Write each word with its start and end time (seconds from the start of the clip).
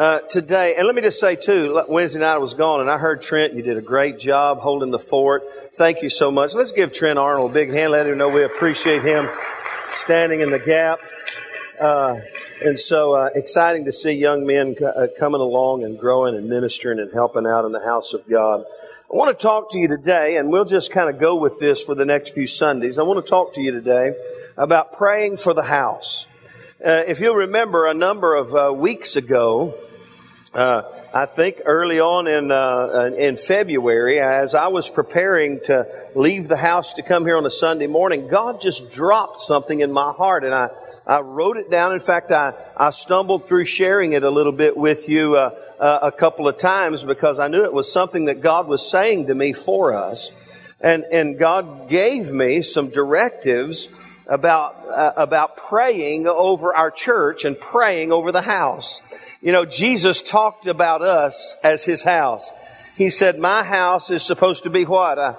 uh, 0.00 0.20
today. 0.30 0.76
And 0.76 0.86
let 0.86 0.96
me 0.96 1.02
just 1.02 1.20
say 1.20 1.36
too, 1.36 1.78
Wednesday 1.86 2.20
night 2.20 2.32
I 2.32 2.38
was 2.38 2.54
gone 2.54 2.80
and 2.80 2.88
I 2.88 2.96
heard 2.96 3.20
Trent, 3.20 3.52
you 3.52 3.60
did 3.60 3.76
a 3.76 3.82
great 3.82 4.18
job 4.18 4.58
holding 4.58 4.90
the 4.90 4.98
fort. 4.98 5.42
Thank 5.74 6.02
you 6.02 6.08
so 6.08 6.30
much. 6.30 6.54
Let's 6.54 6.72
give 6.72 6.90
Trent 6.90 7.18
Arnold 7.18 7.50
a 7.50 7.52
big 7.52 7.70
hand. 7.70 7.92
Let 7.92 8.06
him 8.06 8.16
know 8.16 8.30
we 8.30 8.42
appreciate 8.42 9.02
him 9.02 9.28
standing 9.90 10.40
in 10.40 10.50
the 10.50 10.58
gap. 10.58 11.00
Uh, 11.78 12.16
and 12.64 12.80
so 12.80 13.12
uh, 13.12 13.28
exciting 13.34 13.84
to 13.84 13.92
see 13.92 14.12
young 14.12 14.46
men 14.46 14.74
uh, 14.82 15.08
coming 15.18 15.42
along 15.42 15.84
and 15.84 15.98
growing 15.98 16.34
and 16.34 16.48
ministering 16.48 16.98
and 16.98 17.12
helping 17.12 17.46
out 17.46 17.66
in 17.66 17.72
the 17.72 17.84
house 17.84 18.14
of 18.14 18.26
God. 18.26 18.64
I 19.12 19.16
want 19.16 19.38
to 19.38 19.42
talk 19.42 19.70
to 19.72 19.78
you 19.78 19.86
today, 19.86 20.38
and 20.38 20.48
we'll 20.48 20.64
just 20.64 20.90
kind 20.90 21.14
of 21.14 21.20
go 21.20 21.36
with 21.36 21.60
this 21.60 21.82
for 21.82 21.94
the 21.94 22.06
next 22.06 22.32
few 22.32 22.46
Sundays. 22.46 22.98
I 22.98 23.02
want 23.02 23.22
to 23.22 23.28
talk 23.28 23.52
to 23.54 23.60
you 23.60 23.72
today 23.72 24.14
about 24.56 24.94
praying 24.94 25.36
for 25.36 25.52
the 25.52 25.64
house. 25.64 26.26
Uh, 26.82 27.02
if 27.06 27.20
you'll 27.20 27.34
remember, 27.34 27.86
a 27.86 27.92
number 27.92 28.34
of 28.34 28.54
uh, 28.54 28.72
weeks 28.72 29.16
ago, 29.16 29.74
uh, 30.52 30.82
I 31.14 31.26
think 31.26 31.60
early 31.64 32.00
on 32.00 32.26
in 32.26 32.50
uh, 32.50 33.10
in 33.16 33.36
February, 33.36 34.20
as 34.20 34.54
I 34.54 34.66
was 34.66 34.88
preparing 34.88 35.60
to 35.66 35.86
leave 36.16 36.48
the 36.48 36.56
house 36.56 36.94
to 36.94 37.02
come 37.02 37.24
here 37.24 37.36
on 37.36 37.46
a 37.46 37.50
Sunday 37.50 37.86
morning, 37.86 38.26
God 38.26 38.60
just 38.60 38.90
dropped 38.90 39.40
something 39.40 39.78
in 39.78 39.92
my 39.92 40.12
heart, 40.12 40.42
and 40.42 40.52
I 40.52 40.70
I 41.06 41.20
wrote 41.20 41.56
it 41.56 41.70
down. 41.70 41.92
In 41.92 42.00
fact, 42.00 42.32
I 42.32 42.52
I 42.76 42.90
stumbled 42.90 43.46
through 43.46 43.66
sharing 43.66 44.12
it 44.12 44.24
a 44.24 44.30
little 44.30 44.52
bit 44.52 44.76
with 44.76 45.08
you 45.08 45.36
uh, 45.36 45.54
uh 45.78 45.98
a 46.02 46.12
couple 46.12 46.48
of 46.48 46.58
times 46.58 47.04
because 47.04 47.38
I 47.38 47.46
knew 47.46 47.62
it 47.62 47.72
was 47.72 47.92
something 47.92 48.24
that 48.24 48.40
God 48.40 48.66
was 48.66 48.90
saying 48.90 49.28
to 49.28 49.36
me 49.36 49.52
for 49.52 49.94
us, 49.94 50.32
and 50.80 51.04
and 51.12 51.38
God 51.38 51.88
gave 51.88 52.32
me 52.32 52.62
some 52.62 52.88
directives 52.88 53.88
about 54.26 54.74
uh, 54.88 55.12
about 55.16 55.56
praying 55.56 56.26
over 56.26 56.74
our 56.74 56.90
church 56.90 57.44
and 57.44 57.58
praying 57.58 58.10
over 58.10 58.32
the 58.32 58.42
house. 58.42 59.00
You 59.42 59.52
know, 59.52 59.64
Jesus 59.64 60.20
talked 60.20 60.66
about 60.66 61.00
us 61.00 61.56
as 61.64 61.82
his 61.82 62.02
house. 62.02 62.50
He 62.96 63.08
said, 63.08 63.38
my 63.38 63.62
house 63.62 64.10
is 64.10 64.22
supposed 64.22 64.64
to 64.64 64.70
be 64.70 64.84
what? 64.84 65.16
A 65.16 65.38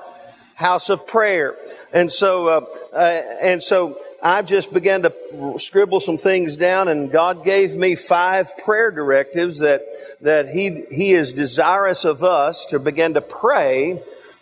house 0.56 0.90
of 0.90 1.06
prayer. 1.06 1.56
And 1.94 2.12
so, 2.12 2.48
uh, 2.48 2.66
uh, 2.94 3.22
and 3.42 3.62
so 3.62 4.00
I 4.24 4.42
just 4.42 4.74
began 4.74 5.04
to 5.04 5.14
scribble 5.60 6.00
some 6.00 6.18
things 6.18 6.58
down 6.58 6.88
and 6.88 7.12
God 7.12 7.44
gave 7.44 7.76
me 7.76 7.94
five 7.94 8.58
prayer 8.58 8.90
directives 8.90 9.60
that, 9.60 9.84
that 10.22 10.50
he, 10.50 10.84
he 10.90 11.14
is 11.14 11.34
desirous 11.34 12.04
of 12.04 12.24
us 12.24 12.66
to 12.72 12.80
begin 12.80 13.14
to 13.14 13.22
pray 13.22 14.02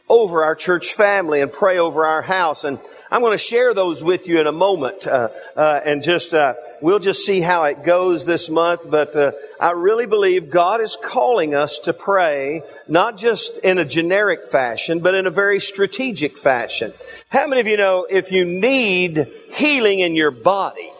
over 0.09 0.43
our 0.43 0.55
church 0.55 0.93
family 0.95 1.39
and 1.39 1.51
pray 1.53 1.77
over 1.77 2.05
our 2.05 2.23
house. 2.23 2.63
And 2.63 2.79
I'm 3.11 3.21
going 3.21 3.33
to 3.33 3.37
share 3.37 3.73
those 3.73 4.03
with 4.03 4.27
you 4.27 4.39
in 4.39 4.47
a 4.47 4.51
moment, 4.51 5.05
uh, 5.05 5.29
uh, 5.55 5.81
and 5.85 6.03
just 6.03 6.33
uh, 6.33 6.55
we'll 6.81 6.99
just 6.99 7.25
see 7.25 7.41
how 7.41 7.63
it 7.65 7.83
goes 7.83 8.25
this 8.25 8.49
month. 8.49 8.89
But 8.89 9.15
uh, 9.15 9.31
I 9.59 9.71
really 9.71 10.05
believe 10.05 10.49
God 10.49 10.81
is 10.81 10.97
calling 11.03 11.55
us 11.55 11.79
to 11.85 11.93
pray, 11.93 12.63
not 12.87 13.17
just 13.17 13.55
in 13.59 13.77
a 13.77 13.85
generic 13.85 14.51
fashion, 14.51 14.99
but 14.99 15.15
in 15.15 15.27
a 15.27 15.31
very 15.31 15.59
strategic 15.59 16.37
fashion. 16.37 16.93
How 17.29 17.47
many 17.47 17.61
of 17.61 17.67
you 17.67 17.77
know 17.77 18.07
if 18.09 18.31
you 18.31 18.45
need 18.45 19.27
healing 19.53 19.99
in 19.99 20.15
your 20.15 20.31
body, 20.31 20.91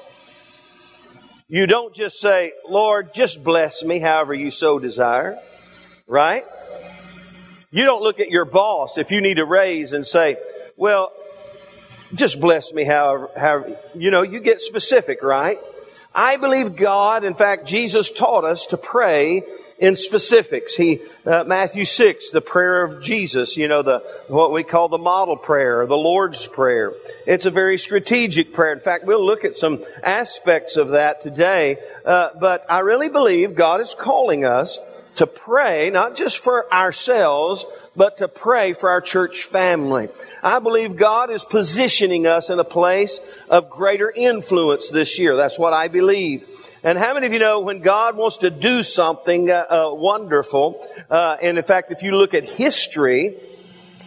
you 1.47 1.66
don't 1.66 1.95
just 1.95 2.19
say, 2.19 2.53
"Lord, 2.67 3.13
just 3.13 3.44
bless 3.44 3.83
me, 3.83 3.99
however 3.99 4.33
you 4.33 4.51
so 4.51 4.77
desire," 4.77 5.38
right? 6.07 6.45
You 7.72 7.86
don't 7.86 8.02
look 8.02 8.20
at 8.20 8.30
your 8.30 8.45
boss 8.45 8.98
if 8.98 9.12
you 9.12 9.22
need 9.22 9.39
a 9.39 9.45
raise 9.45 9.94
and 9.94 10.06
say, 10.06 10.38
"Well." 10.75 11.12
just 12.16 12.39
bless 12.39 12.73
me 12.73 12.84
however, 12.84 13.30
however, 13.38 13.78
you 13.95 14.12
know, 14.12 14.22
you 14.22 14.39
get 14.39 14.62
specific, 14.62 15.22
right? 15.23 15.58
I 16.14 16.38
believe 16.38 16.75
God, 16.75 17.23
in 17.23 17.36
fact, 17.36 17.67
Jesus 17.67 18.12
taught 18.12 18.44
us 18.44 18.67
to 18.67 18.78
pray 18.78 19.44
in 19.78 19.95
specifics. 19.95 20.75
He, 20.75 21.00
uh, 21.25 21.44
Matthew 21.45 21.86
6, 21.86 22.31
the 22.31 22.42
prayer 22.42 22.84
of 22.84 23.03
Jesus, 23.03 23.56
you 23.56 23.67
know, 23.67 23.84
the, 23.84 24.00
what 24.28 24.52
we 24.52 24.64
call 24.64 24.90
the 24.90 24.97
model 24.97 25.38
prayer, 25.38 25.86
the 25.86 25.95
Lord's 25.95 26.47
Prayer. 26.47 26.94
It's 27.28 27.46
a 27.46 27.52
very 27.52 27.78
strategic 27.78 28.53
prayer. 28.53 28.74
In 28.74 28.79
fact, 28.79 29.06
we'll 29.06 29.24
look 29.24 29.46
at 29.46 29.56
some 29.56 29.85
aspects 30.03 30.78
of 30.78 30.90
that 30.90 31.22
today. 31.22 31.78
Uh, 32.03 32.29
but 32.40 32.66
I 32.69 32.79
really 32.79 33.09
believe 33.09 33.56
God 33.56 33.79
is 33.79 33.94
calling 33.94 34.46
us 34.46 34.79
to 35.19 35.28
pray, 35.28 35.90
not 35.90 36.16
just 36.16 36.38
for 36.40 36.72
ourselves, 36.74 37.66
but 37.94 38.19
to 38.19 38.28
pray 38.30 38.72
for 38.72 38.90
our 38.90 39.02
church 39.02 39.44
family. 39.44 40.07
I 40.41 40.59
believe 40.59 40.96
God 40.96 41.30
is 41.30 41.44
positioning 41.44 42.25
us 42.25 42.50
in 42.50 42.57
a 42.57 42.63
place 42.63 43.19
of 43.50 43.69
greater 43.69 44.09
influence 44.09 44.90
this 44.90 45.19
year. 45.19 45.35
That's 45.35 45.59
what 45.59 45.74
I 45.74 45.90
believe. 45.90 46.47
And 46.84 46.97
how 46.97 47.13
many 47.13 47.28
of 47.28 47.34
you 47.34 47.40
know 47.40 47.59
when 47.59 47.81
God 47.81 48.16
wants 48.16 48.38
to 48.38 48.50
do 48.50 48.81
something 48.81 49.52
uh, 49.52 49.66
uh, 49.69 49.94
wonderful, 49.94 50.88
uh, 51.09 51.35
and 51.41 51.58
in 51.58 51.66
fact, 51.66 51.91
if 51.91 52.02
you 52.02 52.12
look 52.12 52.34
at 52.34 52.46
history, 52.46 53.35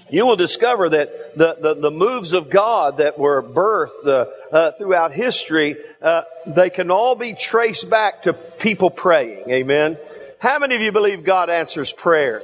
you 0.09 0.25
will 0.25 0.37
discover 0.37 0.89
that 0.89 1.37
the, 1.37 1.59
the, 1.61 1.75
the 1.75 1.91
moves 1.91 2.33
of 2.33 2.49
God 2.49 2.97
that 2.99 3.19
were 3.19 3.43
birthed 3.43 4.07
uh, 4.07 4.25
uh, 4.51 4.73
throughout 4.73 5.13
history, 5.13 5.77
uh, 6.01 6.23
they 6.47 6.71
can 6.71 6.91
all 6.91 7.17
be 7.17 7.35
traced 7.35 7.91
back 7.91 8.23
to 8.23 8.33
people 8.33 8.89
praying. 8.89 9.51
Amen. 9.51 9.99
How 10.43 10.59
many 10.59 10.75
of 10.75 10.83
you 10.83 10.91
believe 10.91 11.23
God 11.23 11.51
answers 11.51 11.93
prayer? 11.93 12.43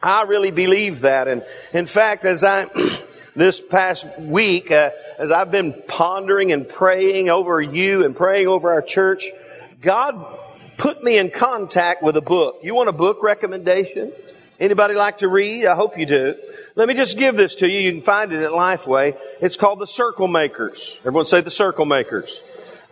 I 0.00 0.22
really 0.22 0.52
believe 0.52 1.00
that. 1.00 1.26
And 1.26 1.44
in 1.72 1.86
fact, 1.86 2.24
as 2.24 2.44
I, 2.44 2.68
this 3.34 3.60
past 3.60 4.06
week, 4.20 4.70
uh, 4.70 4.90
as 5.18 5.32
I've 5.32 5.50
been 5.50 5.74
pondering 5.88 6.52
and 6.52 6.68
praying 6.68 7.28
over 7.28 7.60
you 7.60 8.04
and 8.04 8.14
praying 8.14 8.46
over 8.46 8.72
our 8.72 8.82
church, 8.82 9.26
God 9.80 10.38
put 10.76 11.02
me 11.02 11.18
in 11.18 11.30
contact 11.30 12.04
with 12.04 12.16
a 12.16 12.20
book. 12.20 12.60
You 12.62 12.76
want 12.76 12.88
a 12.88 12.92
book 12.92 13.20
recommendation? 13.24 14.12
Anybody 14.60 14.94
like 14.94 15.18
to 15.18 15.28
read? 15.28 15.66
I 15.66 15.74
hope 15.74 15.98
you 15.98 16.06
do. 16.06 16.36
Let 16.76 16.86
me 16.86 16.94
just 16.94 17.18
give 17.18 17.36
this 17.36 17.56
to 17.56 17.68
you. 17.68 17.80
You 17.80 17.92
can 17.94 18.02
find 18.02 18.32
it 18.32 18.44
at 18.44 18.52
Lifeway. 18.52 19.18
It's 19.40 19.56
called 19.56 19.80
The 19.80 19.88
Circle 19.88 20.28
Makers. 20.28 20.96
Everyone 21.00 21.26
say 21.26 21.40
The 21.40 21.50
Circle 21.50 21.84
Makers. 21.84 22.40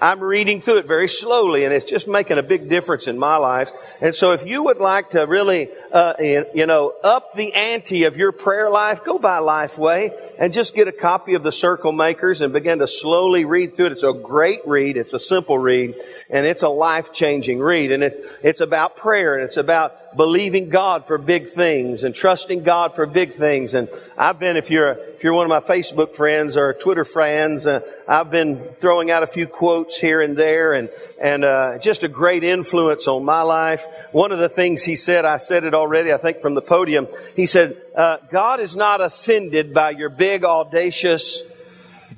I'm 0.02 0.20
reading 0.20 0.62
through 0.62 0.78
it 0.78 0.86
very 0.86 1.08
slowly 1.08 1.64
and 1.64 1.74
it's 1.74 1.84
just 1.84 2.08
making 2.08 2.38
a 2.38 2.42
big 2.42 2.70
difference 2.70 3.06
in 3.06 3.18
my 3.18 3.36
life. 3.36 3.70
And 4.00 4.14
so 4.14 4.30
if 4.30 4.46
you 4.46 4.64
would 4.64 4.78
like 4.78 5.10
to 5.10 5.26
really, 5.26 5.68
uh, 5.92 6.14
you 6.18 6.64
know, 6.64 6.94
up 7.04 7.34
the 7.34 7.52
ante 7.52 8.04
of 8.04 8.16
your 8.16 8.32
prayer 8.32 8.70
life, 8.70 9.04
go 9.04 9.18
by 9.18 9.40
Lifeway 9.40 10.12
and 10.38 10.54
just 10.54 10.74
get 10.74 10.88
a 10.88 10.92
copy 10.92 11.34
of 11.34 11.42
the 11.42 11.52
Circle 11.52 11.92
Makers 11.92 12.40
and 12.40 12.50
begin 12.50 12.78
to 12.78 12.88
slowly 12.88 13.44
read 13.44 13.74
through 13.74 13.86
it. 13.86 13.92
It's 13.92 14.02
a 14.02 14.14
great 14.14 14.66
read. 14.66 14.96
It's 14.96 15.12
a 15.12 15.18
simple 15.18 15.58
read 15.58 15.94
and 16.30 16.46
it's 16.46 16.62
a 16.62 16.70
life-changing 16.70 17.58
read. 17.58 17.92
And 17.92 18.02
it, 18.02 18.24
it's 18.42 18.62
about 18.62 18.96
prayer 18.96 19.34
and 19.34 19.44
it's 19.44 19.58
about 19.58 19.99
believing 20.16 20.68
God 20.68 21.06
for 21.06 21.18
big 21.18 21.52
things 21.52 22.02
and 22.04 22.14
trusting 22.14 22.62
God 22.62 22.94
for 22.94 23.06
big 23.06 23.34
things. 23.34 23.74
And 23.74 23.88
I've 24.18 24.38
been, 24.38 24.56
if 24.56 24.70
you're, 24.70 24.92
if 24.92 25.22
you're 25.22 25.34
one 25.34 25.50
of 25.50 25.50
my 25.50 25.60
Facebook 25.60 26.14
friends 26.14 26.56
or 26.56 26.74
Twitter 26.74 27.04
friends, 27.04 27.66
uh, 27.66 27.80
I've 28.08 28.30
been 28.30 28.58
throwing 28.78 29.10
out 29.10 29.22
a 29.22 29.26
few 29.26 29.46
quotes 29.46 29.96
here 29.96 30.20
and 30.20 30.36
there 30.36 30.74
and, 30.74 30.88
and, 31.20 31.44
uh, 31.44 31.78
just 31.78 32.02
a 32.02 32.08
great 32.08 32.42
influence 32.42 33.06
on 33.06 33.24
my 33.24 33.42
life. 33.42 33.84
One 34.12 34.32
of 34.32 34.38
the 34.38 34.48
things 34.48 34.82
he 34.82 34.96
said, 34.96 35.24
I 35.24 35.38
said 35.38 35.64
it 35.64 35.74
already, 35.74 36.12
I 36.12 36.16
think 36.16 36.38
from 36.38 36.54
the 36.54 36.62
podium, 36.62 37.06
he 37.36 37.46
said, 37.46 37.80
uh, 37.94 38.18
God 38.30 38.60
is 38.60 38.74
not 38.74 39.00
offended 39.00 39.72
by 39.72 39.90
your 39.90 40.08
big, 40.08 40.44
audacious, 40.44 41.42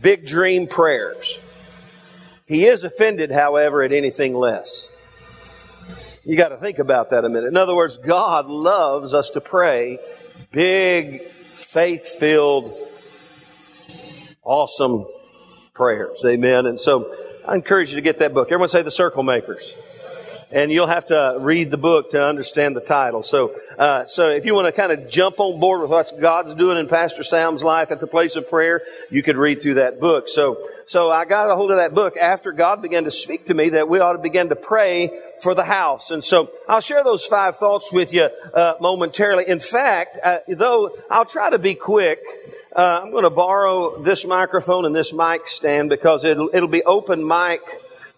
big 0.01 0.27
dream 0.27 0.67
prayers. 0.67 1.39
He 2.47 2.67
is 2.67 2.85
offended, 2.85 3.31
however, 3.31 3.83
at 3.83 3.93
anything 3.93 4.35
less. 4.35 4.92
You 6.25 6.37
got 6.37 6.51
to 6.51 6.57
think 6.57 6.79
about 6.79 7.11
that 7.11 7.25
a 7.25 7.29
minute. 7.29 7.49
In 7.49 7.57
other 7.57 7.75
words, 7.75 7.97
God 7.97 8.47
loves 8.47 9.13
us 9.13 9.31
to 9.31 9.41
pray 9.41 9.99
big, 10.53 11.23
faith 11.23 12.07
filled, 12.07 12.77
awesome 14.45 15.07
prayers. 15.75 16.23
Amen. 16.25 16.67
And 16.67 16.79
so 16.79 17.13
I 17.47 17.57
encourage 17.57 17.91
you 17.91 17.97
to 17.97 18.03
get 18.03 18.21
that 18.21 18.35
book. 18.35 18.49
Everyone 18.49 18.69
say 18.69 18.83
the 18.83 18.91
circle 18.91 19.25
makers 19.25 19.73
and 20.53 20.71
you'll 20.71 20.87
have 20.87 21.07
to 21.07 21.39
read 21.41 21.71
the 21.71 21.79
book 21.79 22.11
to 22.11 22.23
understand 22.23 22.77
the 22.77 22.81
title. 22.81 23.23
So, 23.23 23.59
uh, 23.79 24.07
so 24.07 24.29
if 24.29 24.45
you 24.45 24.55
want 24.55 24.67
to 24.67 24.73
kind 24.73 24.93
of 24.93 25.09
jump 25.09 25.41
on 25.41 25.59
board 25.59 25.81
with 25.81 25.91
what 25.91 26.21
God's 26.21 26.55
doing 26.55 26.79
in 26.79 26.89
Pastor 26.89 27.23
Sam's 27.23 27.63
life 27.63 27.91
at 27.91 28.01
the 28.01 28.07
place 28.07 28.37
of 28.37 28.49
prayer, 28.49 28.83
you 29.11 29.23
could 29.23 29.37
read 29.37 29.63
through 29.63 29.75
that 29.75 29.99
book. 29.99 30.29
So, 30.29 30.69
so 30.87 31.11
I 31.11 31.25
got 31.25 31.51
a 31.51 31.57
hold 31.57 31.71
of 31.71 31.79
that 31.79 31.95
book 31.95 32.17
after 32.19 32.53
God 32.53 32.83
began 32.83 33.05
to 33.05 33.11
speak 33.11 33.47
to 33.47 33.55
me 33.55 33.71
that 33.71 33.89
we 33.89 33.99
ought 33.99 34.13
to 34.13 34.19
begin 34.19 34.51
to 34.51 34.57
pray 34.57 35.11
for 35.41 35.55
the 35.55 35.65
house. 35.65 36.11
And 36.11 36.23
so 36.23 36.51
I'll 36.69 36.81
share 36.81 37.03
those 37.03 37.25
five 37.25 37.57
thoughts 37.57 37.91
with 37.91 38.13
you 38.13 38.29
uh, 38.53 38.75
momentarily. 38.81 39.49
In 39.49 39.59
fact, 39.59 40.19
uh, 40.23 40.39
though 40.49 40.91
I'll 41.11 41.25
try 41.25 41.51
to 41.51 41.59
be 41.59 41.75
quick. 41.75 42.21
Uh, 42.75 43.03
I'm 43.05 43.11
going 43.11 43.25
to 43.25 43.29
borrow 43.29 44.03
this 44.03 44.25
microphone 44.25 44.87
and 44.87 44.97
this 44.97 45.13
mic 45.13 45.47
stand 45.47 45.91
because 45.91 46.25
it'll, 46.25 46.49
it'll 46.55 46.71
be 46.71 46.83
open 46.83 47.27
mic. 47.27 47.61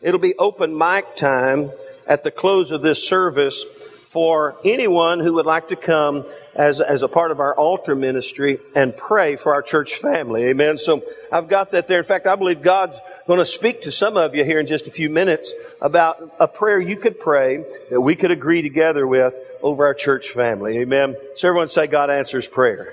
It'll 0.01 0.21
be 0.21 0.37
open 0.37 0.79
mic 0.79 1.17
time 1.17 1.73
at 2.07 2.25
the 2.25 2.31
close 2.31 2.71
of 2.71 2.83
this 2.83 3.07
service 3.07 3.65
for 4.07 4.57
anyone 4.65 5.21
who 5.21 5.35
would 5.35 5.47
like 5.47 5.69
to 5.69 5.77
come 5.77 6.25
as, 6.55 6.81
as 6.81 7.03
a 7.03 7.09
part 7.09 7.31
of 7.31 7.41
our 7.41 7.55
altar 7.55 7.95
ministry 7.95 8.61
and 8.75 8.97
pray 8.97 9.37
for 9.37 9.53
our 9.53 9.63
church 9.63 9.97
family. 9.97 10.45
Amen. 10.45 10.79
So 10.79 11.03
I've 11.33 11.49
got 11.49 11.73
that 11.73 11.89
there. 11.89 11.99
In 11.99 12.05
fact, 12.05 12.27
I 12.27 12.37
believe 12.37 12.63
God's 12.63 12.97
going 13.27 13.41
to 13.41 13.47
speak 13.47 13.83
to 13.83 13.91
some 13.91 14.17
of 14.17 14.35
you 14.35 14.45
here 14.45 14.61
in 14.61 14.67
just 14.67 14.87
a 14.87 14.91
few 14.91 15.11
minutes 15.11 15.53
about 15.81 16.35
a 16.39 16.47
prayer 16.47 16.79
you 16.79 16.97
could 16.97 17.19
pray 17.19 17.65
that 17.91 18.01
we 18.01 18.15
could 18.15 18.31
agree 18.31 18.63
together 18.63 19.07
with 19.07 19.35
over 19.63 19.87
our 19.87 19.95
church 19.95 20.29
family. 20.29 20.79
Amen. 20.79 21.17
So 21.37 21.49
everyone 21.49 21.69
say 21.69 21.87
God 21.87 22.11
answers 22.11 22.47
prayer. 22.47 22.93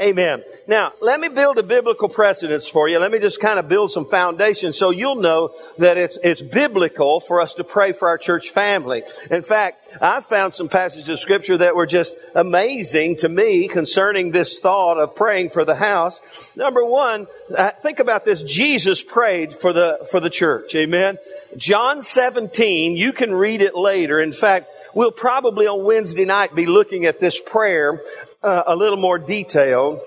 Amen. 0.00 0.42
Now, 0.66 0.92
let 1.00 1.20
me 1.20 1.28
build 1.28 1.58
a 1.58 1.62
biblical 1.62 2.08
precedence 2.08 2.66
for 2.66 2.88
you. 2.88 2.98
Let 2.98 3.12
me 3.12 3.18
just 3.18 3.40
kind 3.40 3.58
of 3.58 3.68
build 3.68 3.90
some 3.90 4.08
foundation 4.08 4.72
so 4.72 4.90
you'll 4.90 5.16
know 5.16 5.54
that 5.78 5.98
it's, 5.98 6.18
it's 6.22 6.40
biblical 6.40 7.20
for 7.20 7.42
us 7.42 7.54
to 7.54 7.64
pray 7.64 7.92
for 7.92 8.08
our 8.08 8.16
church 8.16 8.50
family. 8.50 9.02
In 9.30 9.42
fact, 9.42 9.86
I 10.00 10.22
found 10.22 10.54
some 10.54 10.70
passages 10.70 11.08
of 11.10 11.20
scripture 11.20 11.58
that 11.58 11.76
were 11.76 11.86
just 11.86 12.14
amazing 12.34 13.16
to 13.16 13.28
me 13.28 13.68
concerning 13.68 14.30
this 14.30 14.60
thought 14.60 14.98
of 14.98 15.14
praying 15.14 15.50
for 15.50 15.64
the 15.64 15.74
house. 15.74 16.20
Number 16.56 16.84
one, 16.84 17.26
uh, 17.54 17.70
think 17.82 17.98
about 17.98 18.24
this. 18.24 18.42
Jesus 18.42 19.02
prayed 19.02 19.52
for 19.52 19.74
the, 19.74 20.06
for 20.10 20.20
the 20.20 20.30
church. 20.30 20.74
Amen. 20.74 21.18
John 21.56 22.02
17, 22.02 22.96
you 22.96 23.12
can 23.12 23.34
read 23.34 23.60
it 23.60 23.74
later. 23.74 24.20
In 24.20 24.32
fact, 24.32 24.68
we'll 24.94 25.12
probably 25.12 25.66
on 25.66 25.84
Wednesday 25.84 26.24
night 26.24 26.54
be 26.54 26.66
looking 26.66 27.06
at 27.06 27.20
this 27.20 27.40
prayer 27.40 28.00
uh, 28.42 28.62
a 28.66 28.76
little 28.76 28.98
more 28.98 29.18
detail 29.18 30.00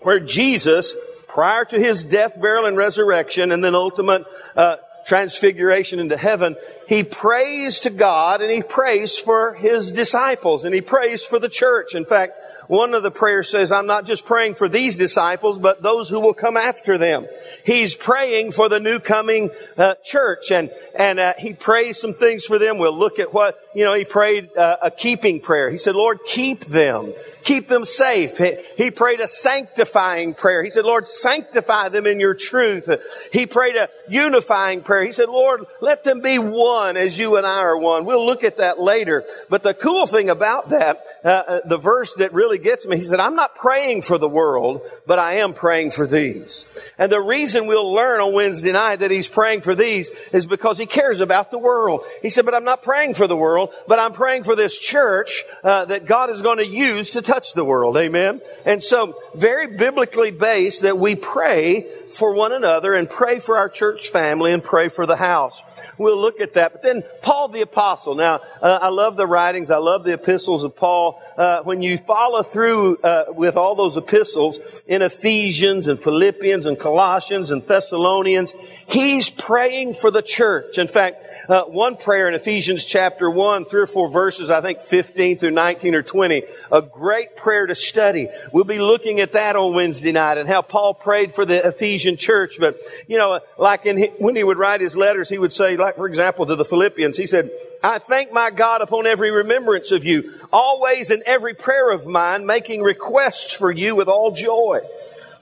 where 0.00 0.20
Jesus, 0.20 0.94
prior 1.26 1.64
to 1.64 1.78
his 1.78 2.04
death, 2.04 2.40
burial, 2.40 2.66
and 2.66 2.76
resurrection, 2.76 3.52
and 3.52 3.62
then 3.62 3.74
ultimate 3.74 4.24
uh, 4.56 4.76
transfiguration 5.06 6.00
into 6.00 6.16
heaven, 6.16 6.54
he 6.86 7.02
prays 7.02 7.80
to 7.80 7.90
God 7.90 8.42
and 8.42 8.50
he 8.50 8.62
prays 8.62 9.16
for 9.16 9.54
his 9.54 9.90
disciples 9.90 10.64
and 10.64 10.74
he 10.74 10.82
prays 10.82 11.24
for 11.24 11.38
the 11.38 11.48
church. 11.48 11.94
In 11.94 12.04
fact, 12.04 12.34
one 12.68 12.92
of 12.92 13.02
the 13.02 13.10
prayers 13.10 13.48
says, 13.48 13.72
I'm 13.72 13.86
not 13.86 14.04
just 14.04 14.26
praying 14.26 14.56
for 14.56 14.68
these 14.68 14.96
disciples, 14.96 15.58
but 15.58 15.82
those 15.82 16.10
who 16.10 16.20
will 16.20 16.34
come 16.34 16.58
after 16.58 16.98
them. 16.98 17.26
He's 17.64 17.94
praying 17.94 18.52
for 18.52 18.68
the 18.68 18.78
new 18.78 18.98
coming 18.98 19.50
uh, 19.78 19.94
church 20.04 20.50
and, 20.50 20.70
and 20.94 21.18
uh, 21.18 21.32
he 21.38 21.54
prays 21.54 21.98
some 21.98 22.12
things 22.12 22.44
for 22.44 22.58
them. 22.58 22.76
We'll 22.76 22.96
look 22.96 23.18
at 23.18 23.32
what, 23.32 23.58
you 23.78 23.84
know, 23.84 23.94
he 23.94 24.04
prayed 24.04 24.56
uh, 24.56 24.78
a 24.82 24.90
keeping 24.90 25.40
prayer. 25.40 25.70
He 25.70 25.76
said, 25.76 25.94
Lord, 25.94 26.18
keep 26.26 26.64
them 26.64 27.12
keep 27.48 27.66
them 27.66 27.86
safe. 27.86 28.38
He 28.76 28.90
prayed 28.90 29.20
a 29.20 29.26
sanctifying 29.26 30.34
prayer. 30.34 30.62
He 30.62 30.68
said, 30.68 30.84
Lord, 30.84 31.06
sanctify 31.06 31.88
them 31.88 32.06
in 32.06 32.20
your 32.20 32.34
truth. 32.34 32.90
He 33.32 33.46
prayed 33.46 33.76
a 33.76 33.88
unifying 34.06 34.82
prayer. 34.82 35.06
He 35.06 35.12
said, 35.12 35.30
Lord, 35.30 35.64
let 35.80 36.04
them 36.04 36.20
be 36.20 36.38
one 36.38 36.98
as 36.98 37.18
you 37.18 37.36
and 37.36 37.46
I 37.46 37.60
are 37.60 37.76
one. 37.78 38.04
We'll 38.04 38.26
look 38.26 38.44
at 38.44 38.58
that 38.58 38.78
later. 38.78 39.24
But 39.48 39.62
the 39.62 39.72
cool 39.72 40.06
thing 40.06 40.28
about 40.28 40.68
that, 40.70 41.02
uh, 41.24 41.28
uh 41.28 41.60
the 41.64 41.78
verse 41.78 42.12
that 42.14 42.34
really 42.34 42.58
gets 42.58 42.86
me, 42.86 42.98
he 42.98 43.02
said, 43.02 43.18
I'm 43.18 43.34
not 43.34 43.54
praying 43.54 44.02
for 44.02 44.18
the 44.18 44.28
world, 44.28 44.82
but 45.06 45.18
I 45.18 45.38
am 45.38 45.54
praying 45.54 45.92
for 45.92 46.06
these. 46.06 46.66
And 46.98 47.10
the 47.10 47.20
reason 47.20 47.66
we'll 47.66 47.94
learn 47.94 48.20
on 48.20 48.34
Wednesday 48.34 48.72
night 48.72 48.96
that 48.96 49.10
he's 49.10 49.28
praying 49.28 49.62
for 49.62 49.74
these 49.74 50.10
is 50.32 50.46
because 50.46 50.76
he 50.76 50.86
cares 50.86 51.20
about 51.20 51.50
the 51.50 51.58
world. 51.58 52.02
He 52.20 52.28
said, 52.28 52.44
but 52.44 52.54
I'm 52.54 52.64
not 52.64 52.82
praying 52.82 53.14
for 53.14 53.26
the 53.26 53.36
world, 53.36 53.67
but 53.86 53.98
I'm 53.98 54.12
praying 54.12 54.44
for 54.44 54.54
this 54.54 54.78
church 54.78 55.44
uh, 55.64 55.86
that 55.86 56.06
God 56.06 56.30
is 56.30 56.42
going 56.42 56.58
to 56.58 56.66
use 56.66 57.10
to 57.10 57.22
touch 57.22 57.38
touch 57.38 57.54
the 57.54 57.64
world. 57.64 57.96
Amen. 57.96 58.40
And 58.64 58.82
so 58.82 59.16
very 59.34 59.66
biblically 59.66 60.30
based 60.30 60.82
that 60.82 60.98
we 60.98 61.14
pray 61.14 61.86
for 62.12 62.34
one 62.34 62.52
another 62.52 62.94
and 62.94 63.08
pray 63.08 63.38
for 63.38 63.56
our 63.56 63.68
church 63.68 64.08
family 64.10 64.52
and 64.52 64.62
pray 64.62 64.88
for 64.88 65.06
the 65.06 65.16
house. 65.16 65.62
We'll 65.98 66.20
look 66.20 66.40
at 66.40 66.54
that. 66.54 66.72
But 66.72 66.82
then 66.82 67.02
Paul 67.22 67.48
the 67.48 67.62
apostle. 67.62 68.14
Now, 68.14 68.40
uh, 68.62 68.78
I 68.80 68.88
love 68.88 69.16
the 69.16 69.26
writings. 69.26 69.70
I 69.70 69.78
love 69.78 70.04
the 70.04 70.14
epistles 70.14 70.62
of 70.62 70.76
Paul. 70.76 71.20
Uh, 71.36 71.62
when 71.62 71.82
you 71.82 71.98
follow 71.98 72.42
through 72.42 72.98
uh, 72.98 73.24
with 73.28 73.56
all 73.56 73.74
those 73.74 73.96
epistles 73.96 74.58
in 74.86 75.02
Ephesians 75.02 75.88
and 75.88 76.02
Philippians 76.02 76.66
and 76.66 76.78
Colossians 76.78 77.50
and 77.50 77.66
Thessalonians, 77.66 78.54
he's 78.86 79.28
praying 79.28 79.94
for 79.94 80.10
the 80.10 80.22
church. 80.22 80.78
In 80.78 80.88
fact, 80.88 81.24
uh, 81.48 81.64
one 81.64 81.96
prayer 81.96 82.28
in 82.28 82.34
Ephesians 82.34 82.84
chapter 82.84 83.28
1, 83.30 83.64
three 83.64 83.80
or 83.80 83.86
four 83.86 84.08
verses, 84.08 84.50
I 84.50 84.60
think 84.60 84.80
15 84.80 85.38
through 85.38 85.50
19 85.50 85.94
or 85.94 86.02
20, 86.02 86.42
a 86.70 86.82
great 86.82 87.36
prayer 87.36 87.66
to 87.66 87.74
study. 87.74 88.28
We'll 88.52 88.64
be 88.64 88.78
looking 88.78 89.20
at 89.20 89.32
that 89.32 89.56
on 89.56 89.74
Wednesday 89.74 90.12
night 90.12 90.38
and 90.38 90.48
how 90.48 90.62
Paul 90.62 90.94
prayed 90.94 91.34
for 91.34 91.44
the 91.44 91.64
Ephesian 91.98 92.16
church. 92.16 92.58
But, 92.58 92.78
you 93.08 93.18
know, 93.18 93.40
like 93.58 93.84
in, 93.84 93.98
when 94.18 94.36
he 94.36 94.44
would 94.44 94.56
write 94.56 94.80
his 94.80 94.96
letters, 94.96 95.28
he 95.28 95.38
would 95.38 95.52
say, 95.52 95.76
like, 95.76 95.96
for 95.96 96.06
example, 96.06 96.46
to 96.46 96.54
the 96.54 96.64
Philippians, 96.64 97.16
he 97.16 97.26
said, 97.26 97.50
I 97.82 97.98
thank 97.98 98.32
my 98.32 98.50
God 98.50 98.82
upon 98.82 99.06
every 99.06 99.30
remembrance 99.30 99.90
of 99.90 100.04
you, 100.04 100.34
always 100.52 101.10
in 101.10 101.22
every 101.26 101.54
prayer 101.54 101.90
of 101.90 102.06
mine, 102.06 102.46
making 102.46 102.82
requests 102.82 103.52
for 103.52 103.70
you 103.70 103.96
with 103.96 104.08
all 104.08 104.30
joy. 104.30 104.80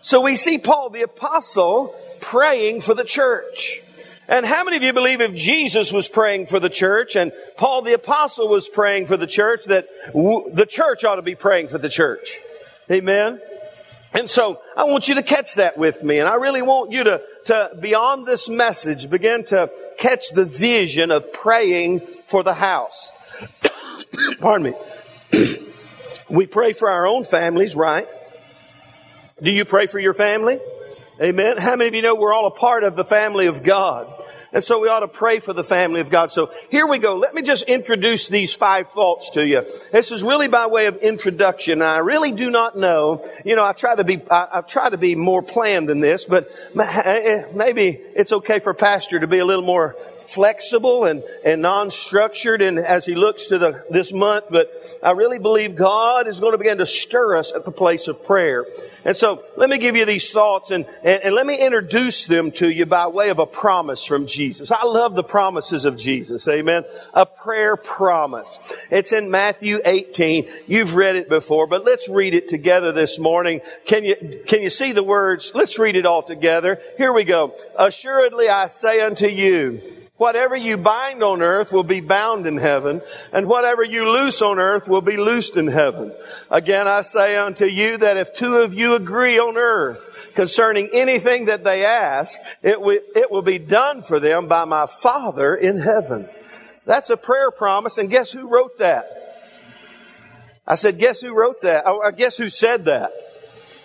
So 0.01 0.21
we 0.21 0.35
see 0.35 0.59
Paul 0.59 0.91
the 0.91 1.03
apostle 1.03 1.95
praying 2.21 2.81
for 2.81 2.95
the 2.95 3.05
church. 3.05 3.81
And 4.29 4.45
how 4.45 4.65
many 4.65 4.77
of 4.77 4.83
you 4.83 4.93
believe 4.93 5.21
if 5.21 5.35
Jesus 5.35 5.93
was 5.93 6.09
praying 6.09 6.47
for 6.47 6.59
the 6.59 6.71
church 6.71 7.15
and 7.15 7.33
Paul 7.57 7.83
the 7.83 7.93
apostle 7.93 8.49
was 8.49 8.67
praying 8.69 9.07
for 9.07 9.17
the 9.17 9.27
church 9.27 9.65
that 9.67 9.87
w- 10.09 10.51
the 10.53 10.67
church 10.67 11.05
ought 11.05 11.17
to 11.17 11.23
be 11.23 11.37
praying 11.37 11.69
for 11.69 11.79
the 11.79 11.89
church? 11.89 12.35
Amen. 12.91 13.41
And 14.15 14.31
so 14.31 14.61
I 14.77 14.85
want 14.85 15.09
you 15.09 15.17
to 15.17 15.23
catch 15.23 15.55
that 15.55 15.77
with 15.77 16.03
me. 16.03 16.19
And 16.19 16.29
I 16.29 16.35
really 16.35 16.63
want 16.63 16.93
you 16.93 17.05
to, 17.05 17.23
to 17.47 17.71
beyond 17.79 18.27
this 18.27 18.49
message, 18.49 19.11
begin 19.11 19.45
to 19.47 19.71
catch 19.99 20.31
the 20.31 20.45
vision 20.45 21.11
of 21.11 21.33
praying 21.33 22.01
for 22.27 22.43
the 22.43 22.55
house. 22.55 23.09
Pardon 24.41 24.75
me. 25.33 25.59
we 26.31 26.47
pray 26.47 26.73
for 26.73 26.91
our 26.91 27.07
own 27.07 27.25
families, 27.25 27.75
right? 27.75 28.09
Do 29.43 29.51
you 29.51 29.65
pray 29.65 29.87
for 29.87 29.99
your 29.99 30.15
family? 30.15 30.59
Amen. 31.21 31.57
How 31.59 31.77
many 31.77 31.89
of 31.89 31.95
you 31.95 32.03
know 32.03 32.15
we're 32.15 32.33
all 32.33 32.47
a 32.47 32.51
part 32.51 32.85
of 32.85 32.97
the 32.97 33.05
family 33.05 33.47
of 33.47 33.63
God? 33.63 34.13
And 34.57 34.65
so 34.65 34.81
we 34.81 34.89
ought 34.89 35.01
to 35.01 35.09
pray 35.09 35.39
for 35.39 35.53
the 35.53 35.63
family 35.63 36.01
of 36.01 36.09
God. 36.09 36.33
So 36.33 36.51
here 36.71 36.87
we 36.87 36.99
go. 36.99 37.17
Let 37.17 37.35
me 37.35 37.43
just 37.43 37.65
introduce 37.65 38.27
these 38.29 38.55
five 38.55 38.89
thoughts 38.89 39.29
to 39.33 39.47
you. 39.47 39.67
This 39.93 40.13
is 40.13 40.23
really 40.23 40.49
by 40.49 40.67
way 40.69 40.87
of 40.87 40.97
introduction. 40.97 41.83
I 41.83 41.99
really 41.99 42.33
do 42.33 42.49
not 42.49 42.75
know. 42.75 43.29
You 43.45 43.55
know, 43.55 43.63
I 43.63 43.75
try 43.75 43.95
to 43.95 44.03
be, 44.03 44.19
I, 44.31 44.49
I 44.51 44.61
try 44.63 44.89
to 44.89 44.97
be 44.97 45.15
more 45.15 45.43
planned 45.43 45.91
than 45.91 46.01
this, 46.01 46.25
but 46.25 46.49
eh, 46.75 47.03
eh, 47.05 47.45
maybe 47.55 48.01
it's 48.15 48.33
okay 48.33 48.61
for 48.61 48.73
pastor 48.73 49.21
to 49.21 49.27
be 49.27 49.41
a 49.41 49.45
little 49.45 49.63
more 49.63 49.95
flexible 50.27 51.05
and, 51.05 51.23
and 51.45 51.63
non-structured 51.63 52.63
and 52.63 52.79
as 52.79 53.05
he 53.05 53.15
looks 53.15 53.47
to 53.47 53.59
the, 53.59 53.85
this 53.91 54.13
month, 54.13 54.47
but 54.51 54.71
I 55.03 55.13
really 55.13 55.39
believe 55.39 55.77
God 55.77 56.27
is 56.29 56.41
going 56.41 56.53
to 56.53 56.59
begin 56.59 56.79
to 56.79 56.87
stir 56.87 57.37
us 57.37 57.53
at 57.55 57.65
the 57.65 57.71
place 57.71 58.09
of 58.09 58.25
prayer. 58.25 58.65
And 59.05 59.17
so 59.17 59.45
let 59.57 59.71
me 59.71 59.79
give 59.79 59.95
you 59.95 60.05
these 60.05 60.33
thoughts 60.33 60.71
and, 60.71 60.85
and, 61.05 61.23
and 61.23 61.35
let 61.35 61.47
me 61.47 61.59
introduce 61.59 62.27
them 62.27 62.51
to 62.53 62.69
you 62.69 62.87
by 62.87 63.07
way 63.07 63.29
of 63.31 63.39
a 63.39 63.47
promise 63.47 64.05
from 64.05 64.27
Jesus. 64.27 64.71
I 64.71 64.85
love 64.85 65.15
the 65.15 65.23
promises 65.23 65.85
of 65.85 65.97
Jesus. 65.97 66.47
Amen. 66.49 66.85
A 67.15 67.25
prayer 67.25 67.77
promise. 67.77 68.49
It's 68.91 69.13
in 69.13 69.31
Matthew 69.31 69.81
18. 69.85 70.49
You've 70.67 70.95
read 70.95 71.17
it 71.17 71.29
before, 71.29 71.67
but 71.67 71.85
let's 71.85 72.09
read 72.09 72.35
it 72.35 72.49
together 72.49 72.91
this 72.93 73.19
morning. 73.19 73.61
Can 73.85 74.05
you, 74.05 74.43
can 74.47 74.61
you 74.61 74.71
see 74.71 74.93
the 74.93 75.05
words? 75.05 75.53
Let's 75.55 75.79
read 75.79 75.97
it 75.97 76.07
all 76.07 76.23
together. 76.23 76.81
Here 76.99 77.13
we 77.13 77.25
go. 77.25 77.55
Assuredly 77.79 78.49
I 78.49 78.69
say 78.69 79.01
unto 79.01 79.27
you, 79.27 79.81
Whatever 80.17 80.57
you 80.57 80.79
bind 80.79 81.23
on 81.23 81.43
earth 81.43 81.73
will 81.73 81.85
be 81.85 82.01
bound 82.01 82.47
in 82.47 82.57
heaven, 82.57 83.03
and 83.33 83.47
whatever 83.47 83.85
you 83.85 84.11
loose 84.11 84.41
on 84.41 84.59
earth 84.59 84.89
will 84.89 85.03
be 85.03 85.19
loosed 85.19 85.59
in 85.59 85.67
heaven. 85.67 86.13
Again, 86.51 86.89
I 86.89 87.03
say 87.03 87.37
unto 87.37 87.67
you 87.67 87.99
that 87.99 88.17
if 88.17 88.35
two 88.35 88.57
of 88.57 88.73
you 88.73 88.95
agree 88.95 89.39
on 89.39 89.59
earth 89.59 90.33
concerning 90.35 90.89
anything 90.93 91.47
that 91.47 91.65
they 91.65 91.85
ask, 91.85 92.39
it 92.63 92.81
will, 92.81 92.99
it 93.15 93.31
will 93.31 93.43
be 93.43 93.59
done 93.59 94.03
for 94.03 94.19
them 94.19 94.49
by 94.49 94.65
my 94.65 94.87
Father 94.87 95.55
in 95.55 95.79
heaven. 95.79 96.29
That's 96.87 97.11
a 97.11 97.17
prayer 97.17 97.51
promise, 97.51 97.99
and 97.99 98.09
guess 98.09 98.33
who 98.33 98.49
wrote 98.49 98.79
that? 98.79 99.17
I 100.67 100.77
said, 100.77 100.99
guess 100.99 101.21
who 101.21 101.35
wrote 101.35 101.63
that? 101.63 101.85
Oh, 101.87 102.01
I 102.01 102.09
oh, 102.09 102.13
guess 102.13 102.39
who 102.39 102.49
said 102.49 102.87
that? 102.87 103.13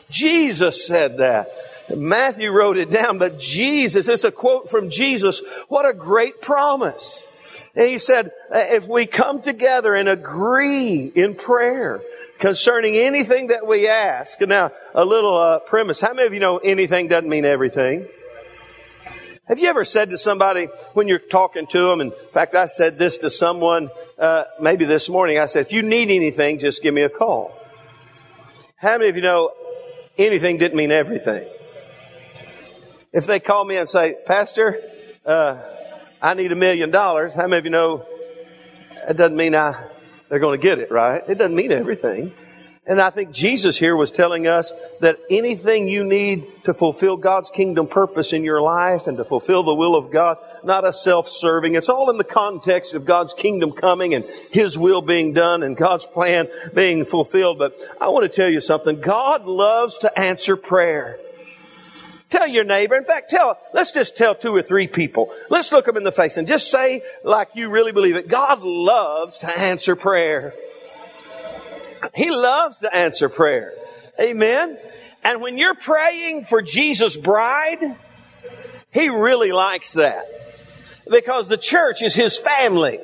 Jesus 0.09 0.85
said 0.85 1.17
that. 1.17 1.47
Matthew 1.97 2.51
wrote 2.51 2.77
it 2.77 2.91
down, 2.91 3.17
but 3.17 3.39
Jesus, 3.39 4.07
it's 4.07 4.23
a 4.23 4.31
quote 4.31 4.69
from 4.69 4.89
Jesus. 4.89 5.41
What 5.67 5.85
a 5.85 5.93
great 5.93 6.41
promise. 6.41 7.25
And 7.75 7.87
he 7.87 7.97
said, 7.97 8.31
if 8.51 8.87
we 8.87 9.05
come 9.05 9.41
together 9.41 9.93
and 9.93 10.09
agree 10.09 11.05
in 11.05 11.35
prayer 11.35 12.01
concerning 12.39 12.95
anything 12.95 13.47
that 13.47 13.65
we 13.65 13.87
ask, 13.87 14.41
now 14.41 14.71
a 14.93 15.05
little 15.05 15.37
uh, 15.37 15.59
premise. 15.59 15.99
How 15.99 16.13
many 16.13 16.27
of 16.27 16.33
you 16.33 16.39
know 16.39 16.57
anything 16.57 17.07
doesn't 17.07 17.29
mean 17.29 17.45
everything? 17.45 18.07
Have 19.47 19.59
you 19.59 19.69
ever 19.69 19.83
said 19.83 20.09
to 20.11 20.17
somebody 20.17 20.65
when 20.93 21.07
you're 21.07 21.19
talking 21.19 21.67
to 21.67 21.89
them, 21.89 22.01
and 22.01 22.13
in 22.13 22.29
fact, 22.29 22.55
I 22.55 22.65
said 22.65 22.97
this 22.97 23.17
to 23.19 23.29
someone 23.29 23.89
uh, 24.17 24.45
maybe 24.59 24.85
this 24.85 25.09
morning. 25.09 25.39
I 25.39 25.45
said, 25.45 25.65
if 25.65 25.73
you 25.73 25.81
need 25.81 26.09
anything, 26.09 26.59
just 26.59 26.81
give 26.81 26.93
me 26.93 27.01
a 27.01 27.09
call. 27.09 27.57
How 28.77 28.97
many 28.97 29.09
of 29.09 29.15
you 29.15 29.21
know 29.21 29.51
anything 30.17 30.57
didn't 30.57 30.77
mean 30.77 30.91
everything? 30.91 31.47
If 33.13 33.25
they 33.25 33.39
call 33.39 33.65
me 33.65 33.75
and 33.75 33.89
say, 33.89 34.15
Pastor, 34.25 34.79
uh, 35.25 35.57
I 36.21 36.33
need 36.33 36.51
a 36.51 36.55
million 36.55 36.91
dollars, 36.91 37.33
how 37.33 37.47
many 37.47 37.57
of 37.57 37.65
you 37.65 37.71
know 37.71 38.05
it 39.09 39.17
doesn't 39.17 39.35
mean 39.35 39.53
I, 39.53 39.75
they're 40.29 40.39
going 40.39 40.59
to 40.59 40.63
get 40.63 40.79
it, 40.79 40.91
right? 40.91 41.21
It 41.27 41.37
doesn't 41.37 41.55
mean 41.55 41.71
everything. 41.71 42.31
And 42.85 42.99
I 42.99 43.09
think 43.09 43.31
Jesus 43.31 43.77
here 43.77 43.95
was 43.95 44.11
telling 44.11 44.47
us 44.47 44.71
that 45.01 45.19
anything 45.29 45.87
you 45.87 46.03
need 46.03 46.47
to 46.63 46.73
fulfill 46.73 47.15
God's 47.15 47.51
kingdom 47.51 47.87
purpose 47.87 48.33
in 48.33 48.43
your 48.43 48.61
life 48.61 49.07
and 49.07 49.17
to 49.17 49.25
fulfill 49.25 49.63
the 49.63 49.75
will 49.75 49.95
of 49.95 50.09
God, 50.09 50.37
not 50.63 50.85
a 50.85 50.91
self-serving. 50.91 51.75
It's 51.75 51.89
all 51.89 52.09
in 52.09 52.17
the 52.17 52.23
context 52.23 52.93
of 52.93 53.05
God's 53.05 53.33
kingdom 53.33 53.73
coming 53.73 54.13
and 54.15 54.25
His 54.51 54.77
will 54.77 55.01
being 55.01 55.33
done 55.33 55.63
and 55.63 55.77
God's 55.77 56.05
plan 56.05 56.47
being 56.73 57.05
fulfilled. 57.05 57.59
But 57.59 57.77
I 57.99 58.09
want 58.09 58.23
to 58.23 58.35
tell 58.35 58.49
you 58.49 58.59
something. 58.59 58.99
God 58.99 59.45
loves 59.45 59.99
to 59.99 60.19
answer 60.19 60.55
prayer. 60.55 61.19
Tell 62.31 62.47
your 62.47 62.63
neighbor. 62.63 62.95
In 62.95 63.03
fact, 63.03 63.29
tell, 63.29 63.59
let's 63.73 63.91
just 63.91 64.17
tell 64.17 64.33
two 64.33 64.55
or 64.55 64.63
three 64.63 64.87
people. 64.87 65.33
Let's 65.49 65.71
look 65.71 65.85
them 65.85 65.97
in 65.97 66.03
the 66.03 66.13
face 66.13 66.37
and 66.37 66.47
just 66.47 66.71
say 66.71 67.03
like 67.25 67.49
you 67.55 67.69
really 67.69 67.91
believe 67.91 68.15
it. 68.15 68.29
God 68.29 68.61
loves 68.61 69.39
to 69.39 69.59
answer 69.59 69.97
prayer. 69.97 70.53
He 72.15 72.31
loves 72.31 72.79
to 72.79 72.95
answer 72.95 73.27
prayer. 73.27 73.73
Amen. 74.19 74.77
And 75.23 75.41
when 75.41 75.57
you're 75.57 75.75
praying 75.75 76.45
for 76.45 76.61
Jesus' 76.61 77.17
bride, 77.17 77.97
He 78.91 79.09
really 79.09 79.51
likes 79.51 79.93
that. 79.93 80.25
Because 81.09 81.49
the 81.49 81.57
church 81.57 82.01
is 82.01 82.15
His 82.15 82.37
family. 82.37 82.99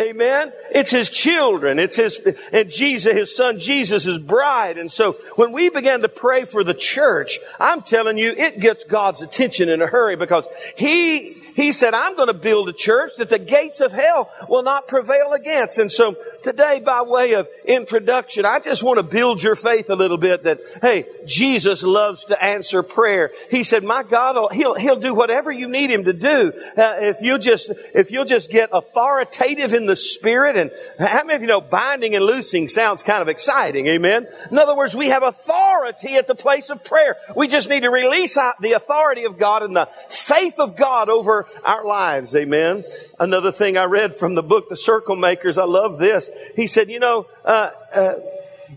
Amen. 0.00 0.52
It's 0.70 0.92
his 0.92 1.10
children. 1.10 1.78
It's 1.78 1.96
his, 1.96 2.20
and 2.52 2.70
Jesus, 2.70 3.12
his 3.12 3.36
son 3.36 3.58
Jesus, 3.58 4.04
his 4.04 4.18
bride. 4.18 4.78
And 4.78 4.92
so 4.92 5.12
when 5.34 5.50
we 5.52 5.70
began 5.70 6.02
to 6.02 6.08
pray 6.08 6.44
for 6.44 6.62
the 6.62 6.74
church, 6.74 7.40
I'm 7.58 7.82
telling 7.82 8.16
you, 8.16 8.30
it 8.30 8.60
gets 8.60 8.84
God's 8.84 9.22
attention 9.22 9.68
in 9.68 9.82
a 9.82 9.88
hurry 9.88 10.14
because 10.14 10.46
he 10.76 11.37
he 11.58 11.72
said, 11.72 11.92
I'm 11.92 12.14
going 12.14 12.28
to 12.28 12.34
build 12.34 12.68
a 12.68 12.72
church 12.72 13.16
that 13.18 13.30
the 13.30 13.38
gates 13.40 13.80
of 13.80 13.90
hell 13.90 14.30
will 14.48 14.62
not 14.62 14.86
prevail 14.86 15.32
against. 15.32 15.78
And 15.78 15.90
so 15.90 16.14
today, 16.44 16.78
by 16.78 17.02
way 17.02 17.34
of 17.34 17.48
introduction, 17.64 18.44
I 18.44 18.60
just 18.60 18.84
want 18.84 18.98
to 18.98 19.02
build 19.02 19.42
your 19.42 19.56
faith 19.56 19.90
a 19.90 19.96
little 19.96 20.18
bit 20.18 20.44
that, 20.44 20.60
hey, 20.80 21.06
Jesus 21.26 21.82
loves 21.82 22.26
to 22.26 22.40
answer 22.40 22.84
prayer. 22.84 23.32
He 23.50 23.64
said, 23.64 23.82
my 23.82 24.04
God, 24.04 24.52
he'll, 24.52 24.74
he'll 24.74 25.00
do 25.00 25.12
whatever 25.14 25.50
you 25.50 25.68
need 25.68 25.90
him 25.90 26.04
to 26.04 26.12
do. 26.12 26.52
Uh, 26.76 26.98
if 27.00 27.16
you 27.22 27.40
just, 27.40 27.72
if 27.92 28.12
you'll 28.12 28.24
just 28.24 28.52
get 28.52 28.70
authoritative 28.72 29.74
in 29.74 29.86
the 29.86 29.96
spirit 29.96 30.56
and 30.56 30.70
how 31.00 31.24
many 31.24 31.34
of 31.34 31.42
you 31.42 31.48
know 31.48 31.60
binding 31.60 32.14
and 32.14 32.24
loosing 32.24 32.68
sounds 32.68 33.02
kind 33.02 33.20
of 33.20 33.26
exciting? 33.26 33.88
Amen. 33.88 34.28
In 34.52 34.58
other 34.58 34.76
words, 34.76 34.94
we 34.94 35.08
have 35.08 35.24
authority 35.24 36.14
at 36.14 36.28
the 36.28 36.36
place 36.36 36.70
of 36.70 36.84
prayer. 36.84 37.16
We 37.34 37.48
just 37.48 37.68
need 37.68 37.80
to 37.80 37.90
release 37.90 38.38
the 38.60 38.74
authority 38.76 39.24
of 39.24 39.38
God 39.38 39.64
and 39.64 39.74
the 39.74 39.88
faith 40.08 40.60
of 40.60 40.76
God 40.76 41.08
over 41.08 41.47
our 41.64 41.84
lives. 41.84 42.34
Amen. 42.34 42.84
Another 43.18 43.52
thing 43.52 43.76
I 43.76 43.84
read 43.84 44.16
from 44.16 44.34
the 44.34 44.42
book, 44.42 44.68
The 44.68 44.76
Circle 44.76 45.16
Makers, 45.16 45.58
I 45.58 45.64
love 45.64 45.98
this. 45.98 46.28
He 46.56 46.66
said, 46.66 46.88
you 46.88 47.00
know, 47.00 47.26
uh, 47.44 47.70
uh, 47.92 48.14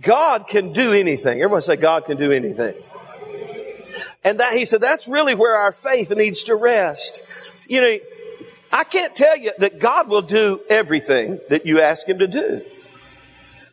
God 0.01 0.47
can 0.47 0.73
do 0.73 0.93
anything. 0.93 1.41
Everyone 1.41 1.61
say 1.61 1.75
God 1.75 2.05
can 2.05 2.17
do 2.17 2.31
anything. 2.31 2.75
And 4.23 4.39
that, 4.39 4.53
he 4.53 4.65
said, 4.65 4.81
that's 4.81 5.07
really 5.07 5.35
where 5.35 5.55
our 5.55 5.71
faith 5.71 6.11
needs 6.11 6.43
to 6.45 6.55
rest. 6.55 7.23
You 7.67 7.81
know, 7.81 7.97
I 8.71 8.83
can't 8.83 9.15
tell 9.15 9.37
you 9.37 9.51
that 9.57 9.79
God 9.79 10.07
will 10.07 10.21
do 10.21 10.61
everything 10.69 11.39
that 11.49 11.65
you 11.65 11.81
ask 11.81 12.07
Him 12.07 12.19
to 12.19 12.27
do. 12.27 12.61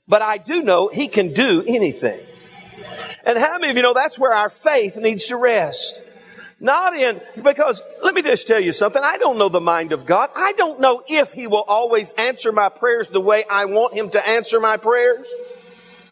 But 0.08 0.22
I 0.22 0.38
do 0.38 0.62
know 0.62 0.88
He 0.88 1.08
can 1.08 1.34
do 1.34 1.62
anything. 1.66 2.18
And 3.24 3.38
how 3.38 3.58
many 3.58 3.70
of 3.70 3.76
you 3.76 3.82
know 3.82 3.94
that's 3.94 4.18
where 4.18 4.32
our 4.32 4.50
faith 4.50 4.96
needs 4.96 5.26
to 5.26 5.36
rest? 5.36 6.02
Not 6.60 6.96
in, 6.96 7.20
because 7.42 7.80
let 8.02 8.14
me 8.14 8.22
just 8.22 8.48
tell 8.48 8.58
you 8.58 8.72
something. 8.72 9.00
I 9.02 9.16
don't 9.18 9.38
know 9.38 9.48
the 9.48 9.60
mind 9.60 9.92
of 9.92 10.04
God. 10.04 10.30
I 10.34 10.52
don't 10.52 10.80
know 10.80 11.04
if 11.06 11.32
He 11.32 11.46
will 11.46 11.62
always 11.62 12.10
answer 12.12 12.50
my 12.50 12.68
prayers 12.68 13.08
the 13.08 13.20
way 13.20 13.44
I 13.48 13.66
want 13.66 13.94
Him 13.94 14.10
to 14.10 14.28
answer 14.28 14.58
my 14.58 14.76
prayers. 14.76 15.26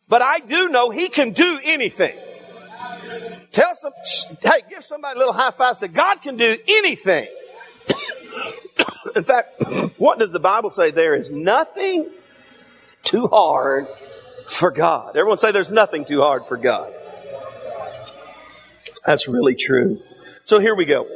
But 0.08 0.22
I 0.22 0.38
do 0.38 0.68
know 0.68 0.90
He 0.90 1.08
can 1.08 1.32
do 1.32 1.58
anything. 1.64 2.16
Tell 3.50 3.74
some, 3.74 3.92
hey, 4.40 4.62
give 4.70 4.84
somebody 4.84 5.16
a 5.16 5.18
little 5.18 5.32
high 5.32 5.50
five. 5.50 5.78
Say, 5.78 5.88
God 5.88 6.22
can 6.22 6.36
do 6.36 6.56
anything. 6.68 7.26
In 9.16 9.24
fact, 9.24 9.64
what 9.98 10.20
does 10.20 10.30
the 10.30 10.40
Bible 10.40 10.70
say? 10.70 10.92
There 10.92 11.16
is 11.16 11.28
nothing 11.30 12.08
too 13.02 13.26
hard 13.26 13.88
for 14.46 14.70
God. 14.70 15.16
Everyone 15.16 15.38
say 15.38 15.50
there's 15.50 15.70
nothing 15.72 16.04
too 16.04 16.20
hard 16.20 16.46
for 16.46 16.56
God. 16.56 16.92
That's 19.04 19.26
really 19.26 19.56
true. 19.56 20.00
So 20.46 20.60
here 20.60 20.76
we 20.76 20.84
go. 20.84 21.08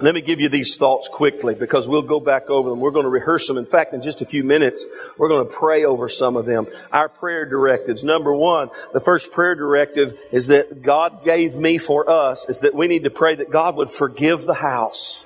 Let 0.00 0.14
me 0.14 0.20
give 0.20 0.38
you 0.38 0.50
these 0.50 0.76
thoughts 0.76 1.08
quickly 1.08 1.54
because 1.54 1.88
we'll 1.88 2.02
go 2.02 2.20
back 2.20 2.50
over 2.50 2.68
them. 2.68 2.78
We're 2.78 2.90
going 2.90 3.06
to 3.06 3.10
rehearse 3.10 3.46
them. 3.46 3.56
In 3.56 3.64
fact, 3.64 3.94
in 3.94 4.02
just 4.02 4.20
a 4.20 4.26
few 4.26 4.44
minutes, 4.44 4.84
we're 5.16 5.30
going 5.30 5.46
to 5.46 5.50
pray 5.50 5.86
over 5.86 6.10
some 6.10 6.36
of 6.36 6.44
them. 6.44 6.66
Our 6.92 7.08
prayer 7.08 7.46
directives. 7.46 8.04
Number 8.04 8.34
one, 8.34 8.68
the 8.92 9.00
first 9.00 9.32
prayer 9.32 9.54
directive 9.54 10.18
is 10.30 10.48
that 10.48 10.82
God 10.82 11.24
gave 11.24 11.54
me 11.54 11.78
for 11.78 12.10
us 12.10 12.44
is 12.50 12.60
that 12.60 12.74
we 12.74 12.86
need 12.86 13.04
to 13.04 13.10
pray 13.10 13.34
that 13.34 13.50
God 13.50 13.76
would 13.76 13.90
forgive 13.90 14.44
the 14.44 14.52
house. 14.52 15.24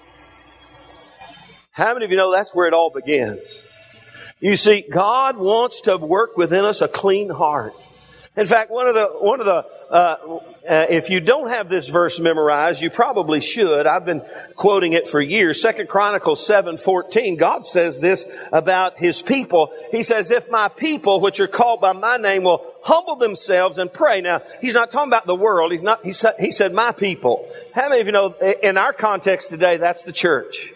How 1.73 1.93
many 1.93 2.05
of 2.05 2.13
you 2.13 2.17
know 2.17 2.31
that's 2.31 2.55
where 2.55 2.69
it 2.69 2.73
all 2.73 2.91
begins? 2.91 3.41
You 4.39 4.55
see, 4.55 4.85
God 4.89 5.39
wants 5.39 5.81
to 5.83 5.97
work 5.97 6.37
within 6.37 6.65
us 6.65 6.83
a 6.83 6.89
clean 6.89 7.31
heart. 7.31 7.73
In 8.37 8.47
fact, 8.47 8.71
one 8.71 8.87
of 8.87 8.95
the, 8.95 9.07
one 9.07 9.41
of 9.41 9.47
the 9.47 9.67
uh, 9.91 10.41
uh, 10.69 10.87
if 10.89 11.11
you 11.11 11.21
don't 11.21 11.49
have 11.49 11.69
this 11.69 11.89
verse 11.89 12.19
memorized, 12.19 12.81
you 12.81 12.91
probably 12.91 13.41
should. 13.41 13.87
I've 13.87 14.05
been 14.05 14.23
quoting 14.57 14.93
it 14.93 15.09
for 15.09 15.21
years. 15.21 15.61
Second 15.61 15.89
Chronicles 15.89 16.47
7:14. 16.47 17.37
God 17.37 17.67
says 17.67 17.99
this 17.99 18.25
about 18.53 18.99
his 18.99 19.23
people. 19.23 19.73
He 19.91 20.03
says, 20.03 20.31
"If 20.31 20.51
my 20.51 20.69
people, 20.69 21.21
which 21.21 21.41
are 21.41 21.49
called 21.49 21.81
by 21.81 21.93
my 21.93 22.17
name, 22.17 22.45
will 22.45 22.65
humble 22.83 23.17
themselves 23.17 23.79
and 23.79 23.93
pray." 23.93 24.21
Now, 24.21 24.43
he's 24.61 24.75
not 24.75 24.91
talking 24.91 25.11
about 25.11 25.27
the 25.27 25.35
world. 25.35 25.73
He's 25.73 25.83
not 25.83 26.05
he 26.05 26.13
said 26.13 26.35
he 26.39 26.51
said 26.51 26.73
my 26.73 26.93
people. 26.93 27.49
How 27.75 27.89
many 27.89 28.01
of 28.01 28.07
you 28.07 28.13
know 28.13 28.35
in 28.63 28.77
our 28.77 28.93
context 28.93 29.51
today 29.51 29.77
that's 29.77 30.03
the 30.03 30.13
church? 30.13 30.73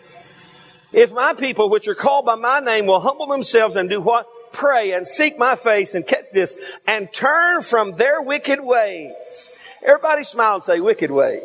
If 0.93 1.13
my 1.13 1.35
people, 1.35 1.69
which 1.69 1.87
are 1.89 1.95
called 1.95 2.25
by 2.25 2.37
my 2.37 2.61
name, 2.61 2.87
will 2.87 3.01
humble 3.01 3.27
themselves 3.27 3.77
and 3.77 3.91
do 3.91 4.01
what? 4.01 4.27
Pray 4.53 4.93
and 4.93 5.07
seek 5.07 5.39
my 5.39 5.57
face 5.57 5.95
and 5.95 6.07
catch 6.07 6.31
this 6.33 6.57
and 6.87 7.13
turn 7.13 7.63
from 7.63 7.93
their 7.93 8.23
wicked 8.23 8.61
ways. 8.61 9.51
Everybody 9.83 10.23
smile 10.25 10.57
and 10.57 10.65
say 10.65 10.81
wicked 10.81 11.11
way. 11.11 11.43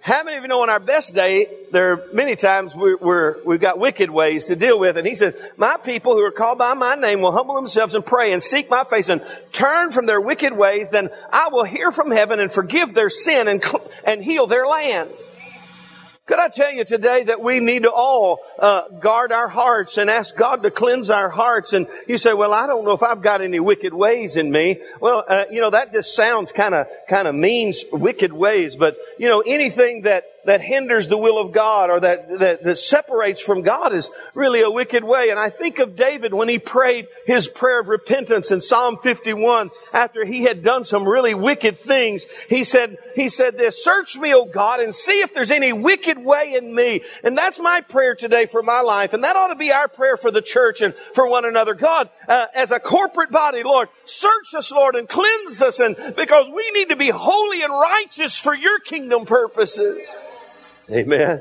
How 0.00 0.22
many 0.22 0.36
of 0.36 0.42
you 0.44 0.48
know 0.48 0.62
on 0.62 0.70
our 0.70 0.78
best 0.78 1.14
day, 1.14 1.48
there 1.72 1.92
are 1.92 2.04
many 2.12 2.36
times 2.36 2.72
we're, 2.74 2.96
we're, 2.96 3.42
we've 3.44 3.60
got 3.60 3.80
wicked 3.80 4.08
ways 4.08 4.44
to 4.44 4.54
deal 4.54 4.78
with. 4.78 4.96
And 4.96 5.06
he 5.06 5.16
said, 5.16 5.34
my 5.56 5.76
people 5.76 6.14
who 6.14 6.22
are 6.22 6.30
called 6.30 6.58
by 6.58 6.74
my 6.74 6.94
name 6.94 7.20
will 7.20 7.32
humble 7.32 7.56
themselves 7.56 7.94
and 7.94 8.06
pray 8.06 8.32
and 8.32 8.40
seek 8.40 8.70
my 8.70 8.84
face 8.84 9.08
and 9.08 9.20
turn 9.50 9.90
from 9.90 10.06
their 10.06 10.20
wicked 10.20 10.56
ways. 10.56 10.90
Then 10.90 11.10
I 11.32 11.48
will 11.48 11.64
hear 11.64 11.90
from 11.90 12.12
heaven 12.12 12.38
and 12.38 12.52
forgive 12.52 12.94
their 12.94 13.10
sin 13.10 13.48
and, 13.48 13.64
and 14.04 14.22
heal 14.22 14.46
their 14.46 14.66
land. 14.66 15.10
Could 16.26 16.40
I 16.40 16.48
tell 16.48 16.72
you 16.72 16.84
today 16.84 17.22
that 17.24 17.40
we 17.40 17.60
need 17.60 17.84
to 17.84 17.90
all 17.92 18.40
uh, 18.58 18.88
guard 18.98 19.30
our 19.30 19.46
hearts 19.46 19.96
and 19.96 20.10
ask 20.10 20.34
God 20.34 20.64
to 20.64 20.72
cleanse 20.72 21.08
our 21.08 21.28
hearts? 21.28 21.72
And 21.72 21.86
you 22.08 22.18
say, 22.18 22.34
"Well, 22.34 22.52
I 22.52 22.66
don't 22.66 22.84
know 22.84 22.90
if 22.90 23.02
I've 23.04 23.22
got 23.22 23.42
any 23.42 23.60
wicked 23.60 23.94
ways 23.94 24.34
in 24.34 24.50
me." 24.50 24.80
Well, 24.98 25.24
uh, 25.28 25.44
you 25.52 25.60
know 25.60 25.70
that 25.70 25.92
just 25.92 26.16
sounds 26.16 26.50
kind 26.50 26.74
of 26.74 26.88
kind 27.08 27.28
of 27.28 27.36
means 27.36 27.84
wicked 27.92 28.32
ways, 28.32 28.74
but 28.74 28.96
you 29.18 29.28
know 29.28 29.40
anything 29.46 30.02
that 30.02 30.24
that 30.46 30.60
hinders 30.60 31.08
the 31.08 31.18
will 31.18 31.38
of 31.38 31.52
God 31.52 31.90
or 31.90 32.00
that, 32.00 32.38
that, 32.38 32.64
that 32.64 32.78
separates 32.78 33.40
from 33.40 33.62
God 33.62 33.92
is 33.92 34.10
really 34.34 34.62
a 34.62 34.70
wicked 34.70 35.04
way. 35.04 35.30
And 35.30 35.38
I 35.38 35.50
think 35.50 35.78
of 35.78 35.96
David 35.96 36.32
when 36.32 36.48
he 36.48 36.58
prayed 36.58 37.08
his 37.26 37.48
prayer 37.48 37.80
of 37.80 37.88
repentance 37.88 38.50
in 38.50 38.60
Psalm 38.60 38.98
51 39.02 39.70
after 39.92 40.24
he 40.24 40.42
had 40.42 40.62
done 40.62 40.84
some 40.84 41.06
really 41.06 41.34
wicked 41.34 41.80
things. 41.80 42.24
He 42.48 42.64
said, 42.64 42.96
he 43.14 43.28
said 43.28 43.58
this, 43.58 43.82
search 43.82 44.16
me, 44.16 44.34
O 44.34 44.44
God, 44.44 44.80
and 44.80 44.94
see 44.94 45.20
if 45.20 45.34
there's 45.34 45.50
any 45.50 45.72
wicked 45.72 46.18
way 46.18 46.54
in 46.54 46.74
me. 46.74 47.02
And 47.22 47.36
that's 47.36 47.60
my 47.60 47.80
prayer 47.80 48.14
today 48.14 48.46
for 48.46 48.62
my 48.62 48.80
life. 48.80 49.12
And 49.12 49.24
that 49.24 49.36
ought 49.36 49.48
to 49.48 49.56
be 49.56 49.72
our 49.72 49.88
prayer 49.88 50.16
for 50.16 50.30
the 50.30 50.42
church 50.42 50.80
and 50.80 50.94
for 51.14 51.28
one 51.28 51.44
another. 51.44 51.74
God, 51.74 52.08
uh, 52.28 52.46
as 52.54 52.70
a 52.70 52.80
corporate 52.80 53.30
body, 53.30 53.62
Lord, 53.62 53.88
search 54.04 54.54
us, 54.56 54.70
Lord, 54.72 54.94
and 54.94 55.08
cleanse 55.08 55.62
us. 55.62 55.80
And 55.80 55.96
because 56.16 56.46
we 56.54 56.70
need 56.72 56.90
to 56.90 56.96
be 56.96 57.10
holy 57.10 57.62
and 57.62 57.72
righteous 57.72 58.38
for 58.38 58.54
your 58.54 58.78
kingdom 58.80 59.24
purposes. 59.24 60.06
Amen. 60.90 61.40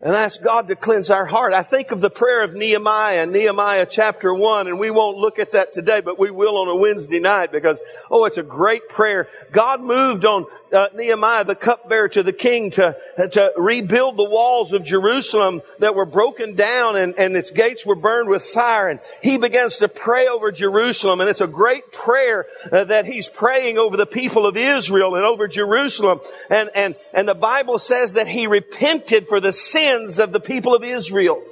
And 0.00 0.14
ask 0.14 0.42
God 0.42 0.68
to 0.68 0.76
cleanse 0.76 1.10
our 1.10 1.24
heart. 1.24 1.54
I 1.54 1.62
think 1.62 1.92
of 1.92 2.00
the 2.00 2.10
prayer 2.10 2.42
of 2.42 2.54
Nehemiah, 2.54 3.24
Nehemiah 3.24 3.86
chapter 3.88 4.34
1, 4.34 4.66
and 4.66 4.78
we 4.78 4.90
won't 4.90 5.16
look 5.16 5.38
at 5.38 5.52
that 5.52 5.72
today, 5.72 6.00
but 6.00 6.18
we 6.18 6.30
will 6.30 6.58
on 6.58 6.68
a 6.68 6.76
Wednesday 6.76 7.20
night 7.20 7.52
because, 7.52 7.78
oh, 8.10 8.24
it's 8.24 8.36
a 8.36 8.42
great 8.42 8.88
prayer. 8.88 9.28
God 9.52 9.80
moved 9.80 10.24
on 10.24 10.44
uh, 10.72 10.88
Nehemiah, 10.94 11.44
the 11.44 11.54
cupbearer 11.54 12.08
to 12.08 12.22
the 12.22 12.32
king, 12.32 12.70
to, 12.72 12.96
to 13.32 13.52
rebuild 13.56 14.16
the 14.16 14.28
walls 14.28 14.72
of 14.72 14.84
Jerusalem 14.84 15.62
that 15.78 15.94
were 15.94 16.06
broken 16.06 16.54
down 16.54 16.96
and, 16.96 17.14
and 17.18 17.36
its 17.36 17.50
gates 17.50 17.84
were 17.86 17.94
burned 17.94 18.28
with 18.28 18.42
fire. 18.42 18.88
And 18.88 19.00
he 19.22 19.36
begins 19.36 19.78
to 19.78 19.88
pray 19.88 20.26
over 20.26 20.50
Jerusalem. 20.52 21.20
And 21.20 21.30
it's 21.30 21.40
a 21.40 21.46
great 21.46 21.92
prayer 21.92 22.46
uh, 22.70 22.84
that 22.84 23.06
he's 23.06 23.28
praying 23.28 23.78
over 23.78 23.96
the 23.96 24.06
people 24.06 24.46
of 24.46 24.56
Israel 24.56 25.14
and 25.14 25.24
over 25.24 25.48
Jerusalem. 25.48 26.20
And, 26.50 26.70
and, 26.74 26.94
and 27.12 27.28
the 27.28 27.34
Bible 27.34 27.78
says 27.78 28.14
that 28.14 28.28
he 28.28 28.46
repented 28.46 29.28
for 29.28 29.40
the 29.40 29.52
sins 29.52 30.18
of 30.18 30.32
the 30.32 30.40
people 30.40 30.74
of 30.74 30.82
Israel. 30.82 31.42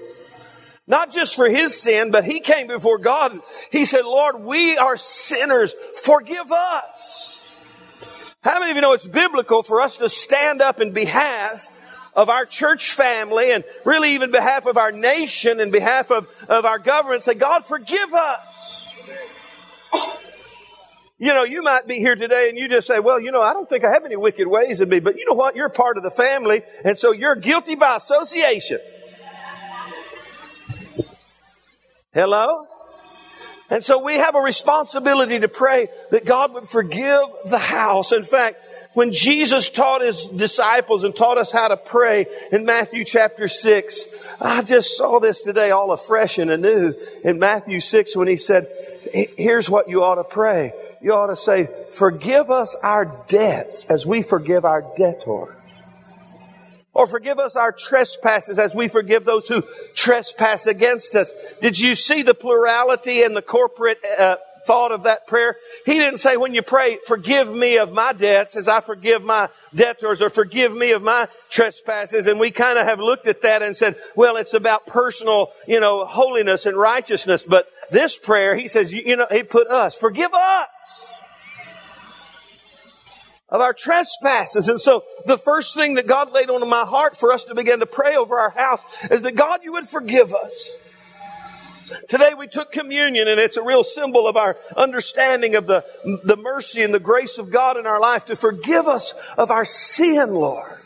Not 0.87 1.13
just 1.13 1.37
for 1.37 1.49
his 1.49 1.81
sin, 1.81 2.11
but 2.11 2.25
he 2.25 2.41
came 2.41 2.67
before 2.67 2.99
God. 2.99 3.39
He 3.71 3.85
said, 3.85 4.05
Lord, 4.05 4.41
we 4.41 4.77
are 4.77 4.97
sinners. 4.97 5.75
Forgive 6.03 6.51
us. 6.51 7.22
How 8.43 8.59
many 8.59 8.73
of 8.73 8.77
you 8.77 8.81
know 8.81 8.93
it's 8.93 9.07
biblical 9.07 9.63
for 9.63 9.81
us 9.81 9.99
to 9.99 10.09
stand 10.09 10.61
up 10.61 10.81
in 10.81 10.91
behalf 10.93 11.69
of 12.15 12.29
our 12.29 12.45
church 12.45 12.91
family 12.91 13.53
and 13.53 13.63
really 13.85 14.15
even 14.15 14.33
behalf 14.33 14.67
of 14.67 14.77
our 14.77 14.91
nation 14.91 15.61
and 15.61 15.71
behalf 15.71 16.11
of, 16.11 16.29
of 16.49 16.65
our 16.65 16.81
government 16.81 17.23
say, 17.23 17.35
God, 17.35 17.65
forgive 17.65 18.13
us. 18.13 18.85
You 21.19 21.33
know, 21.33 21.45
you 21.45 21.63
might 21.63 21.87
be 21.87 21.99
here 21.99 22.17
today 22.17 22.49
and 22.49 22.59
you 22.59 22.69
just 22.69 22.89
say, 22.89 22.99
well, 22.99 23.21
you 23.21 23.31
know, 23.31 23.41
I 23.41 23.53
don't 23.53 23.69
think 23.69 23.85
I 23.85 23.93
have 23.93 24.05
any 24.05 24.17
wicked 24.17 24.49
ways 24.49 24.81
in 24.81 24.89
me, 24.89 24.99
but 24.99 25.17
you 25.17 25.25
know 25.25 25.37
what? 25.37 25.55
You're 25.55 25.69
part 25.69 25.97
of 25.97 26.03
the 26.03 26.11
family 26.11 26.63
and 26.85 26.99
so 26.99 27.13
you're 27.13 27.37
guilty 27.37 27.77
by 27.77 27.95
association. 27.95 28.81
Hello? 32.13 32.67
And 33.73 33.83
so 33.83 34.05
we 34.05 34.17
have 34.17 34.35
a 34.35 34.41
responsibility 34.41 35.41
to 35.41 35.49
pray 35.49 35.89
that 36.11 36.27
God 36.27 36.53
would 36.53 36.69
forgive 36.69 37.23
the 37.47 37.57
house. 37.57 38.13
In 38.13 38.23
fact, 38.23 38.61
when 38.93 39.15
Jesus 39.15 39.71
taught 39.71 40.03
his 40.03 40.27
disciples 40.27 41.05
and 41.05 41.17
taught 41.17 41.39
us 41.39 41.51
how 41.51 41.69
to 41.69 41.79
pray 41.79 42.27
in 42.53 42.67
Matthew 42.67 43.07
chapter 43.07 43.49
6, 43.49 44.05
I 44.43 44.61
just 44.61 44.95
saw 44.99 45.21
this 45.21 45.43
today 45.43 45.71
all 45.71 45.91
afresh 45.91 46.37
and 46.37 46.51
anew 46.51 46.93
in 47.25 47.39
Matthew 47.39 47.81
6 47.81 48.15
when 48.15 48.29
he 48.29 48.37
said, 48.37 48.67
here's 49.39 49.71
what 49.71 49.89
you 49.89 50.05
ought 50.05 50.17
to 50.17 50.25
pray. 50.25 50.75
You 51.01 51.15
ought 51.15 51.29
to 51.29 51.37
say, 51.37 51.71
forgive 51.93 52.51
us 52.51 52.77
our 52.83 53.25
debts 53.27 53.87
as 53.87 54.05
we 54.05 54.21
forgive 54.21 54.67
our 54.67 54.83
debtors. 54.99 55.62
Or 56.95 57.07
forgive 57.07 57.39
us 57.39 57.57
our 57.57 57.73
trespasses 57.73 58.59
as 58.59 58.75
we 58.75 58.89
forgive 58.89 59.25
those 59.25 59.49
who 59.49 59.63
trespass 59.95 60.67
against 60.67 61.15
us. 61.15 61.33
Did 61.61 61.81
you 61.81 61.95
see 61.95 62.23
the 62.23 62.35
plurality 62.35 63.23
and 63.23 63.35
the 63.35 63.41
corporate 63.41 63.99
uh, 64.05 64.37
thought 64.67 64.93
of 64.93 65.05
that 65.05 65.27
prayer? 65.27 65.57
He 65.87 65.95
didn't 65.95 66.19
say 66.19 66.37
when 66.37 66.53
you 66.53 66.61
pray, 66.61 66.99
forgive 67.07 67.51
me 67.51 67.79
of 67.79 67.93
my 67.93 68.13
debts 68.13 68.57
as 68.57 68.69
I 68.69 68.81
forgive 68.81 69.23
my 69.23 69.49
debtors 69.75 70.21
or 70.21 70.29
forgive 70.29 70.75
me 70.75 70.91
of 70.91 71.03
my 71.03 71.29
trespasses. 71.49 72.27
And 72.27 72.39
we 72.39 72.51
kind 72.51 72.79
of 72.79 72.87
have 72.87 73.01
looked 73.01 73.27
at 73.27 73.41
that 73.41 73.63
and 73.63 73.75
said, 73.75 73.97
well, 74.15 74.37
it's 74.37 74.53
about 74.53 74.87
personal, 74.87 75.51
you 75.67 75.81
know, 75.81 76.05
holiness 76.05 76.67
and 76.67 76.77
righteousness. 76.77 77.43
But 77.43 77.69
this 77.91 78.19
prayer, 78.19 78.55
he 78.55 78.69
says, 78.69 78.93
you, 78.93 79.03
you 79.07 79.17
know, 79.17 79.27
he 79.31 79.45
put 79.45 79.69
us, 79.69 79.97
forgive 79.97 80.35
us 80.35 80.69
of 83.53 83.61
our 83.61 83.75
trespasses. 83.75 84.67
And 84.67 84.81
so 84.81 85.05
the 85.27 85.39
first 85.39 85.77
thing 85.77 85.95
that 85.95 86.07
God 86.07 86.33
laid 86.33 86.51
on 86.51 86.69
my 86.69 86.85
heart 86.85 87.17
for 87.17 87.33
us 87.33 87.45
to 87.45 87.55
begin 87.55 87.81
to 87.81 87.87
pray 87.87 88.17
over 88.17 88.39
our 88.39 88.51
house 88.51 88.81
is 89.11 89.21
that 89.23 89.37
God, 89.37 89.61
you 89.63 89.73
would 89.75 89.89
forgive 89.89 90.35
us. 90.35 90.71
Today 92.09 92.33
we 92.37 92.49
took 92.49 92.73
communion 92.73 93.29
and 93.29 93.39
it's 93.39 93.59
a 93.59 93.63
real 93.63 93.85
symbol 93.85 94.27
of 94.27 94.37
our 94.37 94.57
understanding 94.75 95.55
of 95.55 95.67
the, 95.67 95.85
the 96.25 96.39
mercy 96.39 96.83
and 96.83 96.95
the 96.95 96.99
grace 96.99 97.37
of 97.37 97.51
God 97.51 97.77
in 97.77 97.87
our 97.87 98.01
life 98.01 98.25
to 98.27 98.37
forgive 98.37 98.89
us 98.89 99.13
of 99.37 99.51
our 99.51 99.67
sin, 99.67 100.33
Lord. 100.33 100.82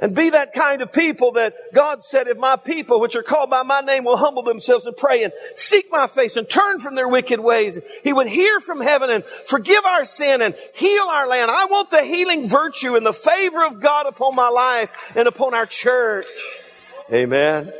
And 0.00 0.14
be 0.14 0.30
that 0.30 0.54
kind 0.54 0.80
of 0.80 0.92
people 0.92 1.32
that 1.32 1.54
God 1.74 2.02
said, 2.02 2.26
if 2.26 2.38
my 2.38 2.56
people, 2.56 3.00
which 3.00 3.16
are 3.16 3.22
called 3.22 3.50
by 3.50 3.62
my 3.62 3.82
name, 3.82 4.04
will 4.04 4.16
humble 4.16 4.42
themselves 4.42 4.86
and 4.86 4.96
pray 4.96 5.24
and 5.24 5.32
seek 5.54 5.90
my 5.90 6.06
face 6.06 6.36
and 6.36 6.48
turn 6.48 6.78
from 6.78 6.94
their 6.94 7.06
wicked 7.06 7.38
ways, 7.38 7.78
He 8.02 8.12
would 8.12 8.26
hear 8.26 8.60
from 8.60 8.80
heaven 8.80 9.10
and 9.10 9.24
forgive 9.46 9.84
our 9.84 10.06
sin 10.06 10.40
and 10.40 10.54
heal 10.74 11.04
our 11.04 11.28
land. 11.28 11.50
I 11.50 11.66
want 11.66 11.90
the 11.90 12.02
healing 12.02 12.48
virtue 12.48 12.96
and 12.96 13.04
the 13.04 13.12
favor 13.12 13.62
of 13.62 13.80
God 13.80 14.06
upon 14.06 14.34
my 14.34 14.48
life 14.48 14.90
and 15.14 15.28
upon 15.28 15.52
our 15.52 15.66
church. 15.66 16.26
Amen. 17.12 17.70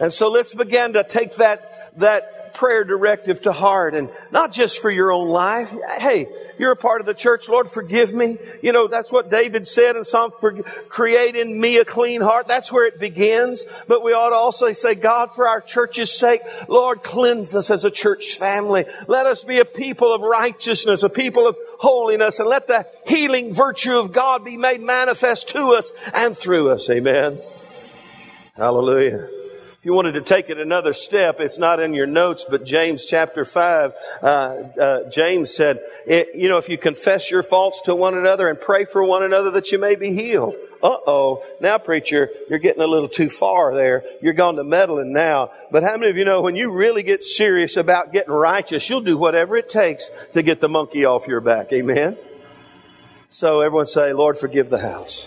And 0.00 0.12
so 0.12 0.30
let's 0.30 0.52
begin 0.52 0.94
to 0.94 1.04
take 1.04 1.36
that, 1.36 1.96
that 1.98 2.41
prayer 2.54 2.84
directive 2.84 3.42
to 3.42 3.52
heart 3.52 3.94
and 3.94 4.10
not 4.30 4.52
just 4.52 4.80
for 4.80 4.90
your 4.90 5.12
own 5.12 5.28
life. 5.28 5.72
Hey, 5.98 6.26
you're 6.58 6.72
a 6.72 6.76
part 6.76 7.00
of 7.00 7.06
the 7.06 7.14
church. 7.14 7.48
Lord, 7.48 7.70
forgive 7.70 8.12
me. 8.12 8.38
You 8.62 8.72
know, 8.72 8.88
that's 8.88 9.10
what 9.10 9.30
David 9.30 9.66
said 9.66 9.96
in 9.96 10.04
Psalm, 10.04 10.32
create 10.88 11.34
in 11.36 11.60
me 11.60 11.78
a 11.78 11.84
clean 11.84 12.20
heart. 12.20 12.46
That's 12.46 12.70
where 12.70 12.86
it 12.86 13.00
begins. 13.00 13.64
But 13.88 14.02
we 14.02 14.12
ought 14.12 14.30
to 14.30 14.36
also 14.36 14.72
say, 14.72 14.94
God, 14.94 15.34
for 15.34 15.48
our 15.48 15.60
church's 15.60 16.12
sake, 16.12 16.42
Lord, 16.68 17.02
cleanse 17.02 17.54
us 17.54 17.70
as 17.70 17.84
a 17.84 17.90
church 17.90 18.36
family. 18.36 18.84
Let 19.08 19.26
us 19.26 19.44
be 19.44 19.58
a 19.58 19.64
people 19.64 20.12
of 20.12 20.20
righteousness, 20.22 21.02
a 21.02 21.08
people 21.08 21.46
of 21.46 21.56
holiness, 21.78 22.38
and 22.38 22.48
let 22.48 22.68
the 22.68 22.86
healing 23.06 23.54
virtue 23.54 23.98
of 23.98 24.12
God 24.12 24.44
be 24.44 24.56
made 24.56 24.80
manifest 24.80 25.48
to 25.50 25.74
us 25.74 25.90
and 26.14 26.36
through 26.36 26.70
us. 26.70 26.88
Amen. 26.88 27.38
Hallelujah. 28.56 29.28
If 29.82 29.86
you 29.86 29.94
wanted 29.94 30.12
to 30.12 30.20
take 30.20 30.48
it 30.48 30.58
another 30.58 30.92
step, 30.92 31.40
it's 31.40 31.58
not 31.58 31.80
in 31.80 31.92
your 31.92 32.06
notes, 32.06 32.46
but 32.48 32.64
James 32.64 33.04
chapter 33.04 33.44
5, 33.44 33.92
uh, 34.22 34.26
uh, 34.26 35.10
James 35.10 35.52
said, 35.52 35.80
it, 36.06 36.36
you 36.36 36.48
know, 36.48 36.58
if 36.58 36.68
you 36.68 36.78
confess 36.78 37.32
your 37.32 37.42
faults 37.42 37.82
to 37.86 37.94
one 37.96 38.16
another 38.16 38.48
and 38.48 38.60
pray 38.60 38.84
for 38.84 39.02
one 39.02 39.24
another 39.24 39.50
that 39.50 39.72
you 39.72 39.80
may 39.80 39.96
be 39.96 40.12
healed. 40.12 40.54
Uh-oh. 40.84 41.44
Now, 41.60 41.78
preacher, 41.78 42.30
you're 42.48 42.60
getting 42.60 42.80
a 42.80 42.86
little 42.86 43.08
too 43.08 43.28
far 43.28 43.74
there. 43.74 44.04
You're 44.20 44.34
going 44.34 44.54
to 44.54 44.62
meddling 44.62 45.12
now. 45.12 45.50
But 45.72 45.82
how 45.82 45.96
many 45.96 46.10
of 46.10 46.16
you 46.16 46.24
know 46.24 46.42
when 46.42 46.54
you 46.54 46.70
really 46.70 47.02
get 47.02 47.24
serious 47.24 47.76
about 47.76 48.12
getting 48.12 48.32
righteous, 48.32 48.88
you'll 48.88 49.00
do 49.00 49.18
whatever 49.18 49.56
it 49.56 49.68
takes 49.68 50.10
to 50.34 50.44
get 50.44 50.60
the 50.60 50.68
monkey 50.68 51.06
off 51.06 51.26
your 51.26 51.40
back. 51.40 51.72
Amen? 51.72 52.16
So 53.30 53.62
everyone 53.62 53.88
say, 53.88 54.12
Lord, 54.12 54.38
forgive 54.38 54.70
the 54.70 54.78
house. 54.78 55.26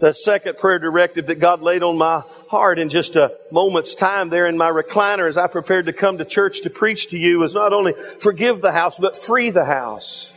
The 0.00 0.12
second 0.12 0.58
prayer 0.58 0.80
directive 0.80 1.26
that 1.26 1.40
God 1.40 1.60
laid 1.60 1.84
on 1.84 1.98
my 1.98 2.22
heart 2.48 2.78
in 2.78 2.90
just 2.90 3.14
a 3.14 3.36
moment's 3.50 3.94
time 3.94 4.30
there 4.30 4.46
in 4.46 4.56
my 4.56 4.70
recliner 4.70 5.28
as 5.28 5.36
I 5.36 5.46
prepared 5.46 5.86
to 5.86 5.92
come 5.92 6.18
to 6.18 6.24
church 6.24 6.62
to 6.62 6.70
preach 6.70 7.10
to 7.10 7.18
you 7.18 7.38
was 7.38 7.54
not 7.54 7.72
only 7.72 7.94
forgive 8.20 8.60
the 8.60 8.72
house, 8.72 8.98
but 8.98 9.16
free 9.16 9.50
the 9.50 9.64
house. 9.64 10.30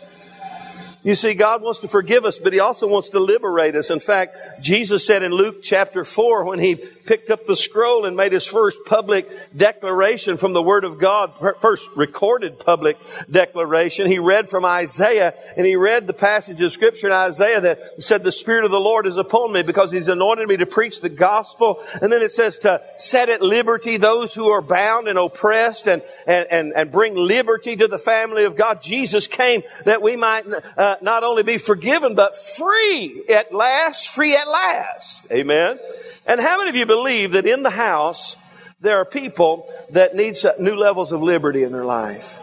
You 1.04 1.16
see, 1.16 1.34
God 1.34 1.64
wants 1.64 1.80
to 1.80 1.88
forgive 1.88 2.26
us, 2.26 2.38
but 2.38 2.54
He 2.54 2.60
also 2.60 2.88
wants 2.88 3.10
to 3.10 3.20
liberate 3.20 3.76
us. 3.76 3.90
In 3.90 4.00
fact, 4.00 4.62
Jesus 4.62 5.06
said 5.06 5.24
in 5.24 5.32
Luke 5.32 5.64
chapter 5.64 6.04
4, 6.04 6.44
when 6.44 6.60
He 6.60 6.76
picked 7.06 7.30
up 7.30 7.46
the 7.46 7.56
scroll 7.56 8.06
and 8.06 8.16
made 8.16 8.32
His 8.32 8.46
first 8.46 8.80
public 8.86 9.30
declaration 9.56 10.38
from 10.38 10.54
the 10.54 10.62
Word 10.62 10.84
of 10.84 11.00
God, 11.00 11.34
first 11.62 11.90
recorded 11.96 12.60
public 12.60 12.98
declaration, 13.30 14.08
He 14.08 14.20
read 14.20 14.50
from 14.50 14.66
Isaiah, 14.66 15.34
and 15.58 15.66
He 15.66 15.76
read 15.76 16.08
the 16.08 16.14
passage 16.14 16.62
of 16.62 16.72
Scripture 16.72 17.08
in 17.08 17.14
Isaiah 17.14 17.62
that 17.62 18.04
said, 18.04 18.24
the 18.24 18.32
Spirit 18.32 18.66
of 18.66 18.72
the 18.72 18.80
Lord 18.80 19.08
is 19.08 19.18
upon 19.18 19.52
me 19.52 19.62
because 19.62 19.92
He's 19.92 20.08
anointed 20.08 20.48
me 20.48 20.58
to 20.58 20.66
preach 20.66 21.02
the 21.02 21.10
gospel. 21.10 21.84
And 22.02 22.12
then 22.12 22.22
it 22.22 22.32
says 22.32 22.60
to 22.60 22.82
set 22.98 23.30
at 23.30 23.42
liberty 23.42 23.98
those 23.98 24.34
who 24.34 24.48
are 24.48 24.62
bound 24.62 25.08
and 25.08 25.18
oppressed 25.18 25.88
and, 25.88 26.02
and, 26.28 26.48
and, 26.50 26.74
and 26.76 26.92
bring 26.92 27.16
liberty 27.16 27.76
to 27.76 27.88
the 27.88 28.00
family 28.00 28.46
of 28.46 28.56
God. 28.56 28.82
Jesus 28.82 29.28
came 29.28 29.64
that 29.86 30.02
we 30.02 30.16
might 30.16 30.46
uh, 30.78 30.98
not 31.02 31.24
only 31.24 31.44
be 31.44 31.58
forgiven, 31.58 32.16
but 32.16 32.36
free 32.56 33.24
at 33.30 33.54
last, 33.54 34.10
free 34.10 34.36
at 34.36 34.48
last. 34.48 35.32
Amen. 35.32 35.80
And 36.26 36.40
how 36.40 36.58
many 36.58 36.70
of 36.70 36.76
you 36.76 36.86
believe 36.86 37.32
that 37.32 37.46
in 37.46 37.64
the 37.64 37.70
house 37.70 38.36
there 38.80 38.98
are 38.98 39.06
people 39.06 39.68
that 39.92 40.16
need 40.16 40.38
new 40.60 40.76
levels 40.76 41.12
of 41.12 41.22
liberty 41.22 41.64
in 41.64 41.72
their 41.72 41.86
life? 41.86 42.38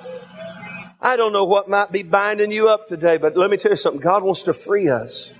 I 1.00 1.16
don't 1.16 1.32
know 1.32 1.44
what 1.44 1.68
might 1.68 1.92
be 1.92 2.02
binding 2.02 2.50
you 2.50 2.68
up 2.68 2.88
today, 2.88 3.18
but 3.18 3.36
let 3.36 3.50
me 3.50 3.56
tell 3.56 3.70
you 3.70 3.76
something. 3.76 4.00
God 4.00 4.24
wants 4.24 4.42
to 4.44 4.52
free 4.52 4.88
us 4.88 5.32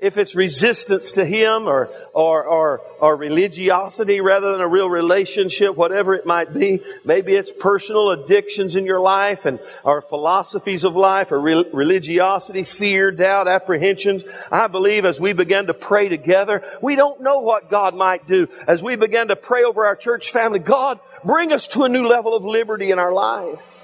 if 0.00 0.18
it's 0.18 0.34
resistance 0.34 1.12
to 1.12 1.24
Him 1.24 1.66
or, 1.66 1.88
or, 2.12 2.44
or, 2.44 2.80
or 3.00 3.16
religiosity 3.16 4.20
rather 4.20 4.52
than 4.52 4.60
a 4.60 4.68
real 4.68 4.88
relationship, 4.88 5.76
whatever 5.76 6.14
it 6.14 6.26
might 6.26 6.52
be. 6.52 6.82
Maybe 7.04 7.34
it's 7.34 7.50
personal 7.50 8.10
addictions 8.10 8.76
in 8.76 8.86
your 8.86 9.00
life 9.00 9.44
and, 9.44 9.60
or 9.84 10.02
philosophies 10.02 10.84
of 10.84 10.96
life 10.96 11.32
or 11.32 11.40
re- 11.40 11.66
religiosity, 11.72 12.64
fear, 12.64 13.10
doubt, 13.10 13.48
apprehensions. 13.48 14.24
I 14.50 14.66
believe 14.68 15.04
as 15.04 15.20
we 15.20 15.32
begin 15.32 15.66
to 15.66 15.74
pray 15.74 16.08
together, 16.08 16.62
we 16.82 16.96
don't 16.96 17.20
know 17.20 17.40
what 17.40 17.70
God 17.70 17.94
might 17.94 18.26
do. 18.26 18.48
As 18.66 18.82
we 18.82 18.96
begin 18.96 19.28
to 19.28 19.36
pray 19.36 19.64
over 19.64 19.86
our 19.86 19.96
church 19.96 20.30
family, 20.30 20.58
God, 20.58 20.98
bring 21.24 21.52
us 21.52 21.68
to 21.68 21.84
a 21.84 21.88
new 21.88 22.06
level 22.06 22.34
of 22.34 22.44
liberty 22.44 22.90
in 22.90 22.98
our 22.98 23.12
life. 23.12 23.76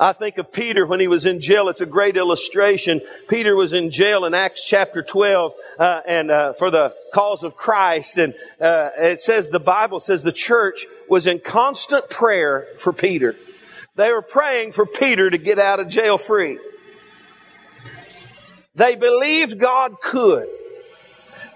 I 0.00 0.12
think 0.12 0.38
of 0.38 0.52
Peter 0.52 0.86
when 0.86 1.00
he 1.00 1.08
was 1.08 1.26
in 1.26 1.40
jail. 1.40 1.68
It's 1.68 1.80
a 1.80 1.86
great 1.86 2.16
illustration. 2.16 3.00
Peter 3.26 3.56
was 3.56 3.72
in 3.72 3.90
jail 3.90 4.24
in 4.26 4.32
Acts 4.32 4.64
chapter 4.64 5.02
12, 5.02 5.54
uh, 5.76 6.00
and 6.06 6.30
uh, 6.30 6.52
for 6.52 6.70
the 6.70 6.94
cause 7.12 7.42
of 7.42 7.56
Christ. 7.56 8.16
And 8.16 8.34
uh, 8.60 8.90
it 8.96 9.20
says 9.20 9.48
the 9.48 9.58
Bible 9.58 9.98
says 9.98 10.22
the 10.22 10.30
church 10.30 10.86
was 11.08 11.26
in 11.26 11.40
constant 11.40 12.08
prayer 12.10 12.64
for 12.78 12.92
Peter. 12.92 13.34
They 13.96 14.12
were 14.12 14.22
praying 14.22 14.70
for 14.70 14.86
Peter 14.86 15.28
to 15.28 15.38
get 15.38 15.58
out 15.58 15.80
of 15.80 15.88
jail 15.88 16.16
free. 16.16 16.60
They 18.76 18.94
believed 18.94 19.58
God 19.58 20.00
could, 20.00 20.48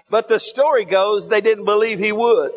but 0.09 0.27
the 0.27 0.39
story 0.39 0.83
goes 0.83 1.29
they 1.29 1.39
didn't 1.39 1.63
believe 1.63 1.97
He 1.97 2.11
would. 2.11 2.51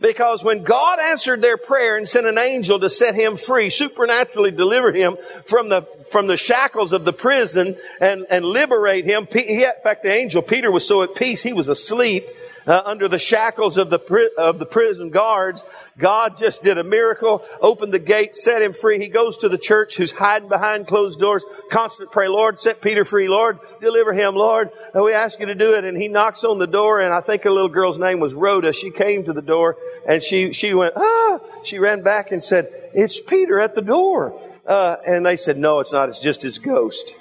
Because 0.00 0.44
when 0.44 0.62
God 0.62 1.00
answered 1.00 1.42
their 1.42 1.56
prayer 1.56 1.96
and 1.96 2.06
sent 2.06 2.26
an 2.26 2.38
angel 2.38 2.78
to 2.78 2.88
set 2.88 3.16
him 3.16 3.36
free, 3.36 3.68
supernaturally 3.68 4.52
deliver 4.52 4.92
him 4.92 5.16
from 5.44 5.68
the, 5.68 5.82
from 6.10 6.28
the 6.28 6.36
shackles 6.36 6.92
of 6.92 7.04
the 7.04 7.12
prison 7.12 7.76
and, 8.00 8.24
and 8.30 8.44
liberate 8.44 9.04
him, 9.04 9.26
he, 9.32 9.64
in 9.64 9.72
fact, 9.82 10.04
the 10.04 10.12
angel, 10.12 10.40
Peter 10.40 10.70
was 10.70 10.86
so 10.86 11.02
at 11.02 11.16
peace, 11.16 11.42
he 11.42 11.52
was 11.52 11.66
asleep. 11.66 12.24
uh, 12.68 12.82
under 12.84 13.08
the 13.08 13.18
shackles 13.18 13.78
of 13.78 13.88
the, 13.88 14.30
of 14.36 14.58
the 14.58 14.66
prison 14.66 15.08
guards, 15.08 15.62
God 15.98 16.38
just 16.38 16.62
did 16.62 16.78
a 16.78 16.84
miracle, 16.84 17.44
opened 17.60 17.92
the 17.92 17.98
gate, 17.98 18.34
set 18.34 18.62
him 18.62 18.72
free. 18.72 19.00
He 19.00 19.08
goes 19.08 19.38
to 19.38 19.48
the 19.48 19.58
church 19.58 19.96
who's 19.96 20.12
hiding 20.12 20.48
behind 20.48 20.86
closed 20.86 21.18
doors, 21.18 21.44
constant 21.70 22.12
pray, 22.12 22.28
Lord, 22.28 22.60
set 22.60 22.80
Peter 22.80 23.04
free, 23.04 23.28
Lord, 23.28 23.58
deliver 23.80 24.12
him, 24.12 24.36
Lord. 24.36 24.70
And 24.94 25.02
we 25.02 25.12
ask 25.12 25.40
you 25.40 25.46
to 25.46 25.56
do 25.56 25.74
it. 25.74 25.84
And 25.84 26.00
he 26.00 26.06
knocks 26.06 26.44
on 26.44 26.58
the 26.58 26.68
door, 26.68 27.00
and 27.00 27.12
I 27.12 27.20
think 27.20 27.44
a 27.44 27.50
little 27.50 27.68
girl's 27.68 27.98
name 27.98 28.20
was 28.20 28.32
Rhoda. 28.32 28.72
She 28.72 28.92
came 28.92 29.24
to 29.24 29.32
the 29.32 29.42
door, 29.42 29.76
and 30.06 30.22
she, 30.22 30.52
she 30.52 30.72
went, 30.72 30.94
ah! 30.96 31.40
She 31.64 31.80
ran 31.80 32.02
back 32.02 32.30
and 32.30 32.42
said, 32.42 32.68
it's 32.94 33.20
Peter 33.20 33.60
at 33.60 33.74
the 33.74 33.82
door. 33.82 34.40
Uh, 34.64 34.96
and 35.04 35.26
they 35.26 35.36
said, 35.36 35.58
no, 35.58 35.80
it's 35.80 35.92
not. 35.92 36.08
It's 36.08 36.20
just 36.20 36.42
his 36.42 36.58
ghost. 36.58 37.12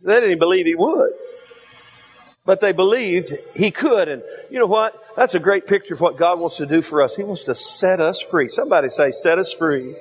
They 0.00 0.20
didn't 0.20 0.38
believe 0.38 0.66
he 0.66 0.74
would. 0.74 1.10
But 2.44 2.60
they 2.60 2.72
believed 2.72 3.32
he 3.54 3.70
could. 3.70 4.08
And 4.08 4.22
you 4.50 4.58
know 4.58 4.66
what? 4.66 4.94
That's 5.16 5.34
a 5.34 5.38
great 5.38 5.66
picture 5.66 5.94
of 5.94 6.00
what 6.00 6.16
God 6.16 6.40
wants 6.40 6.56
to 6.56 6.66
do 6.66 6.82
for 6.82 7.02
us. 7.02 7.14
He 7.14 7.22
wants 7.22 7.44
to 7.44 7.54
set 7.54 8.00
us 8.00 8.20
free. 8.20 8.48
Somebody 8.48 8.88
say, 8.88 9.12
set 9.12 9.38
us 9.38 9.52
free. 9.52 9.94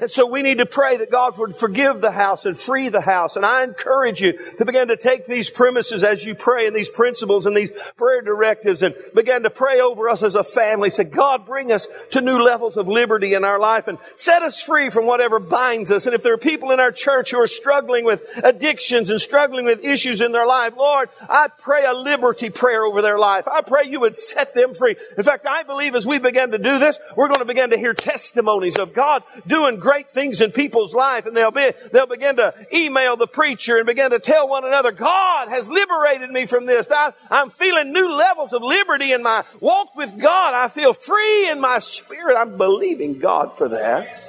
And 0.00 0.10
so 0.10 0.26
we 0.26 0.42
need 0.42 0.58
to 0.58 0.66
pray 0.66 0.96
that 0.98 1.10
God 1.10 1.38
would 1.38 1.56
forgive 1.56 2.00
the 2.00 2.10
house 2.10 2.44
and 2.44 2.58
free 2.58 2.88
the 2.88 3.00
house. 3.00 3.36
And 3.36 3.44
I 3.44 3.64
encourage 3.64 4.20
you 4.20 4.32
to 4.58 4.64
begin 4.64 4.88
to 4.88 4.96
take 4.96 5.26
these 5.26 5.50
premises 5.50 6.04
as 6.04 6.24
you 6.24 6.34
pray 6.34 6.66
and 6.66 6.74
these 6.74 6.90
principles 6.90 7.46
and 7.46 7.56
these 7.56 7.70
prayer 7.96 8.22
directives 8.22 8.82
and 8.82 8.94
begin 9.14 9.42
to 9.44 9.50
pray 9.50 9.80
over 9.80 10.08
us 10.08 10.22
as 10.22 10.34
a 10.34 10.44
family. 10.44 10.90
Say, 10.90 11.04
God, 11.04 11.46
bring 11.46 11.72
us 11.72 11.86
to 12.10 12.20
new 12.20 12.38
levels 12.38 12.76
of 12.76 12.88
liberty 12.88 13.34
in 13.34 13.44
our 13.44 13.58
life 13.58 13.88
and 13.88 13.98
set 14.16 14.42
us 14.42 14.60
free 14.60 14.90
from 14.90 15.06
whatever 15.06 15.38
binds 15.38 15.90
us. 15.90 16.06
And 16.06 16.14
if 16.14 16.22
there 16.22 16.34
are 16.34 16.38
people 16.38 16.70
in 16.70 16.80
our 16.80 16.92
church 16.92 17.30
who 17.30 17.38
are 17.38 17.46
struggling 17.46 18.04
with 18.04 18.22
addictions 18.42 19.10
and 19.10 19.20
struggling 19.20 19.64
with 19.64 19.84
issues 19.84 20.20
in 20.20 20.32
their 20.32 20.46
life, 20.46 20.74
Lord, 20.76 21.08
I 21.28 21.48
pray 21.48 21.84
a 21.84 21.92
liberty 21.92 22.50
prayer 22.50 22.84
over 22.84 23.02
their 23.02 23.18
life. 23.18 23.46
I 23.48 23.62
pray 23.62 23.84
you 23.86 24.00
would 24.00 24.16
set 24.16 24.54
them 24.54 24.74
free. 24.74 24.96
In 25.16 25.22
fact, 25.22 25.46
I 25.46 25.62
believe 25.62 25.94
as 25.94 26.06
we 26.06 26.18
begin 26.18 26.50
to 26.50 26.58
do 26.58 26.78
this, 26.78 26.98
we're 27.16 27.28
going 27.28 27.40
to 27.40 27.44
begin 27.44 27.70
to 27.70 27.78
hear 27.78 27.94
testimonies 27.94 28.78
of 28.78 28.94
God 28.94 29.22
doing 29.46 29.78
great 29.84 30.10
things 30.10 30.40
in 30.40 30.50
people's 30.50 30.94
life 30.94 31.26
and 31.26 31.36
they'll 31.36 31.50
be, 31.50 31.70
they'll 31.92 32.06
begin 32.06 32.36
to 32.36 32.54
email 32.74 33.16
the 33.16 33.26
preacher 33.26 33.76
and 33.76 33.86
begin 33.86 34.10
to 34.10 34.18
tell 34.18 34.48
one 34.48 34.64
another, 34.64 34.92
God 34.92 35.50
has 35.50 35.68
liberated 35.68 36.30
me 36.30 36.46
from 36.46 36.64
this. 36.64 36.86
I, 36.90 37.12
I'm 37.30 37.50
feeling 37.50 37.92
new 37.92 38.16
levels 38.16 38.54
of 38.54 38.62
liberty 38.62 39.12
in 39.12 39.22
my 39.22 39.44
walk 39.60 39.94
with 39.94 40.18
God. 40.18 40.54
I 40.54 40.68
feel 40.68 40.94
free 40.94 41.50
in 41.50 41.60
my 41.60 41.78
spirit. 41.80 42.38
I'm 42.38 42.56
believing 42.56 43.18
God 43.18 43.58
for 43.58 43.68
that. 43.68 44.22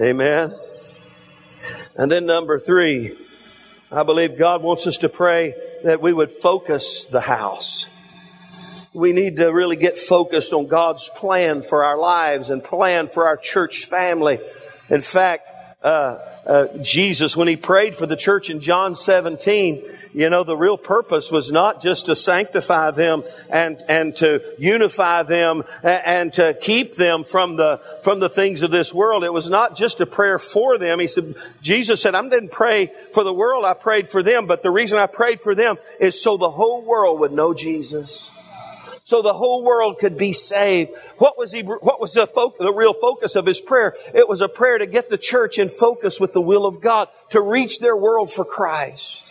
Amen. 0.00 0.54
And 1.94 2.10
then 2.10 2.24
number 2.24 2.58
three, 2.58 3.18
I 3.92 4.02
believe 4.02 4.38
God 4.38 4.62
wants 4.62 4.86
us 4.86 4.98
to 4.98 5.10
pray 5.10 5.54
that 5.84 6.00
we 6.00 6.12
would 6.12 6.30
focus 6.30 7.04
the 7.04 7.20
house 7.20 7.86
we 8.96 9.12
need 9.12 9.36
to 9.36 9.52
really 9.52 9.76
get 9.76 9.98
focused 9.98 10.54
on 10.54 10.68
God's 10.68 11.10
plan 11.10 11.60
for 11.60 11.84
our 11.84 11.98
lives 11.98 12.48
and 12.48 12.64
plan 12.64 13.08
for 13.08 13.26
our 13.26 13.36
church 13.36 13.84
family. 13.84 14.40
In 14.88 15.00
fact, 15.00 15.48
uh, 15.82 16.18
uh, 16.46 16.66
Jesus, 16.80 17.36
when 17.36 17.48
he 17.48 17.56
prayed 17.56 17.96
for 17.96 18.06
the 18.06 18.16
church 18.16 18.50
in 18.50 18.60
John 18.60 18.94
17, 18.94 19.82
you 20.14 20.30
know, 20.30 20.44
the 20.44 20.56
real 20.56 20.78
purpose 20.78 21.30
was 21.30 21.52
not 21.52 21.82
just 21.82 22.06
to 22.06 22.16
sanctify 22.16 22.92
them 22.92 23.22
and, 23.50 23.76
and 23.88 24.16
to 24.16 24.40
unify 24.58 25.24
them 25.24 25.64
and 25.82 26.32
to 26.34 26.54
keep 26.54 26.96
them 26.96 27.24
from 27.24 27.56
the, 27.56 27.80
from 28.02 28.20
the 28.20 28.28
things 28.28 28.62
of 28.62 28.70
this 28.70 28.94
world. 28.94 29.24
It 29.24 29.32
was 29.32 29.50
not 29.50 29.76
just 29.76 30.00
a 30.00 30.06
prayer 30.06 30.38
for 30.38 30.78
them. 30.78 31.00
He 31.00 31.06
said, 31.06 31.34
Jesus 31.60 32.00
said, 32.00 32.14
I 32.14 32.22
didn't 32.28 32.52
pray 32.52 32.90
for 33.12 33.24
the 33.24 33.34
world, 33.34 33.64
I 33.64 33.74
prayed 33.74 34.08
for 34.08 34.22
them, 34.22 34.46
but 34.46 34.62
the 34.62 34.70
reason 34.70 34.98
I 34.98 35.06
prayed 35.06 35.40
for 35.40 35.54
them 35.54 35.76
is 36.00 36.20
so 36.20 36.36
the 36.36 36.50
whole 36.50 36.82
world 36.82 37.20
would 37.20 37.32
know 37.32 37.52
Jesus 37.52 38.30
so 39.06 39.22
the 39.22 39.32
whole 39.32 39.62
world 39.62 40.00
could 40.00 40.18
be 40.18 40.32
saved. 40.32 40.90
What 41.18 41.38
was 41.38 41.52
he, 41.52 41.62
what 41.62 42.00
was 42.00 42.12
the, 42.12 42.26
the 42.58 42.72
real 42.72 42.92
focus 42.92 43.36
of 43.36 43.46
his 43.46 43.60
prayer? 43.60 43.94
It 44.12 44.28
was 44.28 44.40
a 44.40 44.48
prayer 44.48 44.78
to 44.78 44.86
get 44.86 45.08
the 45.08 45.16
church 45.16 45.60
in 45.60 45.68
focus 45.68 46.18
with 46.18 46.32
the 46.32 46.40
will 46.40 46.66
of 46.66 46.80
God, 46.80 47.06
to 47.30 47.40
reach 47.40 47.78
their 47.78 47.96
world 47.96 48.32
for 48.32 48.44
Christ. 48.44 49.22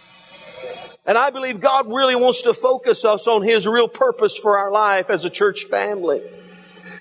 And 1.06 1.18
I 1.18 1.30
believe 1.30 1.60
God 1.60 1.88
really 1.90 2.16
wants 2.16 2.44
to 2.44 2.54
focus 2.54 3.04
us 3.04 3.28
on 3.28 3.44
His 3.44 3.68
real 3.68 3.90
purpose 3.90 4.38
for 4.38 4.58
our 4.58 4.72
life 4.72 5.10
as 5.10 5.26
a 5.26 5.30
church 5.30 5.66
family. 5.66 6.22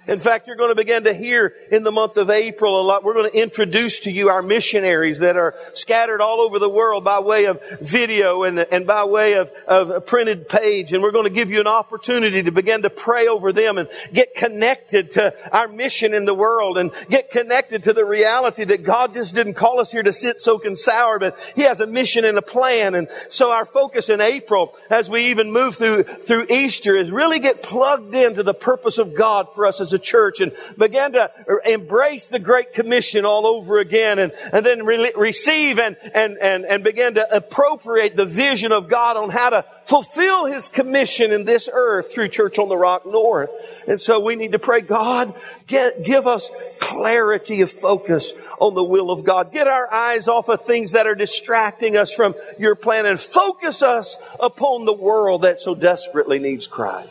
In 0.07 0.19
fact, 0.19 0.47
you're 0.47 0.57
going 0.57 0.71
to 0.71 0.75
begin 0.75 1.05
to 1.05 1.15
hear 1.15 1.55
in 1.71 1.83
the 1.83 1.91
month 1.91 2.19
of 2.19 2.29
April 2.29 2.79
a 2.79 2.83
lot. 2.83 3.05
We're 3.05 3.15
going 3.15 3.31
to 3.31 3.43
introduce 3.43 4.01
to 4.01 4.11
you 4.11 4.29
our 4.29 4.43
missionaries 4.43 5.21
that 5.21 5.37
are 5.37 5.55
scattered 5.73 6.21
all 6.21 6.43
over 6.43 6.59
the 6.59 6.69
world 6.69 7.05
by 7.05 7.21
way 7.21 7.47
of 7.47 7.63
video 7.81 8.43
and, 8.43 8.59
and 8.59 8.87
by 8.87 9.05
way 9.05 9.35
of, 9.35 9.51
of 9.67 9.89
a 9.89 10.03
printed 10.03 10.47
page. 10.47 10.93
And 10.93 11.03
we're 11.03 11.11
going 11.11 11.25
to 11.25 11.31
give 11.31 11.51
you 11.51 11.59
an 11.59 11.67
opportunity 11.67 12.43
to 12.43 12.53
begin 12.53 12.83
to 12.83 12.91
pray 12.91 13.29
over 13.29 13.51
them 13.51 13.79
and 13.79 13.89
get 14.13 14.35
connected 14.35 15.13
to 15.13 15.35
our 15.57 15.69
mission 15.69 16.13
in 16.13 16.27
the 16.27 16.35
world 16.35 16.77
and 16.77 16.91
get 17.09 17.31
connected 17.31 17.85
to 17.85 17.95
the 17.95 18.05
reality 18.05 18.65
that 18.65 18.83
God 18.83 19.15
just 19.15 19.35
didn't 19.35 19.55
call 19.55 19.81
us 19.81 19.91
here 19.91 20.03
to 20.03 20.13
sit 20.13 20.39
soaking 20.39 20.77
sour, 20.77 21.19
but 21.19 21.39
He 21.57 21.63
has 21.63 21.81
a 21.81 21.87
mission 21.87 22.27
and 22.27 22.37
a 22.37 22.43
plan. 22.43 22.95
And 22.95 23.09
so 23.31 23.51
our 23.51 23.65
focus 23.65 24.11
in 24.11 24.21
April, 24.21 24.77
as 24.91 25.09
we 25.09 25.29
even 25.29 25.51
move 25.51 25.77
through, 25.77 26.03
through 26.03 26.47
Easter, 26.51 26.95
is 26.95 27.11
really 27.11 27.39
get 27.39 27.63
plugged 27.63 28.15
into 28.15 28.43
the 28.43 28.53
purpose 28.53 28.99
of 28.99 29.15
God 29.15 29.47
for 29.55 29.65
us 29.65 29.81
as 29.81 29.94
a 29.95 29.99
church 29.99 30.41
and 30.41 30.53
began 30.77 31.13
to 31.13 31.31
embrace 31.65 32.29
the 32.29 32.39
Great 32.39 32.75
Commission 32.75 33.25
all 33.25 33.47
over 33.47 33.79
again 33.79 34.19
and, 34.19 34.33
and 34.53 34.65
then 34.65 34.85
re- 34.85 35.13
receive 35.17 35.79
and, 35.79 35.97
and, 36.15 36.37
and, 36.39 36.65
and 36.65 36.85
begin 36.85 37.15
to 37.15 37.37
appropriate 37.37 38.17
the 38.17 38.27
vision 38.27 38.73
of 38.73 38.89
God 38.89 39.17
on 39.17 39.31
how 39.31 39.51
to 39.51 39.65
fulfill 39.87 40.47
His 40.47 40.69
commission 40.69 41.33
in 41.33 41.45
this 41.45 41.69
earth 41.73 42.13
through 42.13 42.29
Church 42.29 42.59
on 42.59 42.69
the 42.69 42.77
Rock 42.77 43.07
North. 43.07 43.51
And 43.87 44.01
so 44.01 44.21
we 44.21 44.37
need 44.37 44.53
to 44.53 44.59
pray, 44.59 44.81
God, 44.81 45.35
get, 45.67 46.05
give 46.05 46.27
us 46.27 46.49
clarity 46.79 47.61
of 47.61 47.71
focus 47.71 48.33
on 48.59 48.75
the 48.75 48.85
will 48.85 49.11
of 49.11 49.25
God. 49.25 49.53
Get 49.53 49.69
our 49.69 49.93
eyes 49.93 50.29
off 50.29 50.49
of 50.49 50.67
things 50.67 50.93
that 50.93 51.07
are 51.07 51.15
distracting 51.15 51.97
us 51.97 52.13
from 52.13 52.35
your 52.59 52.75
plan 52.75 53.07
and 53.07 53.21
focus 53.21 53.83
us 53.83 54.17
upon 54.41 54.85
the 54.85 54.93
world 54.93 55.43
that 55.43 55.61
so 55.61 55.75
desperately 55.75 56.39
needs 56.39 56.67
Christ. 56.67 57.11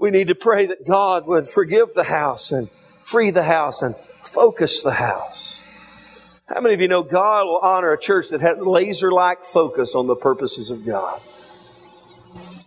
We 0.00 0.10
need 0.10 0.28
to 0.28 0.34
pray 0.34 0.64
that 0.64 0.86
God 0.86 1.26
would 1.26 1.46
forgive 1.46 1.92
the 1.92 2.04
house 2.04 2.52
and 2.52 2.70
free 3.02 3.30
the 3.30 3.42
house 3.42 3.82
and 3.82 3.94
focus 3.94 4.82
the 4.82 4.92
house. 4.92 5.60
How 6.46 6.62
many 6.62 6.74
of 6.74 6.80
you 6.80 6.88
know 6.88 7.02
God 7.02 7.44
will 7.44 7.58
honor 7.58 7.92
a 7.92 8.00
church 8.00 8.30
that 8.30 8.40
has 8.40 8.56
laser-like 8.58 9.44
focus 9.44 9.94
on 9.94 10.06
the 10.06 10.16
purposes 10.16 10.70
of 10.70 10.86
God? 10.86 11.20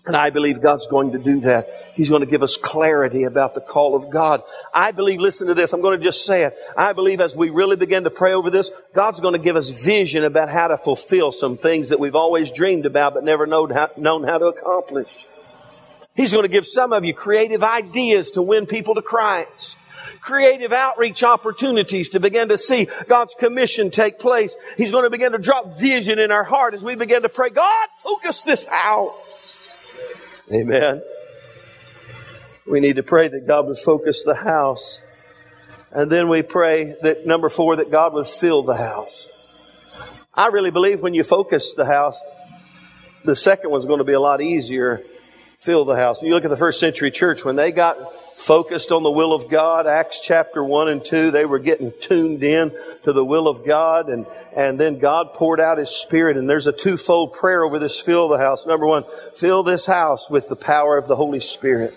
And 0.06 0.16
I 0.16 0.30
believe 0.30 0.62
God's 0.62 0.86
going 0.86 1.14
to 1.14 1.18
do 1.18 1.40
that. 1.40 1.94
He's 1.96 2.10
going 2.10 2.22
to 2.22 2.30
give 2.30 2.44
us 2.44 2.56
clarity 2.56 3.24
about 3.24 3.56
the 3.56 3.62
call 3.62 3.96
of 3.96 4.12
God. 4.12 4.44
I 4.72 4.92
believe, 4.92 5.20
listen 5.20 5.48
to 5.48 5.56
this, 5.56 5.74
I'm 5.74 5.82
going 5.82 5.98
to 5.98 6.06
just 6.06 6.26
say 6.26 6.44
it. 6.44 6.56
I 6.78 6.94
believe 6.94 7.20
as 7.20 7.36
we 7.36 7.50
really 7.50 7.78
begin 7.78 8.04
to 8.04 8.12
pray 8.12 8.34
over 8.34 8.52
this, 8.52 8.70
God's 8.94 9.22
going 9.22 9.34
to 9.34 9.40
give 9.40 9.56
us 9.56 9.70
vision 9.70 10.24
about 10.24 10.50
how 10.50 10.68
to 10.68 10.78
fulfill 10.78 11.32
some 11.32 11.58
things 11.58 11.90
that 11.90 12.00
we've 12.00 12.16
always 12.16 12.52
dreamed 12.52 12.86
about 12.86 13.16
but 13.16 13.24
never 13.24 13.48
known 13.48 13.72
how, 13.72 13.90
known 13.98 14.24
how 14.24 14.38
to 14.38 14.46
accomplish. 14.46 15.08
He's 16.16 16.32
going 16.32 16.44
to 16.44 16.50
give 16.50 16.68
some 16.68 16.94
of 16.94 17.04
you 17.04 17.14
creative 17.14 17.64
ideas 17.64 18.32
to 18.32 18.42
win 18.42 18.68
people 18.68 18.96
to 18.96 19.02
Christ. 19.02 19.78
Creative 20.22 20.72
outreach 20.72 21.24
opportunities 21.24 22.10
to 22.10 22.20
begin 22.20 22.50
to 22.50 22.58
see 22.58 22.88
God's 23.08 23.36
commission 23.36 23.92
take 23.92 24.20
place. 24.20 24.54
He's 24.78 24.92
going 24.92 25.04
to 25.04 25.10
begin 25.10 25.32
to 25.34 25.38
drop 25.38 25.78
vision 25.78 26.20
in 26.20 26.32
our 26.32 26.44
heart 26.44 26.74
as 26.74 26.84
we 26.84 26.96
begin 26.96 27.24
to 27.24 27.30
pray, 27.30 27.50
God, 27.50 27.88
focus 28.04 28.44
this 28.44 28.66
out. 28.70 29.16
Amen. 30.52 31.02
We 32.66 32.80
need 32.80 32.96
to 32.98 33.04
pray 33.04 33.28
that 33.28 33.48
God 33.48 33.66
would 33.68 33.78
focus 33.78 34.24
the 34.24 34.36
house. 34.36 35.00
And 35.92 36.10
then 36.10 36.30
we 36.30 36.42
pray 36.42 36.96
that 37.02 37.26
number 37.26 37.50
four, 37.50 37.76
that 37.78 37.92
God 37.92 38.14
would 38.14 38.28
fill 38.28 38.64
the 38.64 38.76
house. 38.76 39.28
I 40.34 40.48
really 40.48 40.72
believe 40.72 41.02
when 41.02 41.14
you 41.14 41.24
focus 41.24 41.74
the 41.74 41.86
house, 41.86 42.18
the 43.26 43.36
second 43.36 43.72
one's 43.72 43.86
going 43.86 44.00
to 44.00 44.06
be 44.06 44.14
a 44.14 44.20
lot 44.20 44.42
easier 44.42 45.04
fill 45.64 45.86
the 45.86 45.96
house. 45.96 46.22
You 46.22 46.34
look 46.34 46.44
at 46.44 46.50
the 46.50 46.58
first 46.58 46.80
century 46.80 47.10
church, 47.10 47.46
when 47.46 47.56
they 47.56 47.72
got 47.72 47.98
focused 48.38 48.92
on 48.92 49.02
the 49.02 49.12
will 49.12 49.32
of 49.32 49.50
God, 49.50 49.88
Acts 49.88 50.20
chapter 50.20 50.62
1 50.62 50.90
and 50.90 51.04
2, 51.04 51.32
they 51.32 51.46
were 51.46 51.60
getting 51.60 51.94
tuned 52.02 52.44
in 52.44 52.74
to 53.04 53.14
the 53.14 53.24
will 53.24 53.48
of 53.48 53.66
God 53.66 54.10
and, 54.10 54.26
and 54.54 54.78
then 54.78 55.00
God 55.00 55.34
poured 55.36 55.62
out 55.62 55.78
His 55.78 55.90
Spirit 55.90 56.36
and 56.36 56.50
there's 56.50 56.68
a 56.68 56.74
twofold 56.74 57.32
prayer 57.32 57.64
over 57.64 57.80
this 57.80 57.98
fill 57.98 58.28
the 58.28 58.38
house. 58.38 58.66
Number 58.68 58.86
one, 58.86 59.06
fill 59.36 59.64
this 59.64 59.86
house 59.86 60.30
with 60.30 60.50
the 60.50 60.56
power 60.58 60.98
of 60.98 61.08
the 61.08 61.16
Holy 61.16 61.40
Spirit. 61.40 61.94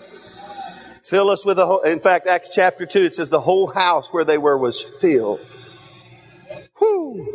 Fill 1.03 1.29
us 1.29 1.45
with 1.45 1.57
the 1.57 1.65
whole, 1.65 1.81
in 1.81 1.99
fact, 1.99 2.27
Acts 2.27 2.49
chapter 2.53 2.85
2, 2.85 3.03
it 3.03 3.15
says 3.15 3.29
the 3.29 3.41
whole 3.41 3.67
house 3.67 4.07
where 4.11 4.25
they 4.25 4.37
were 4.37 4.57
was 4.57 4.81
filled. 4.81 5.45
Whoo! 6.79 7.27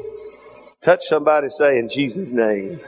Touch 0.81 1.05
somebody 1.05 1.49
say 1.51 1.79
in 1.79 1.91
Jesus' 1.91 2.31
name. 2.31 2.81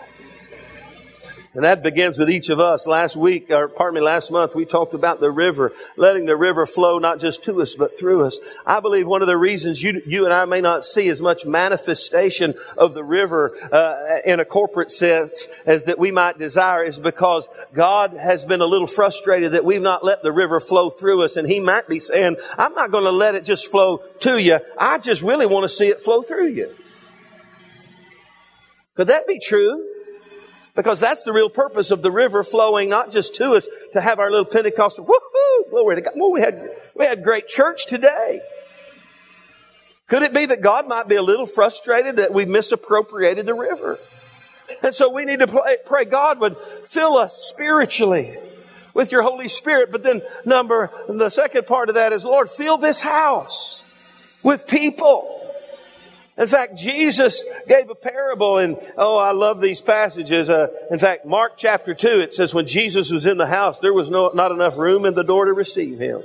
And 1.55 1.63
that 1.63 1.85
begins 1.85 2.19
with 2.19 2.31
each 2.31 2.49
of 2.49 2.59
us. 2.59 2.85
Last 2.85 3.15
week, 3.15 3.49
or 3.49 3.69
pardon 3.69 3.95
me, 3.95 4.01
last 4.01 4.33
month, 4.33 4.57
we 4.57 4.65
talked 4.65 4.93
about 4.93 5.21
the 5.21 5.31
river, 5.31 5.73
letting 5.97 6.27
the 6.27 6.37
river 6.37 6.67
flow 6.67 6.99
not 6.99 7.21
just 7.21 7.45
to 7.45 7.63
us, 7.63 7.77
but 7.77 7.97
through 7.97 8.25
us. 8.25 8.39
I 8.67 8.81
believe 8.81 9.07
one 9.07 9.23
of 9.23 9.29
the 9.29 9.37
reasons 9.37 9.81
you, 9.81 10.03
you 10.05 10.25
and 10.25 10.35
I 10.35 10.47
may 10.47 10.61
not 10.61 10.85
see 10.85 11.09
as 11.11 11.21
much 11.21 11.47
manifestation 11.47 12.55
of 12.77 12.93
the 12.93 13.05
river 13.05 13.57
uh, 13.73 14.19
in 14.25 14.41
a 14.41 14.45
corporate 14.45 14.91
sense 14.91 15.47
as 15.65 15.85
that 15.85 15.97
we 15.97 16.11
might 16.11 16.39
desire 16.39 16.83
is 16.83 16.99
because 16.99 17.47
God 17.73 18.15
has 18.15 18.45
been 18.45 18.61
a 18.61 18.67
little 18.67 18.89
frustrated 18.89 19.53
that 19.53 19.65
we've 19.65 19.81
not 19.81 20.05
let 20.05 20.23
the 20.23 20.33
river 20.33 20.59
flow 20.59 20.91
through 20.91 21.23
us. 21.23 21.37
And 21.37 21.49
He 21.49 21.61
might 21.61 21.87
be 21.87 22.01
saying, 22.01 22.37
I'm 22.59 22.75
not 22.75 22.91
going 22.91 23.05
to 23.05 23.13
let 23.13 23.37
it 23.37 23.45
just 23.45 23.71
flow 23.71 23.99
to 24.21 24.43
you. 24.43 24.59
I 24.77 24.99
just 24.99 25.23
really 25.23 25.47
want 25.47 25.63
to 25.63 25.69
see 25.69 25.87
it 25.87 26.01
flow 26.01 26.23
through 26.23 26.49
you. 26.49 26.75
Could 28.97 29.07
that 29.07 29.29
be 29.29 29.39
true? 29.39 29.94
Because 30.75 30.99
that's 30.99 31.23
the 31.23 31.33
real 31.33 31.51
purpose 31.51 31.91
of 31.91 32.03
the 32.03 32.11
river 32.11 32.43
flowing 32.43 32.89
not 32.89 33.13
just 33.13 33.37
to 33.37 33.53
us 33.53 33.69
to 33.93 34.01
have 34.01 34.19
our 34.19 34.31
little 34.31 34.45
Pentecostal, 34.45 35.05
woohoo, 35.05 35.71
glory 35.71 35.97
to 35.97 36.03
God. 36.03 36.15
Well, 36.17 36.33
we 36.33 36.41
had, 36.41 36.69
we 36.97 37.05
had 37.05 37.23
great 37.23 37.47
church 37.47 37.87
today. 37.87 38.41
Could 40.09 40.23
it 40.23 40.35
be 40.35 40.47
that 40.47 40.61
God 40.61 40.89
might 40.89 41.09
be 41.09 41.15
a 41.15 41.23
little 41.23 41.47
frustrated 41.47 42.17
that 42.17 42.35
we 42.35 42.45
misappropriated 42.45 43.47
the 43.47 43.55
river? 43.55 43.99
And 44.83 44.95
so 44.95 45.11
we 45.11 45.25
need 45.25 45.39
to 45.39 45.47
pray, 45.47 45.77
pray 45.85 46.05
God 46.05 46.41
would 46.41 46.57
fill 46.87 47.17
us 47.17 47.37
spiritually 47.37 48.37
with 48.95 49.13
your 49.13 49.23
Holy 49.23 49.49
Spirit. 49.49 49.93
But 49.93 50.03
then 50.03 50.23
number, 50.45 50.91
the 51.09 51.31
second 51.31 51.67
part 51.67 51.89
of 51.89 51.95
that 51.95 52.13
is, 52.13 52.25
Lord, 52.25 52.51
fill 52.51 52.79
this 52.79 53.01
house 53.01 53.83
with 54.43 54.67
people 54.67 55.44
in 56.37 56.49
fact, 56.49 56.77
Jesus 56.77 57.45
gave 57.69 57.89
a 57.91 57.95
parable 57.95 58.59
and, 58.59 58.77
oh, 58.97 59.17
I 59.17 59.33
love 59.33 59.61
these 59.61 59.81
passages. 59.81 60.49
Uh, 60.49 60.67
in 60.91 60.99
fact, 60.99 61.25
Mark 61.25 61.53
chapter 61.57 61.95
2, 61.95 62.21
it 62.21 62.35
says 62.35 62.53
when 62.53 62.67
Jesus 62.67 63.13
was 63.13 63.25
in 63.25 63.37
the 63.37 63.47
house, 63.47 63.79
there 63.79 63.93
was 63.93 64.11
no, 64.11 64.31
not 64.35 64.51
enough 64.51 64.77
room 64.77 65.05
in 65.07 65.15
the 65.15 65.23
door 65.23 65.45
to 65.45 65.53
receive 65.53 66.01
him. 66.01 66.23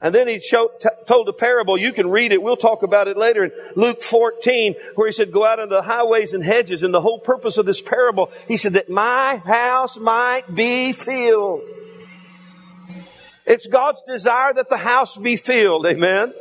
And 0.00 0.14
then 0.14 0.28
he 0.28 0.40
showed, 0.40 0.70
t- 0.80 0.88
told 1.06 1.28
a 1.28 1.32
parable. 1.32 1.76
You 1.76 1.92
can 1.92 2.08
read 2.08 2.32
it. 2.32 2.40
We'll 2.40 2.56
talk 2.56 2.82
about 2.82 3.08
it 3.08 3.18
later 3.18 3.44
in 3.44 3.52
Luke 3.74 4.00
14, 4.00 4.76
where 4.94 5.08
he 5.08 5.12
said, 5.12 5.32
go 5.32 5.44
out 5.44 5.58
into 5.58 5.74
the 5.74 5.82
highways 5.82 6.32
and 6.32 6.42
hedges. 6.42 6.82
And 6.82 6.94
the 6.94 7.00
whole 7.00 7.18
purpose 7.18 7.58
of 7.58 7.66
this 7.66 7.82
parable, 7.82 8.30
he 8.46 8.56
said 8.56 8.74
that 8.74 8.88
my 8.88 9.36
house 9.36 9.98
might 9.98 10.54
be 10.54 10.92
filled. 10.92 11.62
It's 13.44 13.66
God's 13.66 14.00
desire 14.06 14.54
that 14.54 14.70
the 14.70 14.76
house 14.76 15.16
be 15.16 15.36
filled. 15.36 15.86
Amen. 15.86 16.32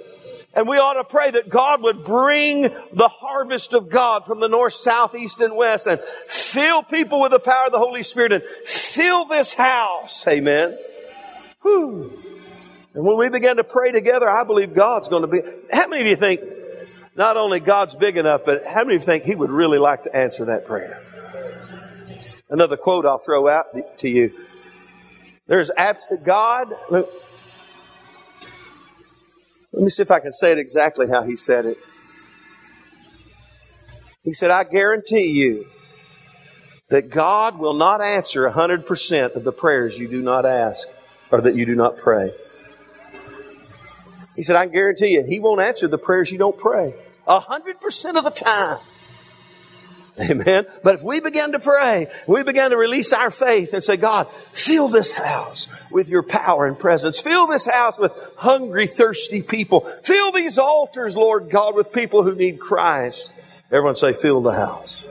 And 0.57 0.67
we 0.67 0.79
ought 0.79 0.95
to 0.95 1.03
pray 1.03 1.29
that 1.29 1.49
God 1.49 1.83
would 1.83 2.03
bring 2.03 2.63
the 2.63 3.07
harvest 3.07 3.73
of 3.73 3.89
God 3.89 4.25
from 4.25 4.39
the 4.39 4.47
north, 4.47 4.73
south, 4.73 5.13
east, 5.13 5.39
and 5.39 5.55
west 5.55 5.85
and 5.85 6.01
fill 6.25 6.81
people 6.81 7.21
with 7.21 7.29
the 7.29 7.39
power 7.39 7.67
of 7.67 7.71
the 7.71 7.77
Holy 7.77 8.01
Spirit 8.01 8.31
and 8.31 8.43
fill 8.65 9.25
this 9.25 9.53
house. 9.53 10.25
Amen. 10.27 10.75
Whew. 11.61 12.11
And 12.95 13.05
when 13.05 13.19
we 13.19 13.29
begin 13.29 13.57
to 13.57 13.63
pray 13.63 13.91
together, 13.91 14.27
I 14.27 14.45
believe 14.45 14.73
God's 14.73 15.07
going 15.09 15.21
to 15.21 15.27
be. 15.27 15.41
How 15.71 15.87
many 15.89 16.01
of 16.01 16.07
you 16.07 16.15
think 16.15 16.41
not 17.15 17.37
only 17.37 17.59
God's 17.59 17.93
big 17.93 18.17
enough, 18.17 18.41
but 18.43 18.65
how 18.65 18.83
many 18.83 18.95
of 18.95 19.03
you 19.03 19.05
think 19.05 19.25
He 19.25 19.35
would 19.35 19.51
really 19.51 19.77
like 19.77 20.03
to 20.03 20.15
answer 20.15 20.45
that 20.45 20.65
prayer? 20.65 21.03
Another 22.49 22.77
quote 22.77 23.05
I'll 23.05 23.19
throw 23.19 23.47
out 23.47 23.67
to 23.99 24.09
you. 24.09 24.33
There's 25.45 25.69
absolute 25.69 26.23
God. 26.23 26.73
Let 29.77 29.83
me 29.83 29.91
see 29.91 30.01
if 30.01 30.09
I 30.09 30.19
can 30.19 30.31
say 30.31 30.53
it 30.53 30.57
exactly 30.57 31.05
how 31.07 31.21
he 31.21 31.35
said 31.35 31.67
it. 31.67 31.77
He 34.23 34.33
said, 34.33 34.49
I 34.49 34.63
guarantee 34.63 35.27
you 35.27 35.67
that 36.89 37.11
God 37.11 37.59
will 37.59 37.75
not 37.75 38.01
answer 38.01 38.49
100% 38.49 39.35
of 39.35 39.43
the 39.43 39.51
prayers 39.51 39.99
you 39.99 40.07
do 40.07 40.19
not 40.19 40.47
ask 40.47 40.87
or 41.29 41.41
that 41.41 41.53
you 41.53 41.67
do 41.67 41.75
not 41.75 41.97
pray. 41.97 42.31
He 44.35 44.41
said, 44.41 44.55
I 44.55 44.65
guarantee 44.65 45.09
you, 45.09 45.23
He 45.23 45.39
won't 45.39 45.61
answer 45.61 45.87
the 45.87 45.99
prayers 45.99 46.31
you 46.31 46.39
don't 46.39 46.57
pray. 46.57 46.95
100% 47.27 48.17
of 48.17 48.23
the 48.23 48.31
time. 48.31 48.79
Amen. 50.21 50.65
But 50.83 50.95
if 50.95 51.03
we 51.03 51.19
begin 51.19 51.51
to 51.51 51.59
pray, 51.59 52.07
we 52.25 52.41
begin 52.41 52.71
to 52.71 52.77
release 52.77 53.13
our 53.13 53.29
faith 53.29 53.73
and 53.73 53.83
say, 53.83 53.97
God, 53.97 54.31
fill 54.51 54.87
this 54.87 55.11
house 55.11 55.67
with 55.91 56.09
your 56.09 56.23
power 56.23 56.65
and 56.65 56.77
presence. 56.77 57.19
Fill 57.19 57.45
this 57.45 57.67
house 57.67 57.99
with 57.99 58.11
hungry, 58.35 58.87
thirsty 58.87 59.43
people. 59.43 59.81
Fill 59.81 60.31
these 60.31 60.57
altars, 60.57 61.15
Lord 61.15 61.51
God, 61.51 61.75
with 61.75 61.91
people 61.91 62.23
who 62.23 62.33
need 62.33 62.59
Christ. 62.59 63.31
Everyone 63.71 63.95
say, 63.95 64.13
fill 64.13 64.41
the 64.41 64.53
house. 64.53 65.03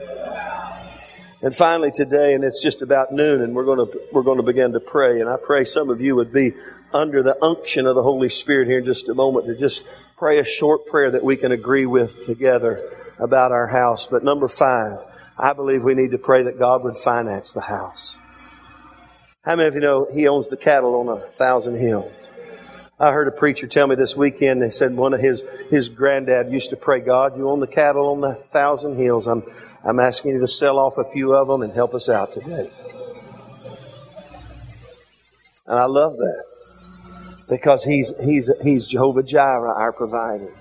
And 1.41 1.55
finally 1.55 1.91
today, 1.91 2.33
and 2.33 2.43
it's 2.43 2.63
just 2.63 2.81
about 2.81 3.11
noon, 3.11 3.41
and 3.41 3.53
we're 3.55 3.65
going 3.65 3.77
to, 3.77 3.99
we're 4.11 4.23
going 4.23 4.37
to 4.37 4.43
begin 4.43 4.71
to 4.73 4.79
pray. 4.79 5.21
And 5.21 5.29
I 5.29 5.37
pray 5.37 5.65
some 5.65 5.89
of 5.89 6.01
you 6.01 6.15
would 6.15 6.33
be 6.33 6.53
under 6.91 7.21
the 7.21 7.37
unction 7.43 7.85
of 7.85 7.95
the 7.95 8.01
Holy 8.01 8.29
Spirit 8.29 8.67
here 8.67 8.79
in 8.79 8.85
just 8.85 9.07
a 9.09 9.13
moment 9.13 9.45
to 9.45 9.55
just 9.55 9.83
pray 10.17 10.39
a 10.39 10.45
short 10.45 10.87
prayer 10.87 11.11
that 11.11 11.23
we 11.23 11.37
can 11.37 11.51
agree 11.51 11.85
with 11.85 12.25
together 12.25 12.91
about 13.19 13.51
our 13.51 13.67
house. 13.67 14.07
But 14.07 14.23
number 14.23 14.47
five, 14.47 14.99
I 15.37 15.53
believe 15.53 15.83
we 15.83 15.93
need 15.93 16.11
to 16.11 16.17
pray 16.17 16.43
that 16.43 16.57
God 16.57 16.83
would 16.83 16.97
finance 16.97 17.53
the 17.53 17.61
house. 17.61 18.17
How 19.43 19.55
many 19.55 19.67
of 19.67 19.75
you 19.75 19.81
know 19.81 20.07
He 20.11 20.27
owns 20.27 20.47
the 20.47 20.57
cattle 20.57 20.95
on 20.95 21.07
a 21.07 21.21
thousand 21.21 21.77
hills? 21.77 22.11
I 22.99 23.11
heard 23.11 23.27
a 23.27 23.31
preacher 23.31 23.67
tell 23.67 23.85
me 23.85 23.95
this 23.95 24.17
weekend, 24.17 24.59
they 24.59 24.71
said 24.71 24.97
one 24.97 25.13
of 25.13 25.19
his, 25.19 25.43
his 25.69 25.87
granddad 25.87 26.51
used 26.51 26.71
to 26.71 26.75
pray, 26.77 26.99
God, 26.99 27.37
you 27.37 27.47
own 27.47 27.59
the 27.59 27.67
cattle 27.67 28.09
on 28.09 28.21
the 28.21 28.43
thousand 28.51 28.97
hills. 28.97 29.27
I'm, 29.27 29.43
I'm 29.83 29.99
asking 29.99 30.31
you 30.31 30.39
to 30.39 30.47
sell 30.47 30.79
off 30.79 30.97
a 30.97 31.09
few 31.11 31.33
of 31.33 31.47
them 31.47 31.61
and 31.61 31.73
help 31.73 31.93
us 31.93 32.09
out 32.09 32.33
today. 32.33 32.69
And 35.65 35.77
I 35.77 35.85
love 35.85 36.17
that 36.17 36.43
because 37.49 37.83
he's, 37.83 38.13
he's, 38.23 38.49
he's 38.61 38.85
Jehovah 38.85 39.23
Jireh, 39.23 39.73
our 39.73 39.91
provider. 39.91 40.53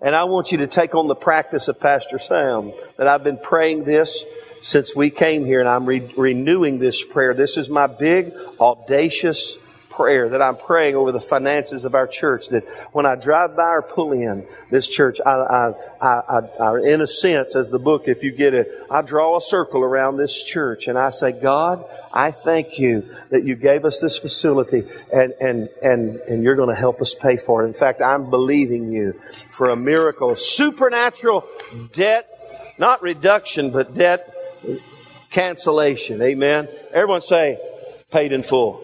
And 0.00 0.14
I 0.14 0.24
want 0.24 0.50
you 0.50 0.58
to 0.58 0.66
take 0.66 0.94
on 0.94 1.08
the 1.08 1.14
practice 1.14 1.68
of 1.68 1.78
Pastor 1.78 2.18
Sam 2.18 2.72
that 2.96 3.06
I've 3.06 3.24
been 3.24 3.38
praying 3.38 3.84
this 3.84 4.24
since 4.62 4.94
we 4.94 5.10
came 5.10 5.44
here 5.44 5.60
and 5.60 5.68
I'm 5.68 5.86
re- 5.86 6.12
renewing 6.16 6.78
this 6.78 7.04
prayer. 7.04 7.34
This 7.34 7.56
is 7.56 7.68
my 7.68 7.86
big, 7.86 8.32
audacious 8.58 9.56
prayer 9.90 10.30
that 10.30 10.40
I'm 10.40 10.56
praying 10.56 10.94
over 10.94 11.12
the 11.12 11.20
finances 11.20 11.84
of 11.84 11.94
our 11.94 12.06
church. 12.06 12.48
That 12.48 12.64
when 12.92 13.04
I 13.04 13.16
drive 13.16 13.56
by 13.56 13.68
or 13.70 13.82
pull 13.82 14.12
in 14.12 14.46
this 14.70 14.88
church, 14.88 15.20
I, 15.24 15.30
I, 15.30 15.74
I, 16.00 16.40
I, 16.60 16.78
in 16.80 17.00
a 17.00 17.06
sense, 17.06 17.54
as 17.56 17.68
the 17.68 17.78
book, 17.78 18.08
if 18.08 18.22
you 18.22 18.30
get 18.30 18.54
it, 18.54 18.70
I 18.90 19.02
draw 19.02 19.36
a 19.36 19.40
circle 19.40 19.82
around 19.82 20.16
this 20.16 20.42
church 20.42 20.88
and 20.88 20.96
I 20.96 21.10
say, 21.10 21.32
God, 21.32 21.84
I 22.12 22.30
thank 22.30 22.78
you 22.78 23.04
that 23.30 23.44
you 23.44 23.56
gave 23.56 23.84
us 23.84 23.98
this 23.98 24.16
facility 24.16 24.84
and, 25.12 25.34
and, 25.40 25.68
and, 25.82 26.16
and 26.16 26.42
you're 26.42 26.56
going 26.56 26.70
to 26.70 26.80
help 26.80 27.02
us 27.02 27.14
pay 27.14 27.36
for 27.36 27.64
it. 27.64 27.66
In 27.66 27.74
fact, 27.74 28.00
I'm 28.00 28.30
believing 28.30 28.90
you 28.92 29.20
for 29.50 29.70
a 29.70 29.76
miracle, 29.76 30.34
supernatural 30.36 31.44
debt, 31.92 32.26
not 32.78 33.02
reduction, 33.02 33.70
but 33.70 33.94
debt 33.94 34.34
cancellation. 35.30 36.22
Amen. 36.22 36.68
Everyone 36.92 37.22
say, 37.22 37.58
paid 38.10 38.32
in 38.32 38.42
full. 38.42 38.82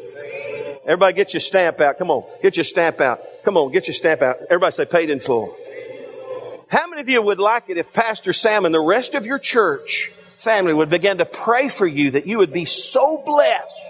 Everybody 0.87 1.15
get 1.15 1.35
your 1.35 1.41
stamp 1.41 1.81
out. 1.81 1.99
Come 1.99 2.13
on. 2.13 2.25
Get 2.43 2.57
your 2.57 2.65
stamp 2.65 3.01
out. 3.01 3.21
Come 3.45 3.57
on. 3.57 3.73
Get 3.73 3.89
your 3.89 3.95
stamp 3.95 4.23
out. 4.23 4.37
Everybody 4.49 4.73
say 4.73 4.85
paid 4.85 5.11
in 5.11 5.19
full. 5.19 5.57
How 6.69 6.87
many 6.89 7.01
of 7.01 7.09
you 7.09 7.21
would 7.21 7.41
like 7.41 7.65
it 7.69 7.77
if 7.77 7.93
Pastor 7.93 8.33
Sam 8.33 8.65
and 8.65 8.75
the 8.75 8.81
rest 8.81 9.15
of 9.15 9.27
your 9.27 9.41
church 9.41 10.13
family 10.39 10.73
would 10.73 10.89
begin 10.89 11.19
to 11.19 11.25
pray 11.25 11.69
for 11.69 11.89
you 11.89 12.13
that 12.13 12.29
you 12.29 12.39
would 12.39 12.53
be 12.53 12.67
so 12.67 13.21
blessed 13.27 13.81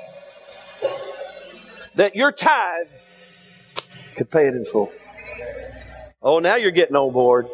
that 1.96 2.16
your 2.16 2.32
tithe 2.32 2.86
could 4.16 4.30
pay 4.30 4.46
it 4.46 4.54
in 4.54 4.64
full? 4.64 4.90
Oh, 6.22 6.38
now 6.38 6.56
you're 6.56 6.70
getting 6.70 6.96
on 6.96 7.12
board. 7.12 7.46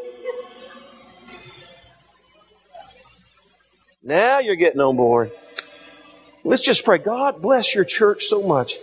Now 4.05 4.39
you're 4.39 4.57
getting 4.57 4.81
on 4.81 4.97
board. 4.97 5.33
Let's 6.45 6.63
just 6.63 6.85
pray. 6.85 6.99
God 6.99 7.43
bless 7.43 7.75
your 7.75 7.85
church 7.85 8.25
so 8.25 8.43
much 8.43 8.77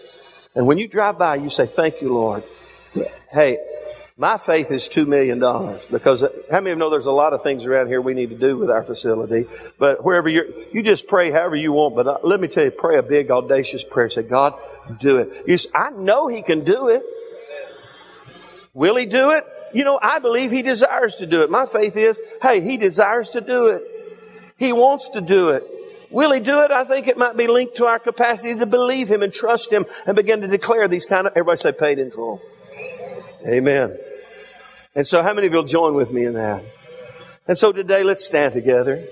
and 0.60 0.68
when 0.68 0.78
you 0.78 0.90
drive 0.90 1.18
by, 1.18 1.38
you 1.38 1.50
say, 1.50 1.68
Thank 1.68 2.02
you, 2.02 2.14
Lord. 2.14 2.44
Hey, 3.32 3.60
my 4.18 4.38
faith 4.38 4.72
is 4.72 4.90
$2 4.90 5.08
million 5.08 5.40
because 5.90 6.20
how 6.52 6.60
many 6.60 6.72
of 6.72 6.76
you 6.76 6.76
know 6.76 6.90
there's 6.90 7.06
a 7.06 7.12
lot 7.12 7.32
of 7.32 7.44
things 7.44 7.66
around 7.66 7.88
here 7.88 8.02
we 8.02 8.14
need 8.14 8.32
to 8.32 8.38
do 8.38 8.58
with 8.58 8.70
our 8.70 8.84
facility? 8.84 9.46
But 9.78 10.04
wherever 10.04 10.28
you're, 10.28 10.48
you 10.74 10.84
just 10.84 11.08
pray 11.08 11.32
however 11.32 11.56
you 11.56 11.72
want. 11.72 11.96
But 11.96 12.08
uh, 12.08 12.18
let 12.24 12.42
me 12.42 12.50
tell 12.50 12.66
you, 12.66 12.72
pray 12.72 12.98
a 12.98 13.02
big, 13.02 13.32
audacious 13.32 13.86
prayer. 13.86 14.10
Say, 14.10 14.24
God, 14.24 14.54
do 15.00 15.20
it. 15.20 15.46
You 15.48 15.56
say, 15.56 15.70
I 15.74 15.92
know 15.92 16.28
He 16.28 16.42
can 16.42 16.66
do 16.66 16.90
it. 16.90 17.04
Will 18.74 18.98
He 18.98 19.06
do 19.06 19.32
it? 19.32 19.46
You 19.74 19.86
know, 19.86 19.98
I 20.04 20.20
believe 20.20 20.52
He 20.52 20.62
desires 20.62 21.16
to 21.16 21.26
do 21.26 21.44
it. 21.44 21.50
My 21.50 21.66
faith 21.68 21.96
is, 21.96 22.20
hey, 22.42 22.60
He 22.60 22.76
desires 22.76 23.30
to 23.30 23.40
do 23.40 23.68
it. 23.68 23.84
He 24.58 24.74
wants 24.74 25.08
to 25.12 25.22
do 25.22 25.52
it. 25.52 25.64
Will 26.12 26.32
he 26.32 26.40
do 26.40 26.62
it? 26.62 26.72
I 26.72 26.86
think 26.86 27.08
it 27.08 27.18
might 27.18 27.38
be 27.38 27.48
linked 27.48 27.78
to 27.78 27.86
our 27.86 28.00
capacity 28.00 28.56
to 28.56 28.66
believe 28.66 29.10
him 29.10 29.22
and 29.22 29.32
trust 29.32 29.72
him 29.72 29.86
and 30.06 30.16
begin 30.16 30.42
to 30.42 30.48
declare 30.48 30.88
these 30.88 31.06
kind 31.06 31.28
of, 31.28 31.34
everybody 31.34 31.58
say 31.58 31.72
paid 31.72 32.00
in 32.00 32.10
full. 32.10 32.42
Amen. 33.48 33.96
And 34.96 35.08
so 35.08 35.22
how 35.22 35.34
many 35.34 35.48
of 35.48 35.54
you 35.54 35.60
will 35.60 35.66
join 35.66 35.94
with 35.94 36.12
me 36.12 36.26
in 36.26 36.34
that? 36.34 36.64
And 37.48 37.58
so 37.58 37.72
today 37.72 38.04
let's 38.04 38.26
stand 38.26 38.54
together. 38.54 39.04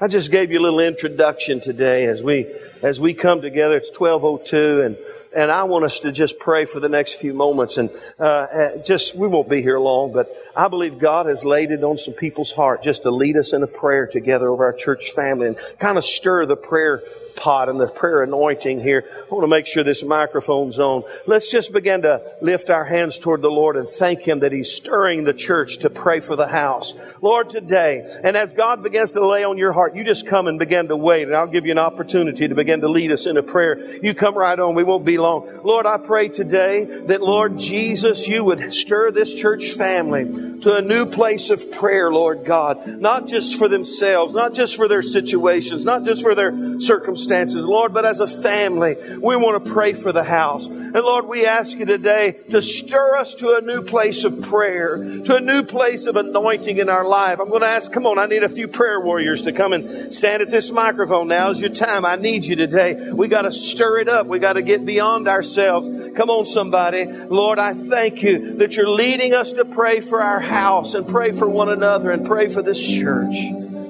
I 0.00 0.08
just 0.08 0.30
gave 0.30 0.50
you 0.50 0.60
a 0.60 0.62
little 0.62 0.80
introduction 0.80 1.60
today 1.60 2.06
as 2.06 2.22
we, 2.22 2.46
as 2.82 3.00
we 3.00 3.14
come 3.14 3.42
together. 3.42 3.76
It's 3.76 3.90
1202 3.90 4.82
and 4.82 4.96
and 5.34 5.50
I 5.50 5.64
want 5.64 5.84
us 5.84 6.00
to 6.00 6.12
just 6.12 6.38
pray 6.38 6.64
for 6.64 6.80
the 6.80 6.88
next 6.88 7.14
few 7.14 7.32
moments. 7.32 7.76
And 7.76 7.90
uh, 8.18 8.22
uh, 8.22 8.76
just 8.78 9.14
we 9.14 9.28
won't 9.28 9.48
be 9.48 9.62
here 9.62 9.78
long, 9.78 10.12
but 10.12 10.28
I 10.56 10.68
believe 10.68 10.98
God 10.98 11.26
has 11.26 11.44
laid 11.44 11.70
it 11.70 11.84
on 11.84 11.98
some 11.98 12.14
people's 12.14 12.52
heart 12.52 12.82
just 12.82 13.02
to 13.02 13.10
lead 13.10 13.36
us 13.36 13.52
in 13.52 13.62
a 13.62 13.66
prayer 13.66 14.06
together 14.06 14.48
over 14.48 14.64
our 14.64 14.72
church 14.72 15.12
family 15.12 15.46
and 15.48 15.56
kind 15.78 15.98
of 15.98 16.04
stir 16.04 16.46
the 16.46 16.56
prayer 16.56 17.02
pot 17.36 17.68
and 17.68 17.80
the 17.80 17.88
prayer 17.88 18.22
anointing 18.22 18.80
here. 18.80 19.04
I 19.30 19.34
want 19.34 19.44
to 19.44 19.48
make 19.48 19.66
sure 19.66 19.84
this 19.84 20.04
microphone's 20.04 20.78
on. 20.78 21.04
Let's 21.26 21.50
just 21.50 21.72
begin 21.72 22.02
to 22.02 22.22
lift 22.40 22.70
our 22.70 22.84
hands 22.84 23.18
toward 23.18 23.42
the 23.42 23.48
Lord 23.48 23.76
and 23.76 23.88
thank 23.88 24.20
Him 24.20 24.40
that 24.40 24.52
He's 24.52 24.72
stirring 24.72 25.24
the 25.24 25.34
church 25.34 25.78
to 25.78 25.90
pray 25.90 26.20
for 26.20 26.36
the 26.36 26.46
house. 26.46 26.94
Lord, 27.20 27.50
today, 27.50 28.20
and 28.24 28.36
as 28.36 28.52
God 28.52 28.82
begins 28.82 29.12
to 29.12 29.26
lay 29.26 29.44
on 29.44 29.58
your 29.58 29.72
heart, 29.72 29.94
you 29.94 30.04
just 30.04 30.26
come 30.26 30.46
and 30.46 30.58
begin 30.58 30.88
to 30.88 30.96
wait, 30.96 31.24
and 31.28 31.36
I'll 31.36 31.46
give 31.46 31.66
you 31.66 31.72
an 31.72 31.78
opportunity 31.78 32.48
to 32.48 32.54
begin 32.54 32.80
to 32.80 32.88
lead 32.88 33.12
us 33.12 33.26
in 33.26 33.36
a 33.36 33.42
prayer. 33.42 33.96
You 34.02 34.14
come 34.14 34.36
right 34.36 34.58
on. 34.58 34.74
We 34.74 34.84
won't 34.84 35.04
be 35.04 35.18
long. 35.18 35.60
Lord, 35.62 35.86
I 35.86 35.98
pray 35.98 36.28
today 36.28 36.84
that 36.84 37.20
Lord 37.20 37.58
Jesus, 37.58 38.26
you 38.26 38.44
would 38.44 38.74
stir 38.74 39.10
this 39.10 39.34
church 39.34 39.72
family 39.72 40.60
to 40.60 40.76
a 40.76 40.82
new 40.82 41.06
place 41.06 41.50
of 41.50 41.70
prayer, 41.70 42.10
Lord 42.10 42.44
God. 42.44 42.86
Not 42.86 43.28
just 43.28 43.56
for 43.56 43.68
themselves, 43.68 44.34
not 44.34 44.54
just 44.54 44.76
for 44.76 44.88
their 44.88 45.02
situations, 45.02 45.84
not 45.84 46.04
just 46.04 46.22
for 46.22 46.34
their 46.34 46.80
circumstances, 46.80 47.19
Lord, 47.28 47.92
but 47.92 48.04
as 48.04 48.20
a 48.20 48.26
family, 48.26 48.96
we 49.18 49.36
want 49.36 49.64
to 49.64 49.72
pray 49.72 49.94
for 49.94 50.12
the 50.12 50.24
house. 50.24 50.66
And 50.66 50.94
Lord, 50.94 51.26
we 51.26 51.46
ask 51.46 51.78
you 51.78 51.84
today 51.84 52.32
to 52.50 52.60
stir 52.60 53.16
us 53.16 53.36
to 53.36 53.56
a 53.56 53.60
new 53.60 53.82
place 53.82 54.24
of 54.24 54.42
prayer, 54.42 54.96
to 54.96 55.36
a 55.36 55.40
new 55.40 55.62
place 55.62 56.06
of 56.06 56.16
anointing 56.16 56.78
in 56.78 56.88
our 56.88 57.06
life. 57.06 57.38
I'm 57.38 57.48
going 57.48 57.60
to 57.60 57.68
ask, 57.68 57.92
come 57.92 58.06
on, 58.06 58.18
I 58.18 58.26
need 58.26 58.42
a 58.42 58.48
few 58.48 58.66
prayer 58.66 59.00
warriors 59.00 59.42
to 59.42 59.52
come 59.52 59.72
and 59.72 60.12
stand 60.14 60.42
at 60.42 60.50
this 60.50 60.72
microphone. 60.72 61.28
Now 61.28 61.50
is 61.50 61.60
your 61.60 61.70
time. 61.70 62.04
I 62.04 62.16
need 62.16 62.44
you 62.44 62.56
today. 62.56 63.12
We 63.12 63.28
got 63.28 63.42
to 63.42 63.52
stir 63.52 64.00
it 64.00 64.08
up. 64.08 64.26
We 64.26 64.40
got 64.40 64.54
to 64.54 64.62
get 64.62 64.84
beyond 64.84 65.28
ourselves. 65.28 66.16
Come 66.16 66.28
on, 66.28 66.46
somebody. 66.46 67.06
Lord, 67.06 67.58
I 67.58 67.74
thank 67.74 68.22
you 68.22 68.54
that 68.56 68.76
you're 68.76 68.90
leading 68.90 69.32
us 69.32 69.52
to 69.52 69.64
pray 69.64 70.00
for 70.00 70.20
our 70.20 70.40
house 70.40 70.94
and 70.94 71.06
pray 71.06 71.30
for 71.30 71.48
one 71.48 71.68
another 71.68 72.10
and 72.10 72.26
pray 72.26 72.48
for 72.48 72.62
this 72.62 72.84
church. 72.84 73.36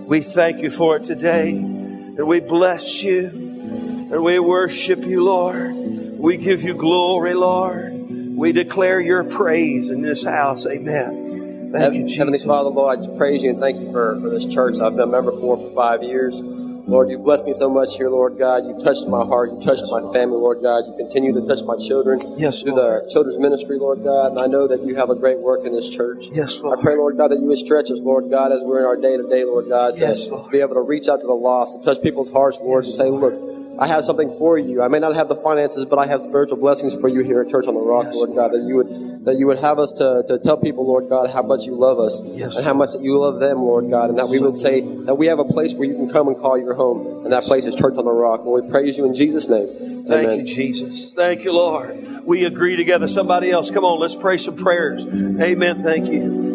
We 0.06 0.20
thank 0.20 0.60
you 0.60 0.70
for 0.70 0.96
it 0.96 1.04
today. 1.04 1.79
And 2.20 2.28
we 2.28 2.40
bless 2.40 3.02
you. 3.02 3.28
And 3.28 4.22
we 4.22 4.38
worship 4.38 5.06
you, 5.06 5.24
Lord. 5.24 5.72
We 5.72 6.36
give 6.36 6.62
you 6.62 6.74
glory, 6.74 7.32
Lord. 7.32 7.94
We 8.36 8.52
declare 8.52 9.00
your 9.00 9.24
praise 9.24 9.88
in 9.88 10.02
this 10.02 10.22
house. 10.22 10.66
Amen. 10.66 11.70
Thank 11.72 11.94
you, 11.94 12.02
Jesus. 12.02 12.18
Heavenly 12.18 12.38
Father, 12.40 12.68
Lord, 12.68 12.98
I 12.98 13.02
just 13.02 13.16
praise 13.16 13.42
you 13.42 13.48
and 13.48 13.58
thank 13.58 13.80
you 13.80 13.90
for, 13.90 14.20
for 14.20 14.28
this 14.28 14.44
church 14.44 14.80
I've 14.80 14.96
been 14.96 15.08
a 15.08 15.10
member 15.10 15.32
for 15.32 15.56
for 15.56 15.74
five 15.74 16.02
years. 16.02 16.42
Lord, 16.86 17.08
you've 17.10 17.22
blessed 17.22 17.44
me 17.44 17.52
so 17.54 17.68
much 17.70 17.96
here, 17.96 18.08
Lord 18.10 18.38
God. 18.38 18.64
You've 18.66 18.82
touched 18.82 19.06
my 19.06 19.24
heart. 19.24 19.50
You've 19.52 19.64
touched 19.64 19.84
my 19.90 20.00
family, 20.12 20.36
Lord 20.38 20.60
God. 20.62 20.84
You 20.86 20.94
continue 20.96 21.32
to 21.32 21.46
touch 21.46 21.62
my 21.64 21.76
children 21.76 22.18
Yes, 22.36 22.62
through 22.62 22.74
Lord. 22.74 23.04
the 23.06 23.10
children's 23.10 23.38
ministry, 23.38 23.78
Lord 23.78 24.02
God. 24.02 24.32
And 24.32 24.40
I 24.40 24.46
know 24.46 24.66
that 24.66 24.82
you 24.82 24.96
have 24.96 25.10
a 25.10 25.14
great 25.14 25.38
work 25.38 25.64
in 25.64 25.72
this 25.72 25.88
church. 25.88 26.26
Yes, 26.32 26.60
Lord. 26.60 26.78
I 26.78 26.82
pray, 26.82 26.96
Lord 26.96 27.16
God, 27.16 27.28
that 27.30 27.38
you 27.38 27.46
would 27.48 27.58
stretch 27.58 27.90
us, 27.90 28.00
Lord 28.00 28.30
God, 28.30 28.50
as 28.52 28.62
we're 28.62 28.80
in 28.80 28.86
our 28.86 28.96
day 28.96 29.16
to 29.16 29.28
day, 29.28 29.44
Lord 29.44 29.68
God, 29.68 29.96
to, 29.96 30.00
Yes, 30.00 30.28
Lord. 30.28 30.44
to 30.44 30.50
be 30.50 30.60
able 30.60 30.74
to 30.74 30.82
reach 30.82 31.08
out 31.08 31.20
to 31.20 31.26
the 31.26 31.34
lost, 31.34 31.78
to 31.78 31.84
touch 31.84 32.02
people's 32.02 32.30
hearts, 32.30 32.58
Lord, 32.60 32.84
to 32.84 32.90
say, 32.90 33.08
look, 33.10 33.34
I 33.78 33.86
have 33.86 34.04
something 34.04 34.28
for 34.38 34.58
you. 34.58 34.82
I 34.82 34.88
may 34.88 34.98
not 34.98 35.14
have 35.14 35.28
the 35.28 35.36
finances, 35.36 35.84
but 35.84 35.98
I 35.98 36.06
have 36.06 36.20
spiritual 36.20 36.58
blessings 36.58 36.94
for 36.96 37.08
you 37.08 37.20
here 37.20 37.40
at 37.40 37.48
Church 37.48 37.66
on 37.66 37.74
the 37.74 37.80
Rock, 37.80 38.06
Yes, 38.06 38.14
Lord 38.14 38.34
God, 38.34 38.52
that 38.52 38.62
you 38.66 38.76
would 38.76 39.24
that 39.24 39.36
you 39.36 39.46
would 39.46 39.58
have 39.58 39.78
us 39.78 39.92
to, 39.92 40.24
to 40.28 40.38
tell 40.38 40.56
people, 40.56 40.86
Lord 40.86 41.08
God, 41.08 41.30
how 41.30 41.42
much 41.42 41.66
you 41.66 41.74
love 41.74 41.98
us 41.98 42.20
Yes, 42.24 42.56
and 42.56 42.64
how 42.64 42.74
much 42.74 42.92
that 42.92 43.02
you 43.02 43.18
love 43.18 43.38
them, 43.38 43.58
Lord 43.58 43.90
God, 43.90 44.10
and 44.10 44.18
that 44.18 44.28
we 44.28 44.38
would 44.38 44.56
say 44.56 44.80
that 44.80 45.14
we 45.16 45.26
have 45.26 45.38
a 45.38 45.44
place 45.44 45.74
where 45.74 45.86
you 45.86 45.94
can 45.94 46.10
come 46.10 46.28
and 46.28 46.38
call 46.38 46.58
your 46.58 46.74
home, 46.74 47.24
and 47.24 47.32
that 47.32 47.44
place 47.44 47.66
is 47.66 47.74
Church 47.74 47.94
on 47.96 48.04
the 48.04 48.12
Rock. 48.12 48.40
And 48.40 48.52
we 48.52 48.70
praise 48.70 48.96
you 48.98 49.04
in 49.04 49.14
Jesus' 49.14 49.48
name. 49.48 50.06
Thank 50.06 50.28
Amen. 50.28 50.40
you, 50.40 50.44
Jesus. 50.46 51.12
Thank 51.12 51.44
you, 51.44 51.52
Lord. 51.52 52.24
We 52.24 52.44
agree 52.44 52.76
together. 52.76 53.08
Somebody 53.08 53.50
else, 53.50 53.70
come 53.70 53.84
on, 53.84 54.00
let's 54.00 54.16
pray 54.16 54.38
some 54.38 54.56
prayers. 54.56 55.04
Amen. 55.04 55.82
Thank 55.82 56.08
you. 56.08 56.50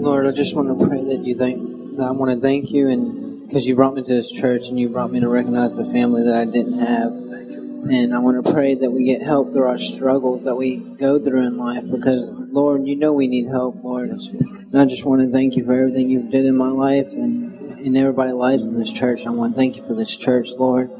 Lord, 0.00 0.26
I 0.26 0.30
just 0.30 0.54
want 0.54 0.68
to 0.68 0.86
pray 0.86 1.02
that 1.02 1.24
you 1.24 1.36
thank. 1.36 1.96
That 1.96 2.04
I 2.04 2.10
want 2.12 2.30
to 2.30 2.40
thank 2.40 2.70
you, 2.70 2.88
and 2.88 3.17
because 3.48 3.66
you 3.66 3.74
brought 3.74 3.94
me 3.94 4.02
to 4.02 4.08
this 4.08 4.30
church, 4.30 4.68
and 4.68 4.78
you 4.78 4.90
brought 4.90 5.10
me 5.10 5.20
to 5.20 5.28
recognize 5.28 5.74
the 5.74 5.86
family 5.86 6.22
that 6.24 6.34
I 6.34 6.44
didn't 6.44 6.78
have. 6.80 7.12
And 7.90 8.14
I 8.14 8.18
want 8.18 8.44
to 8.44 8.52
pray 8.52 8.74
that 8.74 8.90
we 8.90 9.04
get 9.04 9.22
help 9.22 9.52
through 9.52 9.66
our 9.66 9.78
struggles 9.78 10.44
that 10.44 10.54
we 10.54 10.76
go 10.76 11.18
through 11.18 11.46
in 11.46 11.56
life, 11.56 11.84
because 11.90 12.30
Lord, 12.52 12.86
you 12.86 12.94
know 12.96 13.14
we 13.14 13.26
need 13.26 13.48
help, 13.48 13.82
Lord. 13.82 14.10
And 14.10 14.78
I 14.78 14.84
just 14.84 15.04
want 15.04 15.22
to 15.22 15.30
thank 15.30 15.56
you 15.56 15.64
for 15.64 15.72
everything 15.72 16.10
you've 16.10 16.30
did 16.30 16.44
in 16.44 16.54
my 16.54 16.68
life 16.68 17.10
and 17.12 17.80
in 17.80 17.96
everybody's 17.96 18.34
lives 18.34 18.66
in 18.66 18.78
this 18.78 18.92
church. 18.92 19.26
I 19.26 19.30
want 19.30 19.54
to 19.54 19.56
thank 19.56 19.76
you 19.76 19.86
for 19.86 19.94
this 19.94 20.14
church, 20.14 20.50
Lord, 20.50 20.90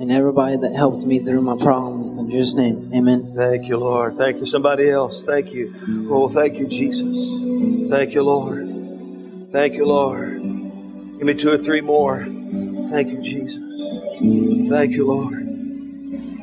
and 0.00 0.10
everybody 0.10 0.56
that 0.56 0.74
helps 0.74 1.04
me 1.04 1.20
through 1.20 1.42
my 1.42 1.56
problems. 1.56 2.16
In 2.16 2.28
Jesus' 2.30 2.54
name, 2.54 2.90
Amen. 2.92 3.34
Thank 3.36 3.68
you, 3.68 3.76
Lord. 3.76 4.16
Thank 4.16 4.38
you. 4.38 4.46
Somebody 4.46 4.90
else. 4.90 5.22
Thank 5.22 5.52
you. 5.52 5.72
Oh, 6.10 6.28
thank 6.28 6.58
you, 6.58 6.66
Jesus. 6.66 7.16
Thank 7.90 8.14
you, 8.14 8.22
Lord. 8.22 9.52
Thank 9.52 9.74
you, 9.74 9.86
Lord. 9.86 10.45
Give 11.18 11.22
me 11.26 11.34
two 11.34 11.50
or 11.50 11.58
three 11.58 11.80
more. 11.80 12.24
Thank 12.90 13.08
you, 13.08 13.22
Jesus. 13.22 13.58
Thank 14.70 14.92
you, 14.92 15.06
Lord. 15.06 15.44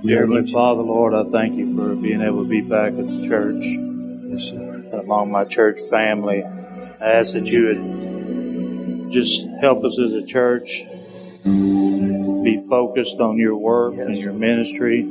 Dear 0.04 0.22
Heavenly 0.22 0.52
Father, 0.52 0.82
Lord, 0.82 1.14
I 1.14 1.24
thank 1.30 1.56
you 1.56 1.76
for 1.78 1.96
being 1.96 2.22
able 2.22 2.44
to 2.44 2.50
be 2.50 2.62
back 2.62 2.94
at 2.94 3.08
the 3.08 3.28
church 3.28 3.64
Yes, 3.64 4.52
Lord. 4.52 4.86
among 4.94 5.32
my 5.32 5.46
church 5.46 5.80
family. 5.90 6.44
I 6.44 7.06
ask 7.20 7.34
that 7.34 7.46
you 7.46 7.66
would 7.68 9.12
just 9.14 9.46
help 9.62 9.84
us 9.86 9.98
as 10.00 10.14
a 10.14 10.26
church 10.26 10.84
be 11.44 12.64
focused 12.68 13.20
on 13.20 13.38
your 13.38 13.56
work 13.56 13.94
and 13.96 14.18
your 14.18 14.34
ministry. 14.34 15.02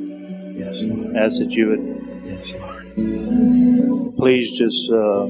Yes, 0.57 0.77
Lord. 0.83 1.17
I 1.17 1.21
ask 1.25 1.39
that 1.39 1.51
you 1.53 1.69
would 1.69 2.23
Yes, 2.27 2.53
Lord. 2.53 4.17
please 4.17 4.51
just 4.59 4.91
uh, 4.93 5.27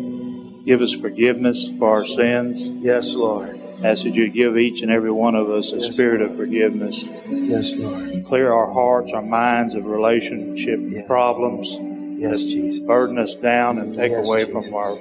give 0.65 0.81
us 0.83 0.93
forgiveness 0.95 1.71
for 1.79 1.91
our 1.99 2.07
sins. 2.07 2.63
Yes, 2.67 3.15
Lord. 3.15 3.61
I 3.83 3.89
ask 3.89 4.05
that 4.05 4.15
you 4.15 4.29
give 4.29 4.57
each 4.57 4.83
and 4.83 4.91
every 4.91 5.11
one 5.11 5.35
of 5.35 5.51
us 5.51 5.73
a 5.73 5.77
Yes, 5.77 5.87
spirit 5.93 6.23
of 6.23 6.37
forgiveness. 6.37 7.05
Yes, 7.31 7.75
Lord. 7.75 8.25
Clear 8.27 8.53
our 8.53 8.73
hearts, 8.73 9.13
our 9.13 9.23
minds 9.23 9.75
of 9.75 9.87
relationship 9.87 10.81
Yeah. 10.81 11.03
problems. 11.03 11.79
Yes, 12.19 12.43
Jesus. 12.45 12.79
burden 12.81 13.19
us 13.19 13.35
down 13.35 13.79
and 13.79 13.95
take 13.95 14.13
Yes, 14.13 14.27
away 14.27 14.45
Jesus. 14.45 14.53
from 14.53 14.75
our 14.75 14.99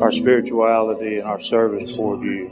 our 0.00 0.10
spirituality 0.10 1.18
and 1.18 1.28
our 1.28 1.40
service 1.40 1.94
toward 1.94 2.22
you. 2.22 2.48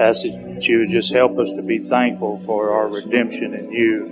Ask 0.00 0.22
that 0.24 0.66
you 0.66 0.78
would 0.80 0.90
just 0.90 1.12
help 1.12 1.38
us 1.38 1.52
to 1.52 1.62
be 1.62 1.78
thankful 1.78 2.38
for 2.46 2.70
our 2.72 2.88
redemption 2.88 3.54
in 3.54 3.70
you, 3.70 4.10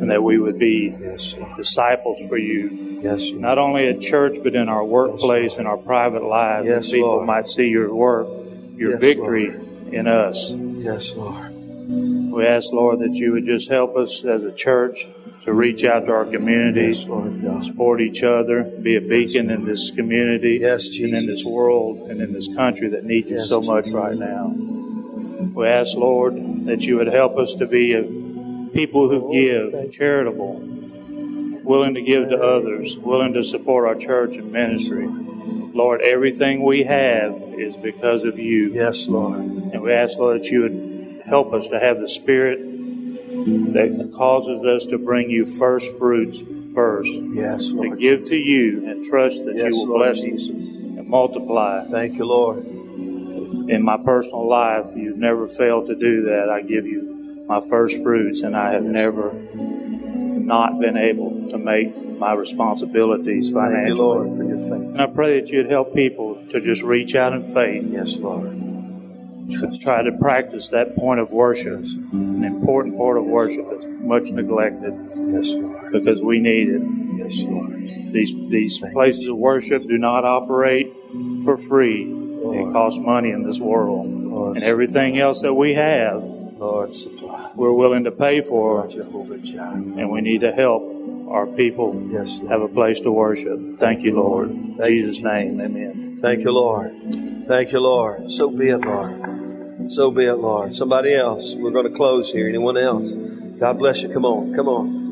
and 0.00 0.10
that 0.10 0.22
we 0.22 0.38
would 0.38 0.58
be 0.58 0.94
Yes, 1.02 1.34
disciples 1.58 2.18
for 2.28 2.38
you, 2.38 2.70
Yes, 3.02 3.30
Lord. 3.30 3.42
not 3.42 3.58
only 3.58 3.88
at 3.88 4.00
church 4.00 4.36
but 4.42 4.54
in 4.54 4.68
our 4.70 4.84
workplace 4.84 5.58
and 5.58 5.66
our 5.68 5.76
private 5.76 6.22
lives. 6.24 6.66
Yes, 6.68 6.86
that 6.90 6.94
people 6.96 7.08
Lord. 7.16 7.26
might 7.26 7.46
see 7.48 7.66
your 7.66 7.92
work, 7.94 8.28
your 8.76 8.92
Yes, 8.92 9.00
victory 9.00 9.54
in 9.92 10.06
us. 10.06 10.50
Yes, 10.52 11.14
Lord. 11.14 11.52
We 12.32 12.46
ask, 12.46 12.72
Lord, 12.72 13.00
that 13.00 13.14
you 13.14 13.32
would 13.32 13.44
just 13.44 13.68
help 13.68 13.96
us 13.96 14.24
as 14.24 14.42
a 14.42 14.52
church 14.52 15.06
to 15.44 15.52
reach 15.52 15.84
out 15.84 16.06
to 16.06 16.12
our 16.12 16.24
community 16.24 16.88
Yes, 16.88 17.06
Lord 17.06 17.62
support 17.62 18.00
each 18.00 18.22
other, 18.22 18.62
be 18.62 18.96
a 18.96 19.00
beacon 19.00 19.50
in 19.50 19.64
this 19.64 19.90
community 19.90 20.58
Yes, 20.60 20.86
and 20.98 21.14
in 21.14 21.26
this 21.26 21.44
world 21.44 22.10
and 22.10 22.20
in 22.20 22.32
this 22.32 22.48
country 22.54 22.88
that 22.88 23.04
needs 23.04 23.28
you 23.28 23.36
Yes, 23.36 23.48
so 23.48 23.60
much 23.60 23.88
right 23.88 24.16
now. 24.16 24.54
We 25.54 25.66
ask, 25.66 25.96
Lord, 25.96 26.66
that 26.66 26.82
you 26.82 26.96
would 26.96 27.06
help 27.08 27.36
us 27.36 27.54
to 27.56 27.66
be 27.66 27.92
a 27.92 28.02
people 28.72 29.08
who 29.08 29.32
give, 29.32 29.92
charitable, 29.92 30.83
willing 31.64 31.94
to 31.94 32.02
give 32.02 32.28
to 32.28 32.36
others, 32.36 32.96
willing 32.96 33.32
to 33.34 33.42
support 33.42 33.86
our 33.88 33.94
church 33.94 34.36
and 34.36 34.52
ministry. 34.52 35.06
Lord, 35.08 36.02
everything 36.02 36.62
we 36.62 36.84
have 36.84 37.32
is 37.58 37.74
because 37.76 38.22
of 38.22 38.38
you. 38.38 38.72
Yes, 38.72 39.08
Lord. 39.08 39.38
And 39.38 39.82
we 39.82 39.92
ask, 39.92 40.18
Lord, 40.18 40.40
that 40.42 40.50
you 40.50 40.62
would 40.62 41.22
help 41.26 41.52
us 41.52 41.68
to 41.68 41.80
have 41.80 42.00
the 42.00 42.08
spirit 42.08 42.60
that 42.60 44.12
causes 44.14 44.64
us 44.64 44.86
to 44.86 44.98
bring 44.98 45.30
you 45.30 45.46
first 45.46 45.96
fruits 45.98 46.38
first 46.74 47.10
Yes, 47.12 47.62
Lord. 47.68 47.90
to 47.90 47.96
give 47.96 48.26
to 48.26 48.36
you 48.36 48.86
and 48.88 49.04
trust 49.04 49.44
that 49.44 49.56
Yes, 49.56 49.66
you 49.72 49.76
will 49.78 49.86
Lord 49.98 50.12
bless 50.12 50.20
Jesus. 50.24 50.48
us 50.50 50.54
and 50.56 51.08
multiply. 51.08 51.84
Thank 51.90 52.14
you, 52.16 52.24
Lord. 52.24 52.64
In 52.66 53.82
my 53.82 53.96
personal 53.96 54.46
life, 54.48 54.86
you've 54.94 55.16
never 55.18 55.48
failed 55.48 55.86
to 55.88 55.94
do 55.94 56.24
that. 56.24 56.50
I 56.50 56.62
give 56.62 56.86
you 56.86 57.44
my 57.48 57.60
first 57.68 58.02
fruits, 58.02 58.42
and 58.42 58.56
I 58.56 58.72
have 58.72 58.82
never 58.82 59.30
not 60.44 60.80
been 60.80 60.96
able 60.96 61.48
to 61.50 61.58
make 61.58 61.96
my 62.18 62.32
responsibilities 62.34 63.50
Thank 63.50 63.54
you, 63.54 63.60
financially. 63.60 63.98
Lord, 63.98 64.36
for 64.36 64.44
your 64.44 64.58
faith. 64.58 64.72
And 64.72 65.00
I 65.02 65.06
pray 65.06 65.40
that 65.40 65.50
you'd 65.50 65.70
help 65.70 65.94
people 65.94 66.44
to 66.50 66.60
just 66.60 66.82
reach 66.82 67.14
out 67.14 67.32
in 67.32 67.42
faith, 67.54 67.84
Yes, 67.90 68.16
Lord. 68.16 68.50
to 69.50 69.78
try 69.80 70.02
to 70.02 70.12
practice 70.12 70.68
that 70.70 70.96
point 70.96 71.20
of 71.20 71.30
worship, 71.30 71.80
an 72.12 72.44
important 72.44 72.96
part 72.96 73.18
of 73.18 73.26
worship 73.26 73.66
that's 73.70 73.86
much 73.86 74.24
neglected 74.24 74.94
Yes, 75.32 75.52
Lord. 75.54 75.92
because 75.92 76.20
we 76.22 76.38
need 76.38 76.68
it. 76.68 76.82
Yes, 77.16 77.42
Lord. 77.42 77.72
These 78.12 78.32
these 78.50 78.78
places 78.78 79.26
of 79.28 79.36
worship 79.36 79.82
do 79.88 79.98
not 79.98 80.24
operate 80.24 80.92
for 81.44 81.56
free. 81.56 82.04
It 82.10 82.72
costs 82.72 82.98
money 82.98 83.30
in 83.30 83.42
this 83.42 83.58
world. 83.58 84.06
Lord, 84.08 84.56
And 84.56 84.64
everything 84.64 85.18
else 85.18 85.42
that 85.42 85.54
we 85.54 85.74
have, 85.74 86.22
Lord. 86.22 86.94
We're 87.54 87.72
willing 87.72 88.04
to 88.04 88.10
pay 88.10 88.40
for, 88.40 88.86
and 88.86 90.10
we 90.10 90.20
need 90.20 90.40
to 90.40 90.52
help 90.52 90.82
our 91.28 91.46
people 91.46 92.08
Yes, 92.10 92.38
have 92.48 92.60
a 92.62 92.68
place 92.68 93.00
to 93.00 93.10
worship. 93.10 93.78
Thank 93.78 94.02
you, 94.02 94.14
Lord. 94.14 94.50
In 94.50 94.80
Jesus' 94.84 95.20
name, 95.20 95.60
amen. 95.60 96.18
Thank 96.20 96.40
you, 96.44 96.52
Lord. 96.52 96.94
Thank 97.48 97.72
you, 97.72 97.80
Lord. 97.80 98.30
So 98.30 98.50
be 98.50 98.68
it, 98.68 98.78
Lord. 98.84 99.92
So 99.92 100.10
be 100.10 100.24
it, 100.24 100.34
Lord. 100.34 100.74
Somebody 100.76 101.14
else. 101.14 101.54
We're 101.54 101.70
going 101.70 101.90
to 101.90 101.96
close 101.96 102.30
here. 102.30 102.48
Anyone 102.48 102.76
else? 102.76 103.10
God 103.58 103.78
bless 103.78 104.02
you. 104.02 104.08
Come 104.10 104.24
on. 104.24 104.54
Come 104.54 104.68
on. 104.68 105.03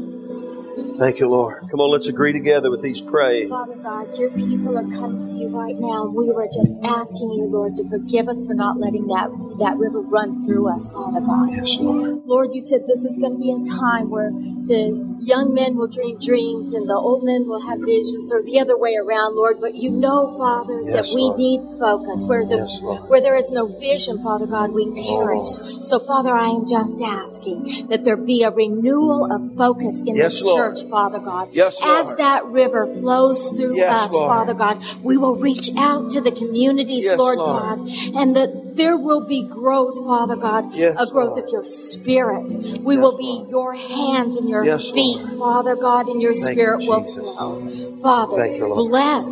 Thank 1.03 1.19
you, 1.19 1.29
Lord. 1.29 1.67
Come 1.69 1.81
on, 1.81 1.91
let's 1.91 2.07
agree 2.07 2.33
together 2.33 2.71
with 2.71 2.81
these 2.81 3.01
praise. 3.01 3.51
Father 3.51 3.75
God, 3.75 4.17
your 4.17 4.31
people 4.31 4.79
are 4.79 4.87
coming 4.87 5.27
to 5.27 5.35
you 5.35 5.49
right 5.49 5.75
now. 5.77 6.07
We 6.07 6.31
were 6.31 6.47
just 6.47 6.79
asking 6.85 7.33
you, 7.33 7.51
Lord, 7.51 7.75
to 7.79 7.91
forgive 7.91 8.29
us 8.29 8.47
for 8.47 8.55
not 8.55 8.79
letting 8.79 9.09
that, 9.09 9.27
that 9.59 9.79
river 9.79 9.99
run 9.99 10.47
through 10.47 10.69
us, 10.73 10.87
Father 10.93 11.19
God. 11.19 11.51
Yes, 11.51 11.77
Lord. 11.81 12.23
Lord, 12.25 12.55
you 12.55 12.61
said 12.61 12.87
this 12.87 13.05
is 13.05 13.17
going 13.17 13.35
to 13.35 13.39
be 13.43 13.51
a 13.51 13.67
time 13.67 14.11
where 14.11 14.31
the 14.31 14.95
young 15.27 15.53
men 15.53 15.75
will 15.75 15.89
dream 15.89 16.21
dreams 16.23 16.73
and 16.73 16.89
the 16.89 16.95
old 16.95 17.25
men 17.25 17.49
will 17.49 17.67
have 17.67 17.81
visions 17.81 18.33
or 18.33 18.43
the 18.43 18.61
other 18.61 18.79
way 18.79 18.95
around, 18.95 19.35
Lord. 19.35 19.61
But 19.61 19.75
you 19.75 19.91
know, 19.91 20.39
Father, 20.39 20.83
Yes, 20.85 21.11
that 21.11 21.15
we 21.15 21.23
Lord. 21.23 21.39
need 21.39 21.61
focus. 21.83 22.25
Where 22.27 22.47
the 22.47 22.63
Yes, 22.63 22.79
where 23.11 23.21
there 23.21 23.35
is 23.35 23.51
no 23.51 23.67
vision, 23.67 24.23
Father 24.23 24.47
God, 24.47 24.71
we 24.71 24.87
perish. 24.87 25.51
So, 25.91 25.99
Father, 25.99 26.31
I 26.31 26.49
am 26.49 26.67
just 26.67 27.03
asking 27.03 27.89
that 27.89 28.05
there 28.05 28.17
be 28.17 28.43
a 28.43 28.51
renewal 28.51 29.27
of 29.33 29.57
focus 29.57 29.99
in 30.07 30.15
Yes, 30.15 30.35
this 30.39 30.43
Lord. 30.43 30.77
church, 30.77 30.89
Father 30.93 31.21
God. 31.21 31.49
Yes, 31.53 31.81
As 31.83 32.05
Lord. 32.05 32.19
that 32.19 32.45
river 32.45 32.87
flows 32.87 33.49
through 33.49 33.79
Yes, 33.79 34.05
us, 34.05 34.13
Lord. 34.13 34.31
Father 34.31 34.53
God, 34.53 34.85
we 35.03 35.17
will 35.17 35.37
reach 35.37 35.71
out 35.79 36.11
to 36.11 36.21
the 36.21 36.31
communities, 36.31 37.05
Yes, 37.05 37.17
Lord, 37.19 37.39
Lord. 37.39 37.79
God, 37.79 37.79
and 38.15 38.37
that 38.37 38.77
there 38.77 38.99
will 38.99 39.27
be 39.27 39.43
growth, 39.43 39.97
Father 40.05 40.37
God, 40.37 40.77
a 40.77 41.07
growth 41.07 41.39
of 41.39 41.49
your 41.49 41.65
spirit. 41.65 42.45
We 42.83 42.99
will 42.99 43.17
be 43.17 43.47
your 43.49 43.75
hands 43.75 44.37
and 44.37 44.51
your 44.51 44.79
feet. 44.79 45.19
Father 45.39 45.77
God, 45.77 46.09
and 46.09 46.21
your 46.21 46.35
Thank 46.35 46.59
spirit 46.59 46.83
you, 46.83 46.91
will 46.91 47.05
flow. 47.05 48.03
Father, 48.03 48.47
you, 48.49 48.75
bless 48.75 49.27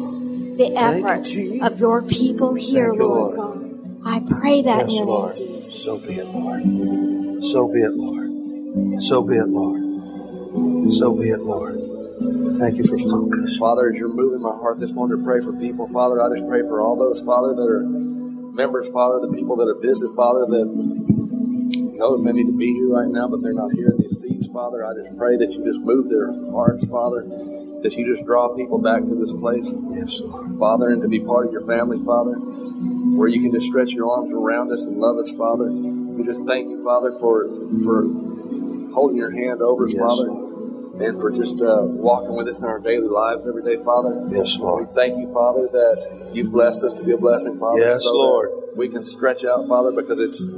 the 0.57 0.69
you, 0.71 0.79
efforts 0.79 1.31
Jesus. 1.31 1.63
of 1.63 1.79
your 1.79 2.01
people 2.01 2.55
here, 2.55 2.95
you, 2.95 3.05
Lord, 3.05 3.37
Lord. 3.37 3.37
God. 3.37 4.07
I 4.07 4.21
pray 4.41 4.63
that 4.63 4.79
Yes, 4.79 4.89
in 4.89 4.97
your 4.97 5.05
Lord. 5.05 5.39
name, 5.39 5.61
Jesus. 5.61 5.85
So 5.85 5.99
be 5.99 6.15
it, 6.15 6.27
Lord. 6.27 6.63
So 7.45 7.69
be 7.69 7.81
it, 7.81 7.93
Lord. 7.93 9.03
So 9.03 9.23
be 9.23 9.37
it, 9.37 9.49
Lord. 9.49 9.80
So 10.51 11.15
be 11.15 11.31
it, 11.31 11.41
Lord. 11.41 11.79
Thank 12.59 12.77
you 12.77 12.85
for 12.85 12.99
focus. 12.99 13.57
Father, 13.57 13.91
as 13.91 13.97
you're 13.99 14.09
moving 14.09 14.43
my 14.43 14.51
heart 14.51 14.81
this 14.81 14.93
morning 14.93 15.19
to 15.19 15.25
pray 15.25 15.41
for 15.41 15.53
people, 15.53 15.89
Father, 15.89 16.21
I 16.21 16.29
just 16.35 16.47
pray 16.49 16.63
for 16.63 16.81
all 16.81 16.97
those, 16.97 17.23
Father, 17.23 17.55
that 17.55 17.63
are 17.63 17.85
members, 17.87 18.89
Father, 18.91 19.25
the 19.27 19.33
people 19.33 19.57
that 19.57 19.69
are 19.69 19.79
visited, 19.81 20.15
Father, 20.17 20.45
that 20.47 20.67
know 20.67 22.17
that 22.17 22.25
they 22.25 22.33
need 22.33 22.47
to 22.51 22.57
be 22.59 22.73
here 22.75 22.89
right 22.89 23.09
now, 23.09 23.29
but 23.29 23.43
they're 23.43 23.55
not 23.55 23.73
here 23.73 23.89
in 23.89 23.99
these 23.99 24.21
seats, 24.21 24.49
Father. 24.49 24.85
I 24.85 24.93
just 24.95 25.17
pray 25.17 25.37
that 25.37 25.53
you 25.53 25.65
just 25.65 25.81
move 25.81 26.11
their 26.11 26.33
hearts, 26.51 26.87
Father, 26.89 27.23
that 27.83 27.95
you 27.97 28.05
just 28.13 28.27
draw 28.27 28.55
people 28.57 28.79
back 28.79 29.01
to 29.07 29.15
this 29.15 29.33
place, 29.33 29.71
Yes, 29.95 30.19
Father, 30.59 30.91
and 30.91 31.01
to 31.03 31.09
be 31.09 31.21
part 31.21 31.47
of 31.47 31.53
your 31.53 31.65
family, 31.65 32.03
Father, 32.05 32.35
where 33.17 33.29
you 33.29 33.41
can 33.41 33.53
just 33.53 33.67
stretch 33.67 33.91
your 33.93 34.11
arms 34.11 34.33
around 34.33 34.73
us 34.73 34.87
and 34.87 34.99
love 34.99 35.17
us, 35.17 35.31
Father. 35.33 35.71
We 35.71 36.25
just 36.25 36.43
thank 36.45 36.69
you, 36.69 36.83
Father, 36.83 37.13
for 37.13 37.47
for 37.87 38.05
holding 38.93 39.17
your 39.17 39.31
hand 39.31 39.63
over 39.63 39.87
us, 39.87 39.95
Yes, 39.95 40.03
Father, 40.03 40.29
and 41.01 41.21
for 41.21 41.31
just 41.31 41.61
uh, 41.61 41.81
walking 41.83 42.37
with 42.37 42.49
us 42.49 42.59
in 42.61 42.67
our 42.67 42.79
daily 42.79 43.09
lives 43.09 43.47
every 43.47 43.63
day, 43.63 43.83
Father. 43.83 44.27
Yes, 44.31 44.59
Lord. 44.59 44.87
We 44.87 44.95
thank 44.95 45.19
you, 45.19 45.33
Father, 45.33 45.67
that 45.73 46.31
you've 46.35 46.53
blessed 46.53 46.83
us 46.85 46.95
to 46.95 47.05
be 47.05 47.13
a 47.13 47.17
blessing, 47.17 47.59
Father. 47.59 47.81
Yes, 47.81 48.03
so 48.03 48.13
Lord. 48.13 48.51
We 48.77 48.89
can 48.89 49.05
stretch 49.05 49.45
out, 49.45 49.67
Father, 49.67 49.93
because 49.93 50.21
it's 50.21 50.49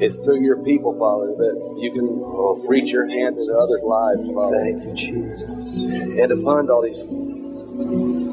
it's 0.00 0.16
through 0.16 0.40
your 0.40 0.62
people, 0.64 0.96
Father, 0.98 1.34
that 1.36 1.76
you 1.78 1.92
can 1.92 2.68
reach 2.68 2.90
your 2.90 3.06
hand 3.08 3.36
into 3.38 3.52
others' 3.52 3.82
lives, 3.82 4.28
Father, 4.32 4.58
Thank 4.58 4.84
you, 4.84 4.94
Jesus. 4.94 5.48
and 5.50 6.28
to 6.28 6.36
fund 6.36 6.70
all 6.70 6.82
these 6.82 7.02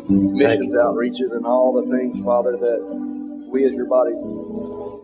missions 0.10 0.74
outreaches 0.74 1.36
and 1.36 1.46
all 1.46 1.74
the 1.74 1.92
things, 1.98 2.22
Father, 2.22 2.56
that 2.56 2.80
we 3.52 3.66
as 3.66 3.74
your 3.74 3.86
body 3.86 4.14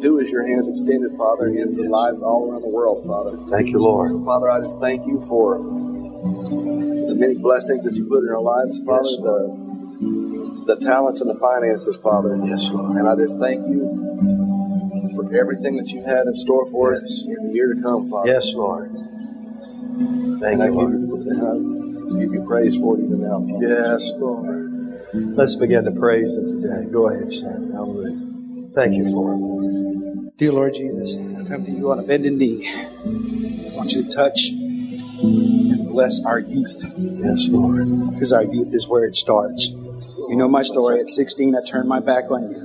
do 0.02 0.20
as 0.22 0.30
your 0.30 0.46
hands 0.46 0.68
extended, 0.68 1.16
Father, 1.18 1.48
into 1.48 1.84
lives 1.84 2.22
all 2.22 2.50
around 2.50 2.62
the 2.62 2.70
world, 2.70 3.06
Father. 3.06 3.38
Thank 3.50 3.70
you, 3.70 3.80
Lord. 3.80 4.10
So, 4.10 4.24
Father, 4.24 4.50
I 4.50 4.60
just 4.60 4.80
thank 4.80 5.06
you 5.08 5.20
for 5.28 5.58
many 7.24 7.36
blessings 7.40 7.84
that 7.86 7.96
you 7.96 8.06
put 8.06 8.24
in 8.24 8.30
our 8.30 8.42
lives, 8.42 8.80
Father, 8.86 9.08
Yes, 9.08 9.16
the, 10.68 10.76
the 10.76 10.76
talents 10.86 11.22
and 11.22 11.30
the 11.30 11.40
finances, 11.40 11.96
Father. 11.98 12.38
Yes, 12.44 12.70
Lord. 12.70 12.98
And 12.98 13.08
I 13.08 13.16
just 13.16 13.40
thank 13.40 13.66
you 13.68 13.88
for 15.16 15.24
everything 15.36 15.78
that 15.78 15.88
you 15.88 16.04
have 16.04 16.28
in 16.28 16.36
store 16.36 16.70
for 16.70 16.94
us 16.94 17.02
in 17.04 17.48
the 17.48 17.54
year 17.54 17.74
to 17.74 17.82
come, 17.82 18.10
Father. 18.10 18.30
Yes, 18.32 18.54
Lord. 18.54 18.90
Thank 20.42 20.60
And 20.60 20.64
I 20.64 20.68
you, 20.68 20.72
give 20.72 20.90
Lord. 20.90 21.26
you, 21.26 22.18
I 22.18 22.20
give 22.20 22.34
you 22.34 22.44
praise 22.46 22.76
for 22.76 22.98
it 22.98 23.04
even 23.06 23.22
now. 23.22 23.40
Father. 23.40 23.68
Yes, 23.68 24.12
Lord. 24.20 24.60
Let's 25.38 25.56
begin 25.56 25.86
to 25.86 25.92
praise 25.92 26.34
Him 26.36 26.62
today. 26.62 26.92
Go 26.92 27.08
ahead, 27.08 27.32
Sam. 27.32 27.72
Hallelujah. 27.72 28.74
Thank 28.76 28.96
you 28.96 29.06
for 29.12 29.34
it. 29.34 30.38
Dear 30.38 30.52
Lord 30.52 30.74
Jesus, 30.74 31.16
I 31.16 31.48
come 31.48 31.64
to 31.66 31.72
you 31.72 31.92
on 31.92 32.00
a 32.00 32.04
bended 32.04 32.34
knee. 32.34 32.68
I 32.68 33.76
want 33.76 33.92
you 33.94 34.04
to 34.04 34.10
touch 34.10 34.50
and 34.50 35.53
bless 35.94 36.24
our 36.26 36.40
youth 36.40 36.84
Yes, 36.98 37.48
Lord. 37.50 37.88
because 38.14 38.34
our 38.34 38.44
youth 38.44 38.74
is 38.74 38.88
where 38.88 39.06
it 39.06 39.16
starts. 39.16 39.68
You 39.68 40.36
know 40.36 40.48
my 40.48 40.64
story. 40.64 41.00
At 41.00 41.08
16, 41.10 41.56
I 41.56 41.60
turned 41.64 41.88
my 41.88 42.00
back 42.00 42.32
on 42.32 42.52
you. 42.52 42.58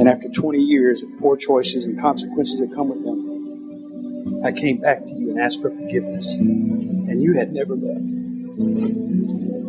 And 0.00 0.08
after 0.08 0.28
20 0.28 0.58
years 0.58 1.02
of 1.02 1.08
poor 1.18 1.36
choices 1.36 1.84
and 1.84 2.00
consequences 2.00 2.58
that 2.58 2.74
come 2.74 2.88
with 2.88 3.04
them, 3.04 4.42
I 4.44 4.50
came 4.52 4.78
back 4.78 5.00
to 5.02 5.08
you 5.08 5.30
and 5.30 5.38
asked 5.40 5.60
for 5.62 5.70
forgiveness. 5.70 6.34
And 6.34 7.22
you 7.22 7.34
had 7.34 7.52
never 7.52 7.74
left. 7.76 8.04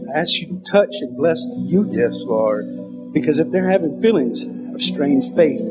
I 0.10 0.20
asked 0.20 0.40
you 0.42 0.48
to 0.48 0.60
touch 0.72 0.96
and 1.02 1.16
bless 1.16 1.46
the 1.46 1.56
youth 1.58 1.90
Yes, 1.94 2.24
Lord. 2.24 2.66
because 3.14 3.38
if 3.38 3.52
they're 3.52 3.70
having 3.70 4.02
feelings 4.02 4.42
of 4.74 4.82
strange 4.82 5.26
faith, 5.36 5.62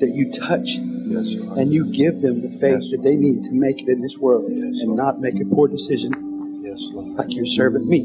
that 0.00 0.10
you 0.14 0.32
touch 0.32 0.76
Yes, 1.12 1.34
and 1.58 1.72
you 1.72 1.92
give 1.92 2.20
them 2.22 2.40
the 2.42 2.48
faith 2.58 2.82
Yes. 2.82 2.90
that 2.92 3.02
they 3.02 3.16
need 3.16 3.42
to 3.44 3.52
make 3.52 3.82
it 3.82 3.88
in 3.88 4.00
this 4.00 4.16
world 4.18 4.44
Yes, 4.48 4.80
and 4.80 4.96
not 4.96 5.20
make 5.20 5.38
a 5.40 5.44
poor 5.44 5.68
decision 5.68 6.12
Yes, 6.64 6.88
Lord. 6.92 7.16
like 7.18 7.32
your 7.34 7.46
servant 7.46 7.86
me. 7.86 8.00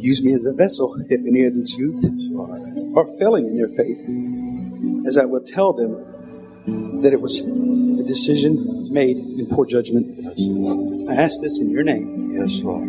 Use 0.00 0.22
me 0.24 0.32
as 0.34 0.44
a 0.44 0.52
vessel 0.52 0.94
if 1.08 1.20
any 1.26 1.44
of 1.44 1.54
these 1.54 1.74
youth 1.78 2.04
are 2.96 3.06
failing 3.18 3.46
in 3.46 3.56
their 3.56 3.68
faith, 3.68 3.98
as 5.06 5.16
I 5.16 5.24
will 5.24 5.40
tell 5.40 5.72
them 5.72 5.92
that 7.02 7.12
it 7.12 7.20
was 7.20 7.40
a 7.40 8.02
decision 8.02 8.92
made 8.92 9.16
in 9.18 9.46
poor 9.46 9.64
judgment. 9.66 10.06
I 11.08 11.14
ask 11.14 11.40
this 11.40 11.58
in 11.60 11.70
your 11.70 11.82
name, 11.84 12.32
Yes, 12.32 12.60
Lord. 12.62 12.88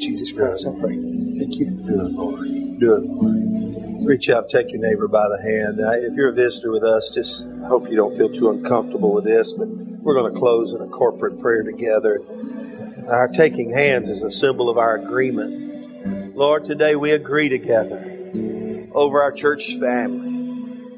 Jesus 0.00 0.30
Christ. 0.32 0.66
I 0.66 0.70
pray. 0.80 0.94
Thank 0.96 1.54
you. 1.56 1.66
Do 1.70 2.06
it, 2.06 2.12
Lord. 2.12 2.44
Do 2.78 2.94
it, 2.96 3.04
Lord. 3.04 3.77
Reach 4.00 4.30
out, 4.30 4.48
take 4.48 4.70
your 4.70 4.80
neighbor 4.80 5.08
by 5.08 5.28
the 5.28 5.42
hand. 5.42 5.80
Uh, 5.80 5.92
if 5.92 6.14
you're 6.14 6.28
a 6.30 6.32
visitor 6.32 6.70
with 6.70 6.84
us, 6.84 7.10
just 7.10 7.46
hope 7.66 7.90
you 7.90 7.96
don't 7.96 8.16
feel 8.16 8.32
too 8.32 8.50
uncomfortable 8.50 9.12
with 9.12 9.24
this, 9.24 9.52
but 9.52 9.68
we're 9.68 10.14
going 10.14 10.32
to 10.32 10.38
close 10.38 10.72
in 10.72 10.80
a 10.80 10.86
corporate 10.86 11.40
prayer 11.40 11.62
together. 11.62 12.22
Our 13.08 13.28
taking 13.28 13.70
hands 13.70 14.08
is 14.08 14.22
a 14.22 14.30
symbol 14.30 14.70
of 14.70 14.78
our 14.78 14.96
agreement. 14.96 16.36
Lord, 16.36 16.66
today 16.66 16.94
we 16.94 17.10
agree 17.10 17.48
together 17.48 17.98
over 18.92 19.22
our 19.22 19.32
church 19.32 19.74
family. 19.78 20.28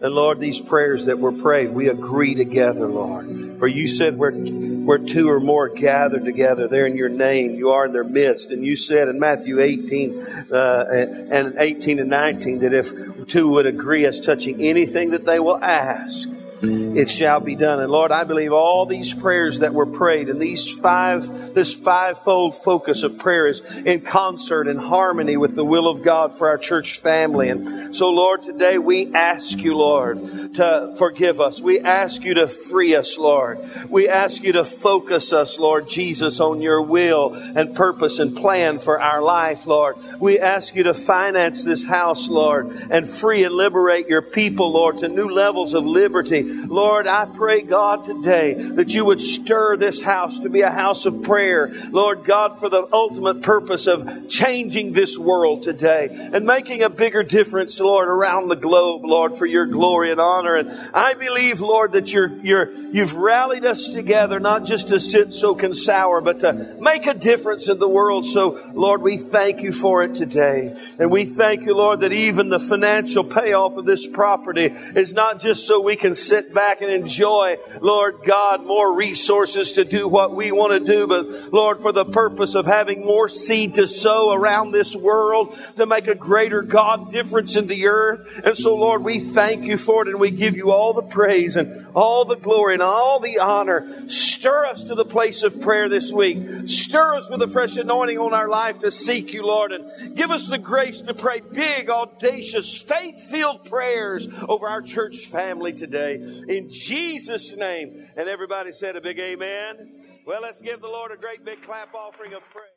And 0.02 0.14
Lord, 0.14 0.38
these 0.38 0.60
prayers 0.60 1.06
that 1.06 1.18
were 1.18 1.32
prayed, 1.32 1.70
we 1.70 1.88
agree 1.88 2.34
together, 2.34 2.86
Lord. 2.86 3.49
For 3.60 3.68
you 3.68 3.86
said 3.86 4.16
where, 4.16 4.32
where 4.32 4.96
two 4.96 5.28
or 5.28 5.38
more 5.38 5.68
gathered 5.68 6.24
together 6.24 6.66
there 6.66 6.86
in 6.86 6.96
your 6.96 7.10
name, 7.10 7.54
you 7.54 7.70
are 7.70 7.84
in 7.84 7.92
their 7.92 8.04
midst. 8.04 8.50
And 8.50 8.64
you 8.64 8.74
said 8.74 9.08
in 9.08 9.20
Matthew 9.20 9.60
18 9.60 10.46
uh, 10.50 10.86
and 10.90 11.30
and 11.30 11.54
18 11.58 11.98
and 11.98 12.08
19 12.08 12.60
that 12.60 12.72
if 12.72 13.28
two 13.28 13.50
would 13.50 13.66
agree 13.66 14.06
as 14.06 14.22
touching 14.22 14.62
anything 14.62 15.10
that 15.10 15.26
they 15.26 15.38
will 15.38 15.62
ask, 15.62 16.26
it 16.62 17.10
shall 17.10 17.40
be 17.40 17.54
done. 17.54 17.80
And 17.80 17.90
Lord, 17.90 18.12
I 18.12 18.24
believe 18.24 18.52
all 18.52 18.86
these 18.86 19.14
prayers 19.14 19.60
that 19.60 19.72
were 19.72 19.86
prayed 19.86 20.28
and 20.28 20.40
these 20.40 20.70
five, 20.70 21.54
this 21.54 21.74
fivefold 21.74 22.62
focus 22.62 23.02
of 23.02 23.18
prayer 23.18 23.46
is 23.46 23.60
in 23.84 24.02
concert 24.02 24.68
and 24.68 24.78
harmony 24.78 25.36
with 25.36 25.54
the 25.54 25.64
will 25.64 25.88
of 25.88 26.02
God 26.02 26.38
for 26.38 26.48
our 26.48 26.58
church 26.58 27.00
family. 27.00 27.48
And 27.48 27.96
so, 27.96 28.10
Lord, 28.10 28.42
today 28.42 28.78
we 28.78 29.12
ask 29.14 29.58
you, 29.58 29.76
Lord, 29.76 30.54
to 30.54 30.94
forgive 30.98 31.40
us. 31.40 31.60
We 31.60 31.80
ask 31.80 32.22
you 32.22 32.34
to 32.34 32.48
free 32.48 32.94
us, 32.94 33.16
Lord. 33.16 33.58
We 33.88 34.08
ask 34.08 34.42
you 34.42 34.52
to 34.52 34.64
focus 34.64 35.32
us, 35.32 35.58
Lord 35.58 35.88
Jesus, 35.88 36.40
on 36.40 36.60
your 36.60 36.82
will 36.82 37.34
and 37.34 37.74
purpose 37.74 38.18
and 38.18 38.36
plan 38.36 38.78
for 38.78 39.00
our 39.00 39.22
life, 39.22 39.66
Lord. 39.66 39.96
We 40.20 40.38
ask 40.38 40.74
you 40.74 40.82
to 40.84 40.94
finance 40.94 41.64
this 41.64 41.84
house, 41.84 42.28
Lord, 42.28 42.68
and 42.90 43.08
free 43.08 43.44
and 43.44 43.54
liberate 43.54 44.08
your 44.08 44.22
people, 44.22 44.72
Lord, 44.72 44.98
to 44.98 45.08
new 45.08 45.28
levels 45.28 45.74
of 45.74 45.86
liberty 45.86 46.49
Lord, 46.50 47.06
I 47.06 47.26
pray, 47.26 47.62
God, 47.62 48.04
today 48.04 48.54
that 48.54 48.94
you 48.94 49.04
would 49.04 49.20
stir 49.20 49.76
this 49.76 50.00
house 50.00 50.40
to 50.40 50.48
be 50.48 50.60
a 50.60 50.70
house 50.70 51.06
of 51.06 51.22
prayer. 51.22 51.72
Lord 51.90 52.24
God, 52.24 52.58
for 52.58 52.68
the 52.68 52.86
ultimate 52.92 53.42
purpose 53.42 53.86
of 53.86 54.28
changing 54.28 54.92
this 54.92 55.18
world 55.18 55.62
today 55.62 56.08
and 56.32 56.44
making 56.44 56.82
a 56.82 56.90
bigger 56.90 57.22
difference, 57.22 57.78
Lord, 57.80 58.08
around 58.08 58.48
the 58.48 58.56
globe, 58.56 59.04
Lord, 59.04 59.36
for 59.36 59.46
your 59.46 59.66
glory 59.66 60.10
and 60.10 60.20
honor. 60.20 60.54
And 60.54 60.70
I 60.94 61.14
believe, 61.14 61.60
Lord, 61.60 61.92
that 61.92 62.12
you're, 62.12 62.28
you're, 62.44 62.70
you've 62.70 63.14
rallied 63.14 63.64
us 63.64 63.88
together 63.88 64.40
not 64.40 64.64
just 64.64 64.88
to 64.88 65.00
sit 65.00 65.32
soak 65.32 65.62
and 65.62 65.76
sour, 65.76 66.20
but 66.20 66.40
to 66.40 66.76
make 66.80 67.06
a 67.06 67.14
difference 67.14 67.68
in 67.68 67.78
the 67.78 67.88
world. 67.88 68.26
So, 68.26 68.70
Lord, 68.74 69.02
we 69.02 69.16
thank 69.16 69.62
you 69.62 69.72
for 69.72 70.02
it 70.02 70.14
today. 70.14 70.76
And 70.98 71.10
we 71.10 71.24
thank 71.24 71.62
you, 71.62 71.74
Lord, 71.74 72.00
that 72.00 72.12
even 72.12 72.48
the 72.48 72.60
financial 72.60 73.24
payoff 73.24 73.76
of 73.76 73.86
this 73.86 74.06
property 74.06 74.66
is 74.66 75.12
not 75.12 75.40
just 75.40 75.66
so 75.66 75.80
we 75.80 75.96
can 75.96 76.14
sit 76.40 76.54
back 76.54 76.80
and 76.80 76.90
enjoy, 76.90 77.58
Lord 77.82 78.20
God, 78.24 78.64
more 78.64 78.94
resources 78.94 79.72
to 79.72 79.84
do 79.84 80.08
what 80.08 80.34
we 80.34 80.52
want 80.52 80.72
to 80.72 80.80
do, 80.80 81.06
but 81.06 81.52
Lord, 81.52 81.80
for 81.80 81.92
the 81.92 82.06
purpose 82.06 82.54
of 82.54 82.64
having 82.64 83.04
more 83.04 83.28
seed 83.28 83.74
to 83.74 83.86
sow 83.86 84.32
around 84.32 84.70
this 84.70 84.96
world 84.96 85.58
to 85.76 85.84
make 85.84 86.06
a 86.06 86.14
greater 86.14 86.62
God 86.62 87.12
difference 87.12 87.56
in 87.56 87.66
the 87.66 87.88
earth. 87.88 88.40
And 88.42 88.56
so, 88.56 88.74
Lord, 88.74 89.04
we 89.04 89.18
thank 89.18 89.64
you 89.64 89.76
for 89.76 90.02
it 90.02 90.08
and 90.08 90.18
we 90.18 90.30
give 90.30 90.56
you 90.56 90.70
all 90.70 90.94
the 90.94 91.02
praise 91.02 91.56
and 91.56 91.86
all 91.94 92.24
the 92.24 92.36
glory 92.36 92.74
and 92.74 92.82
all 92.82 93.20
the 93.20 93.38
honor. 93.38 94.08
Stir 94.08 94.66
us 94.66 94.84
to 94.84 94.94
the 94.94 95.04
place 95.04 95.42
of 95.42 95.60
prayer 95.60 95.88
this 95.88 96.12
week. 96.12 96.38
Stir 96.66 97.16
us 97.16 97.30
with 97.30 97.42
a 97.42 97.48
fresh 97.48 97.76
anointing 97.76 98.18
on 98.18 98.32
our 98.32 98.48
life 98.48 98.78
to 98.80 98.90
seek 98.90 99.32
you, 99.32 99.44
Lord, 99.44 99.72
and 99.72 100.16
give 100.16 100.30
us 100.30 100.48
the 100.48 100.58
grace 100.58 101.00
to 101.02 101.14
pray 101.14 101.40
big, 101.40 101.90
audacious, 101.90 102.80
faith 102.80 103.28
filled 103.28 103.64
prayers 103.68 104.26
over 104.48 104.68
our 104.68 104.82
church 104.82 105.26
family 105.26 105.72
today. 105.72 106.24
In 106.48 106.70
Jesus' 106.70 107.54
name. 107.56 108.08
And 108.16 108.28
everybody 108.28 108.72
said 108.72 108.96
a 108.96 109.00
big 109.00 109.18
amen. 109.18 110.22
Well, 110.26 110.42
let's 110.42 110.60
give 110.60 110.80
the 110.80 110.88
Lord 110.88 111.12
a 111.12 111.16
great 111.16 111.44
big 111.44 111.62
clap 111.62 111.94
offering 111.94 112.34
of 112.34 112.42
praise. 112.50 112.69